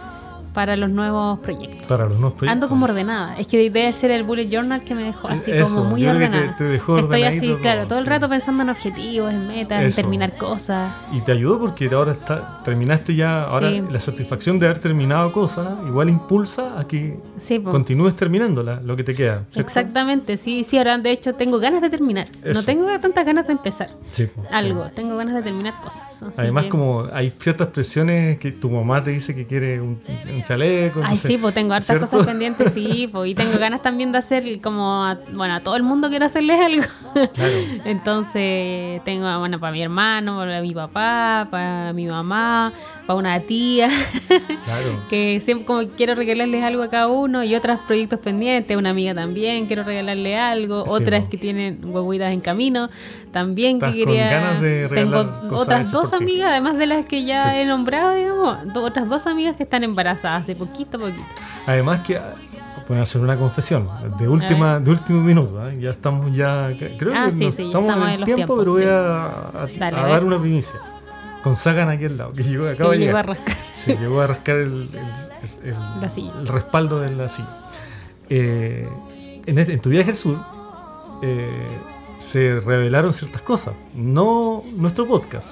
para 0.53 0.77
los 0.77 0.91
nuevos 0.91 1.39
proyectos. 1.41 1.87
Para 1.87 2.05
los 2.05 2.19
nuevos 2.19 2.33
proyectos. 2.39 2.49
Ando 2.53 2.69
como 2.69 2.85
ordenada. 2.87 3.37
Es 3.39 3.47
que 3.47 3.57
debe 3.59 3.93
ser 3.93 4.11
el 4.11 4.25
bullet 4.25 4.49
journal 4.49 4.83
que 4.85 4.95
me 4.95 5.05
dejó 5.05 5.29
así 5.29 5.51
Eso, 5.51 5.75
como 5.77 5.91
muy 5.91 6.07
ordenada. 6.07 6.57
te- 6.57 6.65
te 6.65 6.71
dejó 6.71 6.99
Estoy 6.99 7.23
así, 7.23 7.49
todo, 7.49 7.61
claro, 7.61 7.87
todo 7.87 7.99
el 7.99 8.05
sí. 8.05 8.11
rato 8.11 8.29
pensando 8.29 8.63
en 8.63 8.69
objetivos, 8.71 9.33
en 9.33 9.47
metas, 9.47 9.83
en 9.85 9.93
terminar 9.93 10.37
cosas. 10.37 10.93
Y 11.13 11.21
te 11.21 11.33
ayudó 11.33 11.59
porque 11.59 11.89
ahora 11.93 12.13
está, 12.13 12.61
terminaste 12.65 13.15
ya, 13.15 13.45
ahora 13.45 13.71
Sí. 13.71 13.83
la 13.91 14.01
satisfacción 14.01 14.59
de 14.59 14.67
haber 14.67 14.79
terminado 14.81 15.33
cosas 15.33 15.69
igual 15.87 16.09
impulsa 16.09 16.79
a 16.79 16.87
que 16.87 17.19
Sí, 17.39 17.61
continúes 17.61 18.17
terminándola, 18.17 18.81
lo 18.83 18.97
que 18.97 19.05
te 19.05 19.15
queda. 19.15 19.45
¿cierto? 19.53 19.61
Exactamente, 19.61 20.37
sí, 20.37 20.65
sí, 20.65 20.79
ahora 20.79 20.99
de 20.99 21.11
hecho 21.11 21.35
tengo 21.35 21.59
ganas 21.59 21.81
de 21.83 21.91
terminar. 21.91 22.27
No 22.45 22.63
tengo 22.63 22.87
tantas 23.01 23.25
ganas 23.25 23.47
de 23.47 23.53
empezar 23.53 23.89
po, 24.35 24.43
algo, 24.51 24.85
tengo 24.95 25.17
ganas 25.17 25.35
de 25.35 25.43
terminar 25.43 25.81
cosas. 25.83 26.23
Además, 26.37 26.65
que- 26.65 26.71
como 26.71 27.05
hay 27.13 27.33
ciertas 27.39 27.69
presiones 27.69 28.39
que 28.39 28.53
tu 28.53 28.71
mamá 28.71 29.03
te 29.03 29.11
dice 29.11 29.35
que 29.35 29.47
quiere 29.47 29.81
un, 29.81 30.01
un 30.33 30.40
chaleco. 30.43 31.01
no 31.01 31.07
Ay, 31.07 31.17
sé, 31.17 31.29
sí, 31.29 31.39
pues 31.39 31.55
tengo 31.55 31.73
hartas 31.73 31.87
¿cierto? 31.87 32.07
cosas 32.09 32.27
pendientes, 32.27 32.73
sí, 32.75 33.09
pues, 33.11 33.31
y 33.31 33.35
tengo 33.35 33.59
ganas 33.59 33.83
también 33.83 34.13
de 34.13 34.19
hacer 34.19 34.45
como, 34.61 35.05
a, 35.05 35.19
bueno, 35.33 35.55
a 35.55 35.61
todo 35.61 35.77
el 35.77 35.83
mundo 35.83 36.09
quiero 36.09 36.27
hacerles 36.27 36.59
algo. 36.61 36.85
Claro. 37.33 37.53
Entonces, 37.85 39.03
tengo, 39.05 39.39
bueno, 39.39 39.59
para 39.61 39.73
mi 39.73 39.83
hermano, 39.83 40.39
para 40.39 40.61
mi 40.61 40.73
papá, 40.75 41.49
para 41.51 41.93
mi 41.93 42.07
mamá, 42.07 42.73
para 43.11 43.19
una 43.19 43.41
tía, 43.41 43.89
Claro. 44.65 45.01
que 45.09 45.41
siempre 45.41 45.67
como 45.67 45.83
quiero 45.97 46.15
regalarles 46.15 46.63
algo 46.63 46.83
a 46.85 46.89
cada 46.91 47.09
uno 47.09 47.43
y 47.43 47.55
otros 47.57 47.81
proyectos 47.87 48.21
pendientes, 48.21 48.77
una 48.77 48.91
amiga 48.91 49.15
también, 49.15 49.67
quiero 49.67 49.83
regalarle 49.83 50.39
algo, 50.39 50.85
Sí, 50.87 50.93
otras 51.03 51.27
que 51.29 51.37
tienen 51.37 51.79
huevitas 51.85 52.31
en 52.31 52.41
camino, 52.41 52.89
también 53.33 53.77
Estás 53.77 53.93
que 53.93 54.05
quería... 54.05 54.31
ganas 54.31 54.61
de 54.63 54.89
tengo 54.89 55.27
otras 55.53 55.91
dos 55.91 56.11
ti. 56.11 56.17
amigas, 56.17 56.51
además 56.51 56.79
de 56.79 56.87
las 56.87 57.07
que 57.07 57.25
ya 57.25 57.51
Sí. 57.53 57.59
he 57.59 57.65
nombrado, 57.65 58.15
digamos, 58.15 58.73
do- 58.73 58.83
otras 58.85 59.09
dos 59.09 59.27
amigas 59.27 59.57
que 59.57 59.65
están 59.65 59.83
embarazadas 59.85 60.43
hace 60.43 60.55
poquito 60.55 60.97
a 60.97 61.01
poquito. 61.01 61.27
Además 61.67 62.01
que 62.07 62.21
pueden 62.87 63.03
hacer 63.03 63.21
una 63.23 63.37
confesión 63.37 63.89
de 64.19 64.27
última, 64.29 64.81
de 64.81 64.91
último 64.91 65.21
minuto. 65.21 65.69
¿eh? 65.69 65.77
Ya 65.81 65.91
estamos 65.91 66.35
ya, 66.35 66.71
creo 66.99 67.13
Ah, 67.15 67.27
que 67.27 67.33
sí, 67.33 67.51
sí, 67.53 67.67
estamos 67.67 67.89
estamos 67.89 68.09
en 68.09 68.15
el 68.21 68.25
tiempo, 68.25 68.35
tiempos, 68.37 68.59
pero 68.59 68.73
voy 68.73 68.83
sí. 68.83 68.89
a, 68.89 69.27
a- 69.63 69.69
Dale, 69.79 69.97
a 69.97 70.05
a 70.05 70.09
dar 70.09 70.25
una 70.25 70.41
primicia. 70.41 70.81
Con 71.43 71.57
Sagan 71.57 71.89
aquí 71.89 72.05
al 72.05 72.19
lado, 72.19 72.33
que 72.33 72.43
llegó, 72.43 72.67
acaba 72.69 72.93
de 72.93 72.99
llegó 72.99 73.17
a 73.17 73.23
llegar. 73.23 73.27
rascar. 73.29 73.57
Sí, 73.75 73.97
llegó 73.97 74.21
a 74.21 74.27
rascar 74.27 74.57
el, 74.59 74.89
el- 75.63 75.69
el- 75.71 76.01
La 76.01 76.11
silla. 76.11 76.33
el 76.39 76.49
respaldo 76.49 77.01
de 77.01 77.11
la 77.13 77.29
silla. 77.29 77.49
Eh, 78.29 78.89
en, 79.47 79.59
este- 79.59 79.73
en 79.73 79.81
tu 79.81 79.89
viaje 79.91 80.11
al 80.11 80.17
sur 80.17 80.39
eh, 81.23 81.49
se 82.19 82.61
revelaron 82.61 83.13
ciertas 83.13 83.43
cosas. 83.43 83.75
No 83.95 84.63
nuestro 84.77 85.07
podcast, 85.09 85.49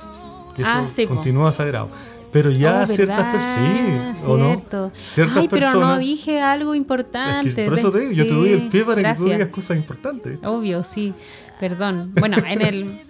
que 0.55 0.63
eso 0.63 0.71
Ah, 0.75 0.89
sí, 0.89 1.07
po. 1.07 1.15
continúa 1.15 1.53
sagrado. 1.53 1.89
Pero 2.31 2.51
ya 2.51 2.83
Oh, 2.83 2.87
ciertas 2.87 3.33
personas, 3.35 4.19
¿sí? 4.19 4.25
¿o 4.29 4.37
no? 4.37 4.55
Ciertas 5.03 5.39
Ay, 5.39 5.49
pero 5.49 5.73
no 5.81 5.99
dije 5.99 6.43
algo 6.43 6.75
Es 6.75 6.79
importante. 6.79 7.55
que 7.55 7.65
por 7.65 7.79
eso 7.79 7.91
te 7.91 8.01
digo, 8.01 8.13
yo 8.13 8.27
te 8.27 8.35
doy 8.35 8.51
el 8.53 8.69
pie 8.69 8.85
para 8.85 9.03
que 9.03 9.15
tú 9.19 9.25
digas 9.25 9.49
cosas 9.49 9.79
importantes. 9.79 10.39
Obvio, 10.45 10.85
sí. 10.85 11.15
Perdón. 11.59 12.13
Bueno, 12.21 12.37
en 12.47 12.61
el. 12.61 13.01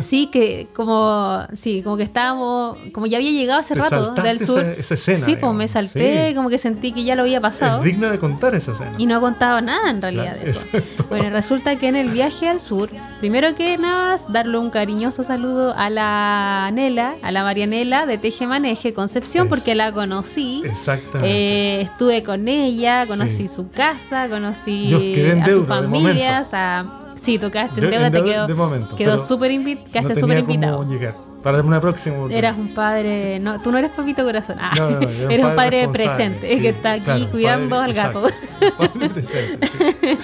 Sí, 0.00 0.28
que 0.32 0.68
como. 0.74 1.40
Sí, 1.52 1.82
como 1.82 1.96
que 1.98 2.02
estábamos. 2.02 2.78
Como 2.92 3.06
ya 3.06 3.18
había 3.18 3.30
llegado 3.30 3.60
hace 3.60 3.74
Te 3.74 3.80
rato 3.80 4.14
del 4.14 4.40
sur. 4.40 4.58
esa- 4.60 4.72
esa 4.72 4.94
escena, 4.94 5.18
sí, 5.26 5.36
pues 5.38 5.52
me 5.52 5.68
salté, 5.68 6.28
Sí. 6.30 6.34
como 6.34 6.48
que 6.48 6.56
sentí 6.58 6.92
que 6.92 7.04
ya 7.04 7.14
lo 7.14 7.22
había 7.22 7.40
pasado. 7.40 7.78
Es 7.80 7.84
digna 7.84 8.10
de 8.10 8.18
contar 8.18 8.54
esa 8.54 8.72
escena. 8.72 8.92
Y 8.96 9.04
no 9.06 9.18
he 9.18 9.20
contado 9.20 9.60
nada 9.60 9.90
en 9.90 10.00
realidad 10.00 10.32
Claro, 10.32 10.44
de 10.44 10.50
eso. 10.50 10.60
exacto. 10.72 11.04
Bueno, 11.10 11.30
resulta 11.30 11.76
que 11.76 11.88
en 11.88 11.96
el 11.96 12.08
viaje 12.10 12.48
al 12.48 12.60
sur, 12.60 12.88
primero 13.20 13.54
que 13.54 13.76
nada, 13.76 14.16
darle 14.28 14.56
un 14.58 14.70
cariñoso 14.70 15.22
saludo 15.22 15.74
a 15.76 15.90
la 15.90 16.70
Nela, 16.72 17.16
a 17.22 17.30
la 17.30 17.42
Marianela 17.44 18.06
de 18.06 18.16
Teje 18.18 18.46
Maneje 18.46 18.94
Concepción, 18.94 19.46
Es- 19.46 19.50
porque 19.50 19.74
la 19.74 19.92
conocí. 19.92 20.62
Exactamente. 20.64 21.28
Eh, 21.30 21.80
estuve 21.82 22.22
con 22.22 22.48
ella, 22.48 23.04
Sí. 23.04 23.10
conocí 23.10 23.48
su 23.48 23.70
casa, 23.70 24.28
conocí 24.30 24.92
a 24.94 25.46
sus 25.46 25.66
familias, 25.66 26.48
a... 26.54 26.98
Sí, 27.16 27.38
Yo 27.80 27.88
en 27.88 27.90
deuda, 28.10 28.10
te 28.10 28.30
quedó, 28.30 28.46
de 28.46 28.54
momento, 28.54 28.96
quedó 28.96 29.18
súper 29.18 29.50
invi- 29.52 29.82
no 30.02 30.08
tenía 30.14 30.40
cómo 30.40 30.54
invitado. 30.54 30.84
llegar. 30.84 31.31
Para 31.42 31.60
una 31.60 31.80
próxima 31.80 32.16
oportunidad. 32.16 32.38
Eras 32.38 32.58
un 32.58 32.72
padre, 32.74 33.38
no, 33.40 33.60
tú 33.60 33.72
no 33.72 33.78
eres 33.78 33.90
papito 33.90 34.24
corazón, 34.24 34.56
ah, 34.60 34.72
No, 34.78 34.90
no, 34.90 35.00
no, 35.00 35.08
eres 35.30 35.44
un 35.44 35.54
padre 35.56 35.88
presente 35.88 36.46
sí, 36.48 36.60
que 36.60 36.68
está 36.70 36.92
aquí 36.92 37.04
claro, 37.04 37.30
cuidando 37.30 37.76
padre- 37.76 37.84
al 37.84 37.94
gato. 37.94 38.26
exacto, 38.28 38.76
padre 38.78 39.10
presente, 39.10 39.66
sí. 39.66 40.18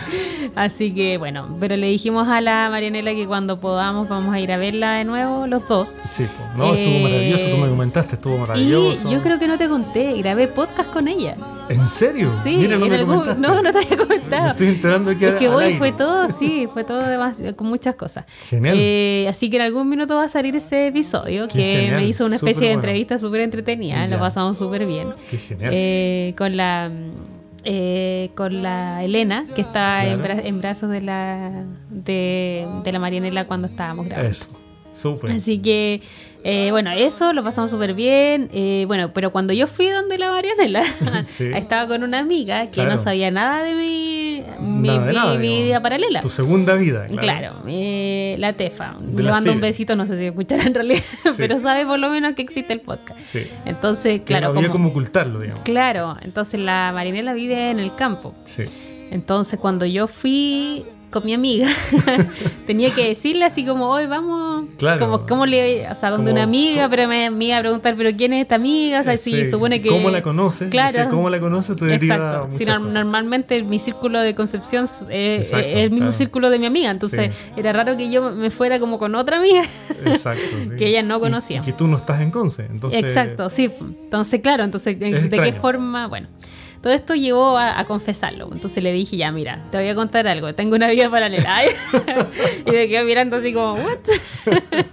Así 0.54 0.94
que 0.94 1.18
bueno, 1.18 1.56
pero 1.60 1.76
le 1.76 1.88
dijimos 1.88 2.28
a 2.28 2.40
la 2.40 2.68
Marianela 2.70 3.12
que 3.14 3.26
cuando 3.26 3.58
podamos 3.58 4.08
vamos 4.08 4.34
a 4.34 4.40
ir 4.40 4.52
a 4.52 4.56
verla 4.56 4.92
de 4.94 5.04
nuevo 5.04 5.46
los 5.46 5.66
dos. 5.68 5.88
Sí, 6.08 6.26
pues, 6.36 6.56
no, 6.56 6.74
estuvo 6.74 6.94
Eh, 6.96 7.02
maravilloso, 7.02 7.50
tú 7.50 7.56
me 7.58 7.68
comentaste, 7.68 8.14
estuvo 8.16 8.38
maravilloso. 8.38 9.08
Y 9.08 9.12
yo 9.12 9.22
creo 9.22 9.38
que 9.38 9.48
no 9.48 9.58
te 9.58 9.68
conté, 9.68 10.12
grabé 10.14 10.48
podcast 10.48 10.90
con 10.90 11.08
ella. 11.08 11.36
¿En 11.68 11.86
serio? 11.86 12.30
Sí, 12.32 12.56
Mira, 12.58 12.78
no 12.78 12.84
en 12.86 12.90
me 12.90 12.96
algún- 12.96 13.40
no, 13.40 13.62
no 13.62 13.72
te 13.72 13.78
había 13.78 13.90
Me 13.90 13.96
comentado. 13.96 14.50
estoy 14.50 14.68
enterando 14.68 15.10
aquí 15.10 15.24
Es 15.24 15.34
que 15.34 15.48
hoy 15.48 15.74
fue 15.74 15.92
todo, 15.92 16.28
sí, 16.30 16.66
fue 16.72 16.84
todo 16.84 17.02
con 17.56 17.66
muchas 17.68 17.94
cosas. 17.96 18.24
Genial. 18.48 18.76
Eh, 18.78 19.26
así 19.28 19.50
que 19.50 19.56
en 19.56 19.62
algún 19.62 19.88
minuto 19.88 20.14
va 20.16 20.24
a 20.24 20.28
salir 20.28 20.54
ese 20.56 20.86
episodio 20.86 21.07
Qué 21.24 21.48
que 21.48 21.62
genial, 21.80 21.96
me 22.02 22.06
hizo 22.08 22.26
una 22.26 22.36
especie 22.36 22.54
súper 22.54 22.68
de 22.68 22.74
bueno. 22.76 22.80
entrevista 22.80 23.18
súper 23.18 23.40
entretenida, 23.42 23.96
Ya. 23.96 24.08
lo 24.08 24.18
pasamos 24.18 24.58
súper 24.58 24.86
bien. 24.86 25.08
Qué 25.30 25.36
genial. 25.38 25.70
Eh, 25.74 26.34
con 26.36 26.56
la 26.56 26.90
eh, 27.64 28.30
con 28.34 28.62
la 28.62 29.02
Elena, 29.04 29.44
que 29.54 29.60
estaba 29.60 30.06
en, 30.06 30.20
Claro. 30.20 30.40
bra- 30.40 30.46
en 30.46 30.58
brazos 30.60 30.90
de 30.90 31.00
la 31.02 31.64
de, 31.90 32.66
de 32.84 32.92
la 32.92 32.98
Marianela 32.98 33.46
cuando 33.46 33.66
estábamos 33.66 34.06
grabando. 34.06 34.30
Eso, 34.30 34.46
súper. 34.98 35.30
Así 35.32 35.58
que, 35.58 36.02
eh, 36.44 36.68
bueno, 36.70 36.90
eso 36.92 37.32
lo 37.32 37.42
pasamos 37.44 37.70
súper 37.70 37.94
bien. 37.94 38.48
eh, 38.52 38.84
bueno, 38.86 39.12
pero 39.12 39.32
cuando 39.32 39.52
yo 39.52 39.66
fui 39.66 39.88
donde 39.88 40.18
la 40.18 40.30
Marianela, 40.30 40.82
Sí. 41.24 41.50
estaba 41.54 41.86
con 41.88 42.02
una 42.02 42.18
amiga 42.18 42.66
que 42.66 42.72
Claro. 42.72 42.92
no 42.92 42.98
sabía 42.98 43.30
nada 43.30 43.62
de 43.62 43.74
mi, 43.74 44.42
mi, 44.60 44.88
Nada 44.88 45.00
de 45.00 45.06
mi- 45.08 45.14
nada, 45.14 45.34
mi 45.34 45.38
digamos. 45.48 45.64
vida 45.66 45.82
paralela. 45.82 46.20
Tu 46.20 46.30
segunda 46.30 46.74
vida, 46.76 47.06
claro. 47.06 47.20
Claro, 47.20 47.54
eh, 47.68 48.36
la 48.38 48.52
Tefa. 48.52 48.96
De 49.00 49.22
Le 49.22 49.30
mando 49.30 49.52
un 49.52 49.60
besito, 49.60 49.96
no 49.96 50.06
sé 50.06 50.16
si 50.18 50.24
escuchará 50.26 50.64
en 50.64 50.74
realidad, 50.74 51.02
pero 51.36 51.58
sabe 51.58 51.84
por 51.86 51.98
lo 51.98 52.08
menos 52.10 52.34
que 52.34 52.42
existe 52.42 52.72
el 52.72 52.80
podcast. 52.80 53.20
Sí. 53.20 53.46
Entonces, 53.64 54.22
claro, 54.24 54.52
no 54.52 54.58
había 54.58 54.68
como- 54.70 54.78
como 54.84 54.88
ocultarlo, 54.90 55.40
digamos. 55.40 55.62
claro, 55.64 56.16
entonces 56.22 56.60
la 56.60 56.92
Marinela 56.94 57.32
vive 57.34 57.70
en 57.70 57.78
el 57.80 57.94
campo. 57.94 58.34
Sí. 58.44 58.64
Entonces, 59.10 59.58
cuando 59.58 59.86
yo 59.86 60.06
fui 60.06 60.84
con 61.10 61.24
mi 61.24 61.32
amiga, 61.34 61.66
tenía 62.66 62.94
que 62.94 63.08
decirle 63.08 63.44
así 63.44 63.64
como, 63.64 63.86
hoy 63.88 64.06
vamos, 64.06 64.66
Claro. 64.76 65.00
como, 65.00 65.26
¿cómo 65.26 65.46
le, 65.46 65.88
o 65.90 65.94
sea, 65.94 66.10
donde 66.10 66.30
Como- 66.30 66.34
una 66.34 66.42
amiga, 66.42 66.88
pero 66.88 67.08
me, 67.08 67.30
me 67.30 67.46
iba 67.46 67.56
a 67.56 67.60
preguntar, 67.60 67.94
pero 67.96 68.10
¿quién 68.16 68.32
es 68.34 68.42
esta 68.42 68.56
amiga? 68.56 69.00
O 69.00 69.02
sea, 69.02 69.16
si 69.16 69.30
Sí. 69.30 69.46
supone 69.46 69.80
que... 69.80 69.88
¿Cómo 69.88 70.10
la 70.10 70.20
conoces? 70.22 70.68
Claro. 70.70 71.08
¿Cómo 71.10 71.30
la 71.30 71.40
conoces? 71.40 71.76
Te 71.76 71.94
Exacto. 71.94 72.48
Si 72.56 72.64
no- 72.64 72.78
normalmente 72.78 73.62
mi 73.62 73.78
círculo 73.78 74.20
de 74.20 74.34
Concepción 74.34 74.86
eh, 75.08 75.38
Exacto, 75.42 75.66
es 75.66 75.76
el 75.76 75.90
mismo 75.90 75.96
claro. 76.06 76.12
círculo 76.12 76.50
de 76.50 76.58
mi 76.58 76.66
amiga, 76.66 76.90
entonces 76.90 77.34
Sí. 77.34 77.50
era 77.56 77.72
raro 77.72 77.96
que 77.96 78.10
yo 78.10 78.30
me 78.30 78.50
fuera 78.50 78.78
como 78.78 78.98
con 78.98 79.14
otra 79.14 79.38
amiga. 79.38 79.62
Exacto. 80.04 80.42
sí. 80.70 80.76
que 80.76 80.86
ella 80.88 81.02
no 81.02 81.20
conocía. 81.20 81.60
Y, 81.60 81.64
que 81.64 81.72
tú 81.72 81.86
no 81.86 81.96
estás 81.96 82.20
en 82.20 82.30
Conce. 82.30 82.66
Entonces, 82.70 83.00
Exacto, 83.02 83.48
sí. 83.50 83.70
Entonces, 83.80 84.40
claro, 84.40 84.64
entonces, 84.64 84.98
¿de 84.98 85.10
Es 85.16 85.28
qué 85.28 85.52
forma? 85.52 86.06
Bueno, 86.06 86.28
todo 86.82 86.92
esto 86.92 87.14
llevó 87.14 87.58
a, 87.58 87.78
a 87.78 87.84
confesarlo. 87.84 88.48
Entonces 88.52 88.82
le 88.82 88.92
dije, 88.92 89.16
ya, 89.16 89.30
mira, 89.32 89.62
te 89.70 89.78
voy 89.78 89.88
a 89.88 89.94
contar 89.94 90.26
algo. 90.28 90.54
Tengo 90.54 90.76
una 90.76 90.88
vida 90.90 91.10
paralela. 91.10 91.56
Y 92.66 92.70
me 92.70 92.86
quedó 92.88 93.04
mirando 93.04 93.36
así 93.38 93.52
como, 93.52 93.74
¿what? 93.74 93.98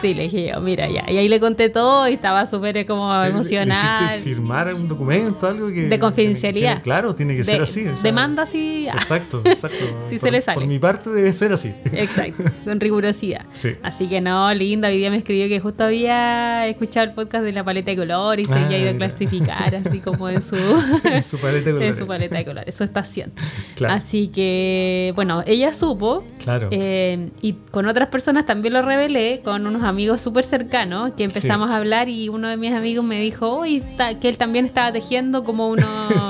sí, 0.00 0.14
le 0.14 0.24
dije 0.24 0.50
yo, 0.52 0.60
mira, 0.60 0.88
ya. 0.88 1.04
Y 1.10 1.16
ahí 1.18 1.28
le 1.28 1.40
conté 1.40 1.68
todo 1.68 2.08
y 2.08 2.14
estaba 2.14 2.46
súper 2.46 2.86
como 2.86 3.12
¿le- 3.14 3.24
le 3.24 3.30
emocionada. 3.30 4.10
firmar 4.22 4.72
un 4.74 4.88
documento, 4.88 5.46
algo 5.46 5.68
que. 5.68 5.82
De 5.88 5.98
confidencialidad. 5.98 6.76
que- 6.78 6.82
claro, 6.82 7.14
tiene 7.14 7.36
que 7.36 7.44
ser 7.44 7.62
así. 7.62 7.86
o 7.86 7.94
sea, 7.94 8.02
demanda 8.02 8.42
así. 8.44 8.88
ah, 8.90 8.94
Exacto, 8.96 9.42
exacto. 9.44 9.84
Sí 10.00 10.16
por, 10.16 10.20
se 10.20 10.30
le 10.30 10.40
sale. 10.42 10.54
Por 10.60 10.66
mi 10.66 10.78
parte 10.78 11.10
debe 11.10 11.32
ser 11.32 11.52
así. 11.52 11.74
Exacto, 11.92 12.44
con 12.64 12.80
rigurosidad. 12.80 13.44
Sí. 13.52 13.74
Así 13.82 14.08
que 14.08 14.20
no, 14.20 14.52
linda. 14.54 14.88
Hoy 14.88 14.98
día 14.98 15.10
me 15.10 15.18
escribió 15.18 15.48
que 15.48 15.60
justo 15.60 15.84
había 15.84 16.66
escuchado 16.66 17.06
el 17.06 17.14
podcast 17.14 17.44
de 17.44 17.52
la 17.52 17.64
paleta 17.64 17.90
de 17.90 17.96
color 17.96 18.40
y 18.40 18.44
se 18.44 18.52
Ah, 18.54 18.64
había 18.64 18.78
ido 18.78 18.90
a 18.90 18.94
clasificar, 18.94 19.74
así 19.74 20.00
como 20.00 20.28
en 20.28 20.42
su, 20.42 20.56
En 21.04 21.22
su 21.22 21.38
paleta 21.38 21.64
de 21.64 21.70
en 21.70 21.76
colores. 21.76 21.96
su 21.98 22.06
paleta 22.06 22.36
de 22.38 22.44
colores, 22.44 22.74
su 22.76 22.84
estación. 22.84 23.32
Claro. 23.76 23.94
Así 23.94 24.28
que, 24.28 25.12
bueno, 25.14 25.42
ella 25.46 25.72
supo. 25.74 26.24
Claro. 26.42 26.68
eh, 26.70 27.30
y 27.42 27.54
con 27.70 27.86
otras 27.86 28.08
personas 28.08 28.46
también 28.46 28.74
lo 28.74 28.82
revelé, 28.82 29.40
con 29.44 29.66
unos 29.66 29.82
amigos 29.82 30.20
súper 30.20 30.44
cercanos, 30.44 31.12
que 31.16 31.24
empezamos 31.24 31.70
a 31.70 31.76
hablar 31.76 32.08
y 32.08 32.28
uno 32.28 32.48
de 32.48 32.56
mis 32.56 32.72
amigos 32.72 33.04
me 33.04 33.20
dijo 33.20 33.58
"Oye, 33.58 33.76
está- 33.78 34.18
que 34.18 34.28
él 34.28 34.36
también 34.38 34.64
estaba 34.64 34.92
tejiendo 34.92 35.44
como 35.44 35.68
unos, 35.70 35.86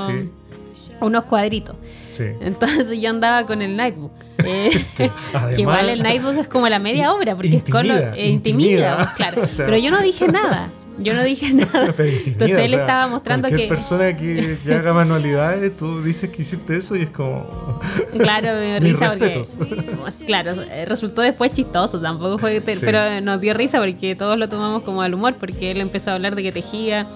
Sí. 0.07 0.29
unos 1.01 1.23
cuadritos. 1.25 1.75
Sí. 2.11 2.25
Entonces 2.41 2.99
yo 2.99 3.09
andaba 3.09 3.45
con 3.45 3.61
el 3.61 3.75
Nightbook. 3.77 4.11
Eh, 4.45 4.71
Además- 5.33 5.55
que 5.55 5.61
igual 5.61 5.89
el 5.89 6.01
Nightbook 6.01 6.37
es 6.37 6.47
como 6.47 6.69
la 6.69 6.79
media 6.79 7.13
obra, 7.13 7.35
porque 7.35 7.57
es 7.57 7.63
color, 7.63 8.13
eh, 8.15 8.29
intimida, 8.29 8.71
intimida. 8.71 9.13
claro. 9.17 9.41
O 9.43 9.47
sea- 9.47 9.65
Pero 9.65 9.77
yo 9.77 9.91
no 9.91 10.01
dije 10.01 10.27
nada. 10.29 10.69
Yo 10.99 11.13
no 11.13 11.23
dije 11.23 11.53
nada. 11.53 11.93
Entonces 11.97 12.57
o 12.57 12.59
él 12.59 12.71
sea, 12.71 12.81
estaba 12.81 13.07
mostrando 13.07 13.49
que. 13.49 13.67
persona 13.67 14.15
que, 14.15 14.57
que 14.63 14.73
haga 14.73 14.93
manualidades, 14.93 15.77
tú 15.77 16.03
dices 16.03 16.29
que 16.29 16.41
hiciste 16.41 16.77
eso 16.77 16.95
y 16.95 17.03
es 17.03 17.09
como. 17.09 17.79
Claro, 18.17 18.53
me 18.53 18.79
dio 18.79 18.79
risa 18.79 19.09
porque. 19.09 19.35
respetos. 19.35 20.15
Claro, 20.25 20.53
resultó 20.85 21.21
después 21.21 21.53
chistoso, 21.53 21.99
tampoco 22.01 22.37
fue. 22.37 22.61
Sí. 22.65 22.79
Pero 22.81 23.21
nos 23.21 23.39
dio 23.39 23.53
risa 23.53 23.79
porque 23.79 24.15
todos 24.15 24.37
lo 24.37 24.49
tomamos 24.49 24.83
como 24.83 25.01
al 25.01 25.13
humor, 25.13 25.35
porque 25.39 25.71
él 25.71 25.81
empezó 25.81 26.11
a 26.11 26.15
hablar 26.15 26.35
de 26.35 26.43
que 26.43 26.51
tejía. 26.51 27.07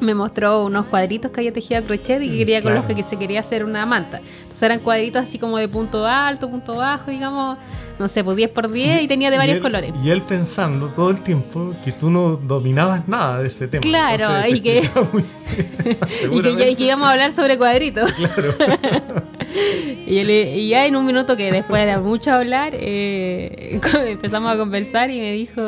Me 0.00 0.14
mostró 0.14 0.64
unos 0.64 0.86
cuadritos 0.86 1.30
que 1.30 1.40
había 1.40 1.52
tejido 1.52 1.80
a 1.80 1.82
crochet 1.84 2.22
y 2.22 2.30
que 2.30 2.38
quería 2.38 2.62
con 2.62 2.72
Claro. 2.72 2.86
los 2.88 2.96
que 2.96 3.02
se 3.02 3.16
quería 3.18 3.40
hacer 3.40 3.64
una 3.64 3.84
manta. 3.86 4.18
Entonces 4.42 4.62
eran 4.62 4.80
cuadritos 4.80 5.22
así 5.22 5.38
como 5.38 5.58
de 5.58 5.68
punto 5.68 6.06
alto, 6.06 6.48
punto 6.50 6.76
bajo, 6.76 7.10
digamos, 7.10 7.58
no 7.98 8.08
sé, 8.08 8.24
pues 8.24 8.36
10 8.36 8.48
por 8.50 8.70
10 8.70 9.02
y 9.02 9.08
tenía 9.08 9.28
de 9.30 9.36
Y 9.36 9.38
varios 9.38 9.56
él- 9.56 9.62
colores. 9.62 9.92
Y 10.02 10.10
él 10.10 10.22
pensando 10.22 10.88
todo 10.88 11.10
el 11.10 11.20
tiempo 11.20 11.74
que 11.84 11.92
tú 11.92 12.10
no 12.10 12.36
dominabas 12.36 13.06
nada 13.08 13.40
de 13.40 13.46
ese 13.48 13.68
tema. 13.68 13.82
Claro, 13.82 14.24
Entonces, 14.44 14.54
y 14.54 14.60
que- 14.60 14.90
muy- 15.12 15.24
Y 16.38 16.42
que, 16.42 16.76
y 16.78 16.84
íbamos 16.86 17.08
a 17.08 17.12
hablar 17.12 17.32
sobre 17.32 17.58
cuadritos. 17.58 18.10
y, 20.06 20.16
yo 20.16 20.24
le- 20.24 20.56
y 20.58 20.68
ya 20.68 20.86
en 20.86 20.96
un 20.96 21.04
minuto 21.06 21.36
que 21.36 21.50
después 21.52 21.84
de 21.86 21.96
mucho 21.98 22.32
hablar, 22.32 22.72
eh, 22.74 23.78
empezamos 24.06 24.52
a 24.54 24.56
conversar 24.56 25.10
y 25.10 25.20
me 25.20 25.32
dijo, 25.32 25.60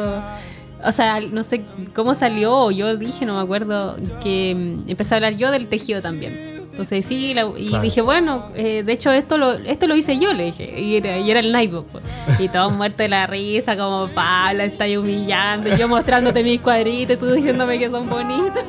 o 0.85 0.93
sea, 0.93 1.21
no 1.21 1.43
sé 1.43 1.63
cómo 1.95 2.15
salió, 2.15 2.53
o 2.55 2.71
yo 2.71 2.97
dije, 2.97 3.25
no 3.27 3.37
me 3.37 3.43
acuerdo, 3.43 3.97
que 4.23 4.55
mm, 4.55 4.91
empecé 4.91 5.15
a 5.15 5.17
hablar 5.17 5.37
yo 5.37 5.51
del 5.51 5.67
tejido 5.69 6.01
también. 6.03 6.51
Entonces 6.73 7.05
sí, 7.05 7.35
la- 7.35 7.53
y 7.59 7.69
Claro. 7.69 7.83
dije, 7.85 8.01
bueno, 8.01 8.47
eh, 8.55 8.83
de 8.83 8.93
hecho 8.95 9.11
esto 9.13 9.37
lo, 9.37 9.53
esto 9.53 9.87
lo 9.87 9.95
hice 9.95 10.19
yo, 10.19 10.33
le 10.33 10.45
dije, 10.47 10.81
y 10.81 10.97
era, 10.97 11.19
y 11.19 11.31
era 11.31 11.41
el 11.41 11.53
Nightbook. 11.53 11.87
pues. 11.89 12.05
Y 12.41 12.49
todos 12.49 12.73
muertos 12.77 12.97
de 12.99 13.09
la 13.09 13.27
risa, 13.27 13.77
como 13.77 14.09
Pablo, 14.09 14.63
está 14.63 14.87
humillando, 14.99 15.69
yo 15.77 15.87
mostrándote 15.87 16.43
mis 16.43 16.61
cuadritos, 16.63 17.19
tú 17.19 17.27
diciéndome 17.31 17.79
que 17.79 17.91
son 17.91 18.09
bonitos. 18.09 18.65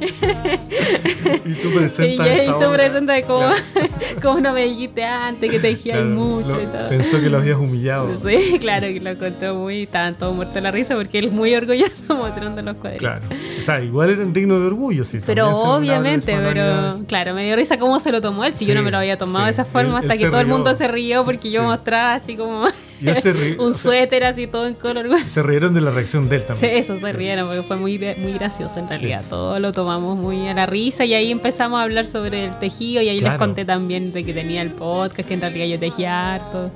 Y 1.44 1.52
tú 1.54 1.68
Y, 1.68 1.72
presentas 1.78 2.26
y 2.26 2.30
esta 2.30 2.58
tú 2.58 2.64
obra. 2.66 2.84
presentas 2.84 3.22
como, 3.24 3.40
Claro, 3.40 3.54
como 4.22 4.40
no 4.40 4.52
me 4.52 4.64
dijiste 4.64 5.04
antes, 5.04 5.50
que 5.50 5.58
tejías 5.58 5.98
claro, 5.98 6.10
mucho 6.10 6.48
lo- 6.48 6.62
y 6.62 6.66
todo. 6.66 6.88
Pensó 6.88 7.20
que 7.20 7.30
lo 7.30 7.38
habías 7.38 7.56
humillado. 7.58 8.08
Sí, 8.16 8.58
claro, 8.60 8.86
que 8.88 9.00
lo 9.00 9.10
encontró 9.10 9.54
muy, 9.56 9.82
estaban 9.82 10.16
todos 10.16 10.34
muertos 10.34 10.54
de 10.54 10.60
la 10.62 10.70
risa 10.70 10.94
porque 10.94 11.18
él 11.18 11.26
es 11.26 11.32
muy 11.32 11.54
orgulloso 11.54 12.14
mostrando 12.16 12.62
los 12.62 12.76
cuadritos. 12.76 13.08
Claro. 13.08 13.22
O 13.58 13.62
sea, 13.62 13.80
igual 13.82 14.10
eran 14.10 14.32
dignos 14.32 14.60
de 14.60 14.66
orgullo, 14.66 15.04
sí. 15.04 15.20
Pero 15.24 15.48
obviamente, 15.50 16.36
pero 16.42 17.00
claro, 17.06 17.34
me 17.34 17.44
dio 17.44 17.56
risa 17.56 17.78
cómo 17.78 18.00
se 18.00 18.12
lo 18.12 18.20
tomó 18.20 18.44
él, 18.44 18.54
si 18.54 18.64
yo 18.66 18.74
no 18.74 18.82
me 18.82 18.90
lo 18.90 18.98
había 18.98 19.16
tomado 19.18 19.44
de 19.46 19.50
esa 19.52 19.64
forma, 19.64 19.98
Él- 19.98 20.04
hasta 20.04 20.14
él 20.14 20.18
que 20.20 20.26
todo 20.30 20.40
el 20.40 20.46
mundo 20.46 20.74
se 20.74 20.88
rió 20.88 21.24
porque 21.24 21.50
yo 21.50 21.62
mostraba 21.62 22.14
así 22.14 22.36
como 22.36 22.64
Se 23.00 23.56
un 23.58 23.74
suéter 23.74 24.24
así 24.24 24.46
todo 24.46 24.66
en 24.66 24.74
color. 24.74 25.06
Se 25.26 25.42
rieron 25.42 25.74
de 25.74 25.80
la 25.80 25.90
reacción 25.90 26.28
de 26.28 26.36
él 26.36 26.42
Sí, 26.42 26.46
también. 26.48 26.74
eso 26.76 26.98
se 26.98 27.12
rieron 27.12 27.46
porque 27.48 27.62
fue 27.62 27.76
muy, 27.76 27.98
muy 28.18 28.32
gracioso 28.32 28.78
en 28.78 28.88
realidad. 28.88 29.24
Todo 29.28 29.58
lo 29.58 29.72
tomamos 29.72 30.18
muy 30.18 30.46
a 30.48 30.54
la 30.54 30.66
risa 30.66 31.04
y 31.04 31.14
ahí 31.14 31.30
empezamos 31.30 31.80
a 31.80 31.82
hablar 31.84 32.06
sobre 32.06 32.44
el 32.44 32.58
tejido 32.58 33.02
y 33.02 33.08
ahí 33.08 33.20
les 33.20 33.34
conté 33.34 33.64
también 33.64 34.12
de 34.12 34.24
que 34.24 34.32
tenía 34.34 34.62
el 34.62 34.70
podcast, 34.70 35.26
que 35.26 35.34
en 35.34 35.40
realidad 35.40 35.66
yo 35.66 35.78
tejía 35.78 36.34
harto. 36.34 36.70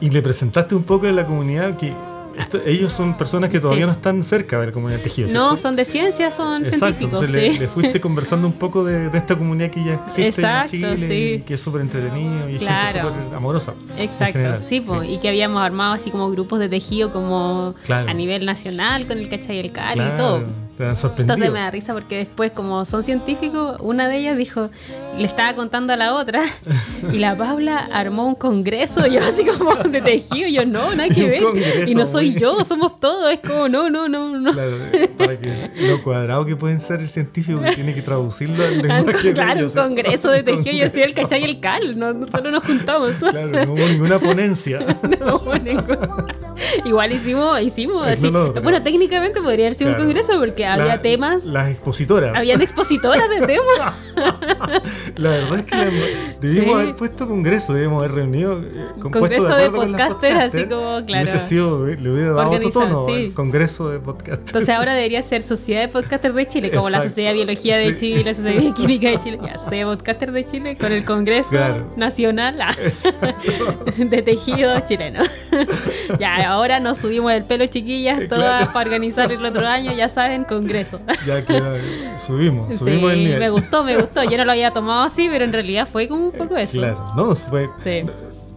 Y 0.00 0.10
le 0.10 0.22
presentaste 0.22 0.74
un 0.74 0.84
poco 0.84 1.06
de 1.06 1.12
la 1.12 1.26
comunidad 1.26 1.76
que 1.76 1.92
esto- 2.38 2.60
ellos 2.64 2.92
son 2.92 3.16
personas 3.16 3.50
que 3.50 3.60
todavía 3.60 3.84
Sí. 3.84 3.86
no 3.86 3.92
están 3.92 4.22
cerca 4.24 4.58
de 4.60 4.66
la 4.66 4.72
comunidad 4.72 5.00
tejido. 5.00 5.28
No, 5.32 5.56
son 5.56 5.76
de 5.76 5.84
ciencia, 5.84 6.30
son 6.30 6.62
Exacto, 6.62 6.86
científicos, 6.86 7.20
entonces 7.24 7.42
sí. 7.52 7.52
le, 7.54 7.58
le 7.60 7.68
fuiste 7.68 8.00
conversando 8.00 8.46
un 8.46 8.52
poco 8.54 8.84
de, 8.84 9.08
de 9.10 9.18
esta 9.18 9.36
comunidad 9.36 9.70
que 9.70 9.84
ya 9.84 9.94
existe 9.94 10.26
Exacto, 10.28 10.74
en 10.76 10.96
Chile 10.96 11.08
sí. 11.08 11.14
y 11.34 11.40
que 11.40 11.54
es 11.54 11.60
súper 11.60 11.80
entretenido 11.82 12.48
y 12.48 12.58
Claro. 12.58 12.92
gente 12.92 13.08
súper 13.08 13.36
amorosa. 13.36 13.74
Exacto, 13.98 14.32
general, 14.34 14.62
sí, 14.62 14.80
po, 14.80 15.02
y 15.02 15.18
que 15.18 15.28
habíamos 15.28 15.62
armado 15.62 15.94
así 15.94 16.10
como 16.10 16.30
grupos 16.30 16.58
de 16.58 16.68
tejido 16.68 17.10
como 17.12 17.72
Claro. 17.84 18.08
a 18.10 18.14
nivel 18.14 18.44
nacional 18.46 19.06
con 19.06 19.18
el 19.18 19.28
cachai 19.28 19.56
y 19.56 19.60
el 19.60 19.72
cali 19.72 19.92
y 20.00 20.04
Claro, 20.04 20.16
todo. 20.16 20.44
Te 20.76 20.84
han 20.84 20.94
sorprendido. 20.96 21.34
Entonces 21.34 21.52
me 21.52 21.60
da 21.60 21.70
risa 21.70 21.94
porque 21.94 22.16
después, 22.18 22.50
como 22.52 22.84
son 22.84 23.02
científicos, 23.02 23.76
una 23.80 24.08
de 24.08 24.18
ellas 24.18 24.36
dijo, 24.36 24.70
le 25.16 25.24
estaba 25.24 25.54
contando 25.54 25.92
a 25.92 25.96
la 25.96 26.14
otra, 26.14 26.42
y 27.12 27.18
la 27.18 27.34
Paula 27.36 27.78
armó 27.92 28.26
un 28.26 28.34
congreso, 28.34 29.06
y 29.06 29.12
yo 29.14 29.20
así 29.20 29.44
como 29.46 29.74
de 29.74 30.02
tejido, 30.02 30.48
yo 30.48 30.66
no, 30.66 30.94
nada 30.94 31.08
que 31.08 31.24
ver. 31.28 31.42
congreso, 31.42 31.90
Y 31.90 31.94
no 31.94 32.04
soy 32.06 32.34
yo, 32.34 32.62
somos 32.64 33.00
todos, 33.00 33.32
es 33.32 33.38
como 33.40 33.68
no, 33.70 33.88
no, 33.88 34.08
no, 34.08 34.38
no. 34.38 34.52
Claro, 34.52 34.76
eh, 34.92 35.08
para 35.16 35.38
que 35.40 35.70
lo 35.88 36.02
cuadrado 36.02 36.44
que 36.44 36.56
pueden 36.56 36.80
ser 36.80 37.00
el 37.00 37.08
científico 37.08 37.60
que 37.62 37.72
tiene 37.74 37.94
que 37.94 38.02
traducirlo 38.02 38.62
al 38.64 38.82
lenguaje 38.82 39.32
claro, 39.34 39.66
un 39.66 39.72
congreso 39.72 40.30
de 40.30 40.42
tejido, 40.42 40.72
yo 40.84 40.90
soy 40.90 41.02
el 41.02 41.14
cachai 41.14 41.40
y 41.40 41.44
el 41.44 41.60
cal, 41.60 41.98
no, 41.98 42.12
solo 42.30 42.50
nos 42.50 42.64
juntamos. 42.64 43.12
Claro, 43.12 43.48
no 43.64 43.72
hubo 43.72 43.86
ninguna 43.88 44.18
ponencia. 44.18 44.80
No 45.20 45.36
hubo 45.36 45.54
ningún- 45.56 45.96
Igual 46.84 47.12
hicimos, 47.12 47.60
hicimos 47.60 48.06
así. 48.06 48.30
no, 48.30 48.46
no, 48.46 48.52
pero- 48.52 48.62
bueno, 48.62 48.82
técnicamente 48.82 49.40
podría 49.40 49.66
haber 49.66 49.74
sido 49.74 49.90
Claro. 49.90 50.02
un 50.02 50.08
congreso 50.08 50.38
porque 50.38 50.65
había 50.66 50.84
La- 50.86 51.02
temas, 51.02 51.44
Las 51.44 51.70
expositoras. 51.70 52.34
habían 52.36 52.60
expositoras 52.60 53.28
de 53.30 53.46
temas. 53.46 53.94
La 55.16 55.30
verdad 55.30 55.58
es 55.58 55.64
que 55.64 55.76
la- 55.76 55.84
debimos 56.40 56.66
Sí. 56.66 56.72
haber 56.82 56.96
puesto 56.96 57.26
congreso, 57.28 57.72
debebimos 57.72 57.98
haber 58.04 58.16
reunido. 58.16 58.60
eh, 58.60 58.86
Congreso 59.00 59.54
de 59.56 59.70
con 59.70 59.92
las 59.92 60.00
podcasters, 60.02 60.34
así 60.38 60.58
podcasters, 60.64 60.68
como, 60.74 61.06
claro. 61.06 61.22
Hubiese 61.30 61.38
sido, 61.48 61.88
eh, 61.88 61.96
le 62.00 62.10
hubiera 62.12 62.32
dado 62.32 62.50
otro 62.50 62.70
tono, 62.70 63.06
sí. 63.06 63.12
el 63.26 63.34
congreso 63.34 63.88
de 63.90 63.98
podcast. 64.00 64.42
Entonces 64.46 64.70
ahora 64.70 64.94
debería 64.94 65.22
ser 65.22 65.42
Sociedad 65.42 65.80
de 65.82 65.88
Podcasters 65.88 66.34
de 66.34 66.46
Chile, 66.46 66.70
como 66.70 66.90
la. 66.90 67.02
Sociedad 67.02 67.30
de 67.30 67.34
Biología 67.36 67.76
de 67.76 67.90
Sí. 67.90 68.00
Chile, 68.00 68.24
la 68.24 68.34
Sociedad 68.34 68.60
de 68.62 68.72
Química 68.74 69.08
de 69.10 69.18
Chile, 69.18 69.38
ya 69.42 69.58
sé, 69.58 69.84
Podcasters 69.84 70.32
de 70.32 70.46
Chile, 70.46 70.76
con 70.76 70.92
el 70.92 71.04
Congreso 71.04 71.50
Claro. 71.50 71.86
Nacional 71.96 72.60
ah, 72.60 72.74
de 73.96 74.22
Tejido 74.22 74.80
Chileno. 74.80 75.20
ya, 76.18 76.48
ahora 76.50 76.80
nos 76.80 76.98
subimos 76.98 77.32
el 77.32 77.44
pelo, 77.44 77.66
chiquillas, 77.66 78.20
Eh, 78.20 78.28
todas 78.28 78.58
claro. 78.60 78.72
para 78.72 78.86
organizar 78.86 79.30
el 79.30 79.44
otro 79.44 79.66
año, 79.66 79.92
ya 79.92 80.08
saben, 80.08 80.44
Congreso. 80.56 81.00
ya 81.26 81.44
que 81.44 81.54
subimos, 82.18 82.68
Sí, 82.70 82.78
subimos 82.78 83.12
el 83.12 83.24
nivel. 83.24 83.38
me 83.40 83.50
gustó, 83.50 83.84
me 83.84 83.96
gustó. 83.96 84.24
Yo 84.24 84.36
no 84.38 84.44
lo 84.44 84.52
había 84.52 84.70
tomado 84.72 85.04
así, 85.04 85.28
pero 85.30 85.44
en 85.44 85.52
realidad 85.52 85.88
fue 85.90 86.08
como 86.08 86.26
un 86.26 86.32
poco 86.32 86.56
eso. 86.56 86.78
Claro, 86.78 87.12
no, 87.16 87.34
fue, 87.34 87.68
Sí. 87.82 88.02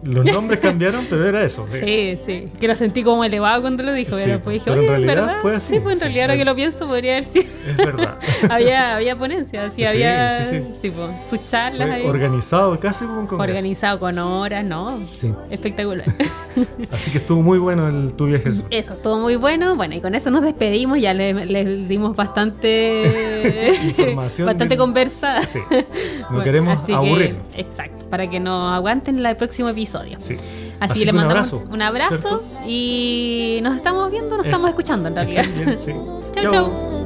Los 0.02 0.24
nombres 0.24 0.60
cambiaron, 0.62 1.06
pero 1.10 1.26
era 1.28 1.42
eso. 1.44 1.66
Sí, 1.70 2.16
sí. 2.24 2.42
Que 2.60 2.68
lo 2.68 2.76
sentí 2.76 3.02
como 3.02 3.22
elevado 3.24 3.60
cuando 3.62 3.82
lo 3.82 3.92
dijo. 3.92 4.16
Sí, 4.16 4.22
pero 4.24 4.36
después 4.36 4.54
dije, 4.54 4.64
pero 4.66 4.80
en 4.82 4.88
realidad 4.88 5.14
verdad. 5.26 5.36
fue 5.42 5.54
así. 5.56 5.74
Sí, 5.74 5.80
pues 5.80 5.94
en 5.94 6.00
realidad 6.00 6.24
ahora 6.24 6.36
que 6.36 6.44
lo 6.44 6.54
pienso 6.56 6.86
podría 6.86 7.12
haber 7.12 7.24
sido. 7.24 7.46
Es 7.68 7.76
verdad. 7.76 8.18
había, 8.50 8.96
había 8.96 9.16
ponencias, 9.16 9.72
sí, 9.74 9.84
había 9.84 10.44
sí, 10.48 10.62
sí. 10.80 10.90
pues, 10.90 11.10
sus 11.28 11.46
charlas 11.46 11.88
Fue 11.88 11.96
ahí. 11.96 12.06
organizado 12.06 12.78
casi 12.80 13.04
como 13.04 13.20
un 13.20 13.26
congreso. 13.26 13.50
Organizado 13.52 13.98
con 14.00 14.18
horas, 14.18 14.64
¿no? 14.64 15.00
Sí. 15.12 15.32
Espectacular. 15.50 16.06
Así 16.92 17.10
que 17.10 17.18
estuvo 17.18 17.42
muy 17.42 17.58
bueno 17.58 17.88
el 17.88 18.12
tu 18.14 18.26
viaje 18.26 18.54
sur. 18.54 18.64
eso, 18.70 18.94
todo 18.96 19.18
muy 19.18 19.36
bueno. 19.36 19.76
Bueno, 19.76 19.94
y 19.94 20.00
con 20.00 20.14
eso 20.14 20.30
nos 20.30 20.42
despedimos. 20.42 20.98
Ya 21.00 21.14
les 21.14 21.34
le 21.46 21.64
dimos 21.86 22.16
bastante. 22.16 23.74
Información 23.84 24.46
bastante 24.46 24.74
de- 24.74 24.78
conversa. 24.78 25.42
Sí. 25.42 25.58
No 25.70 26.28
Bueno, 26.28 26.42
queremos 26.44 26.74
así 26.82 26.86
que- 26.86 26.94
aburrir. 26.94 27.36
exacto, 27.54 27.99
para 28.10 28.28
que 28.28 28.40
nos 28.40 28.72
aguanten 28.72 29.24
el 29.24 29.36
próximo 29.36 29.68
episodio. 29.68 30.16
Sí. 30.20 30.36
Así, 30.80 31.00
que 31.00 31.04
le 31.06 31.12
un 31.12 31.16
mandamos 31.18 31.52
abrazo, 31.52 31.72
un 31.72 31.82
abrazo 31.82 32.42
y 32.66 33.60
nos 33.62 33.76
estamos 33.76 34.10
viendo, 34.10 34.36
nos 34.36 34.46
Eso. 34.46 34.56
estamos 34.56 34.68
escuchando 34.70 35.08
en 35.08 35.14
realidad. 35.14 35.44
Estén 35.44 35.64
bien, 35.64 35.78
sí. 35.80 35.92
Chau, 36.40 36.50
chau. 36.50 36.99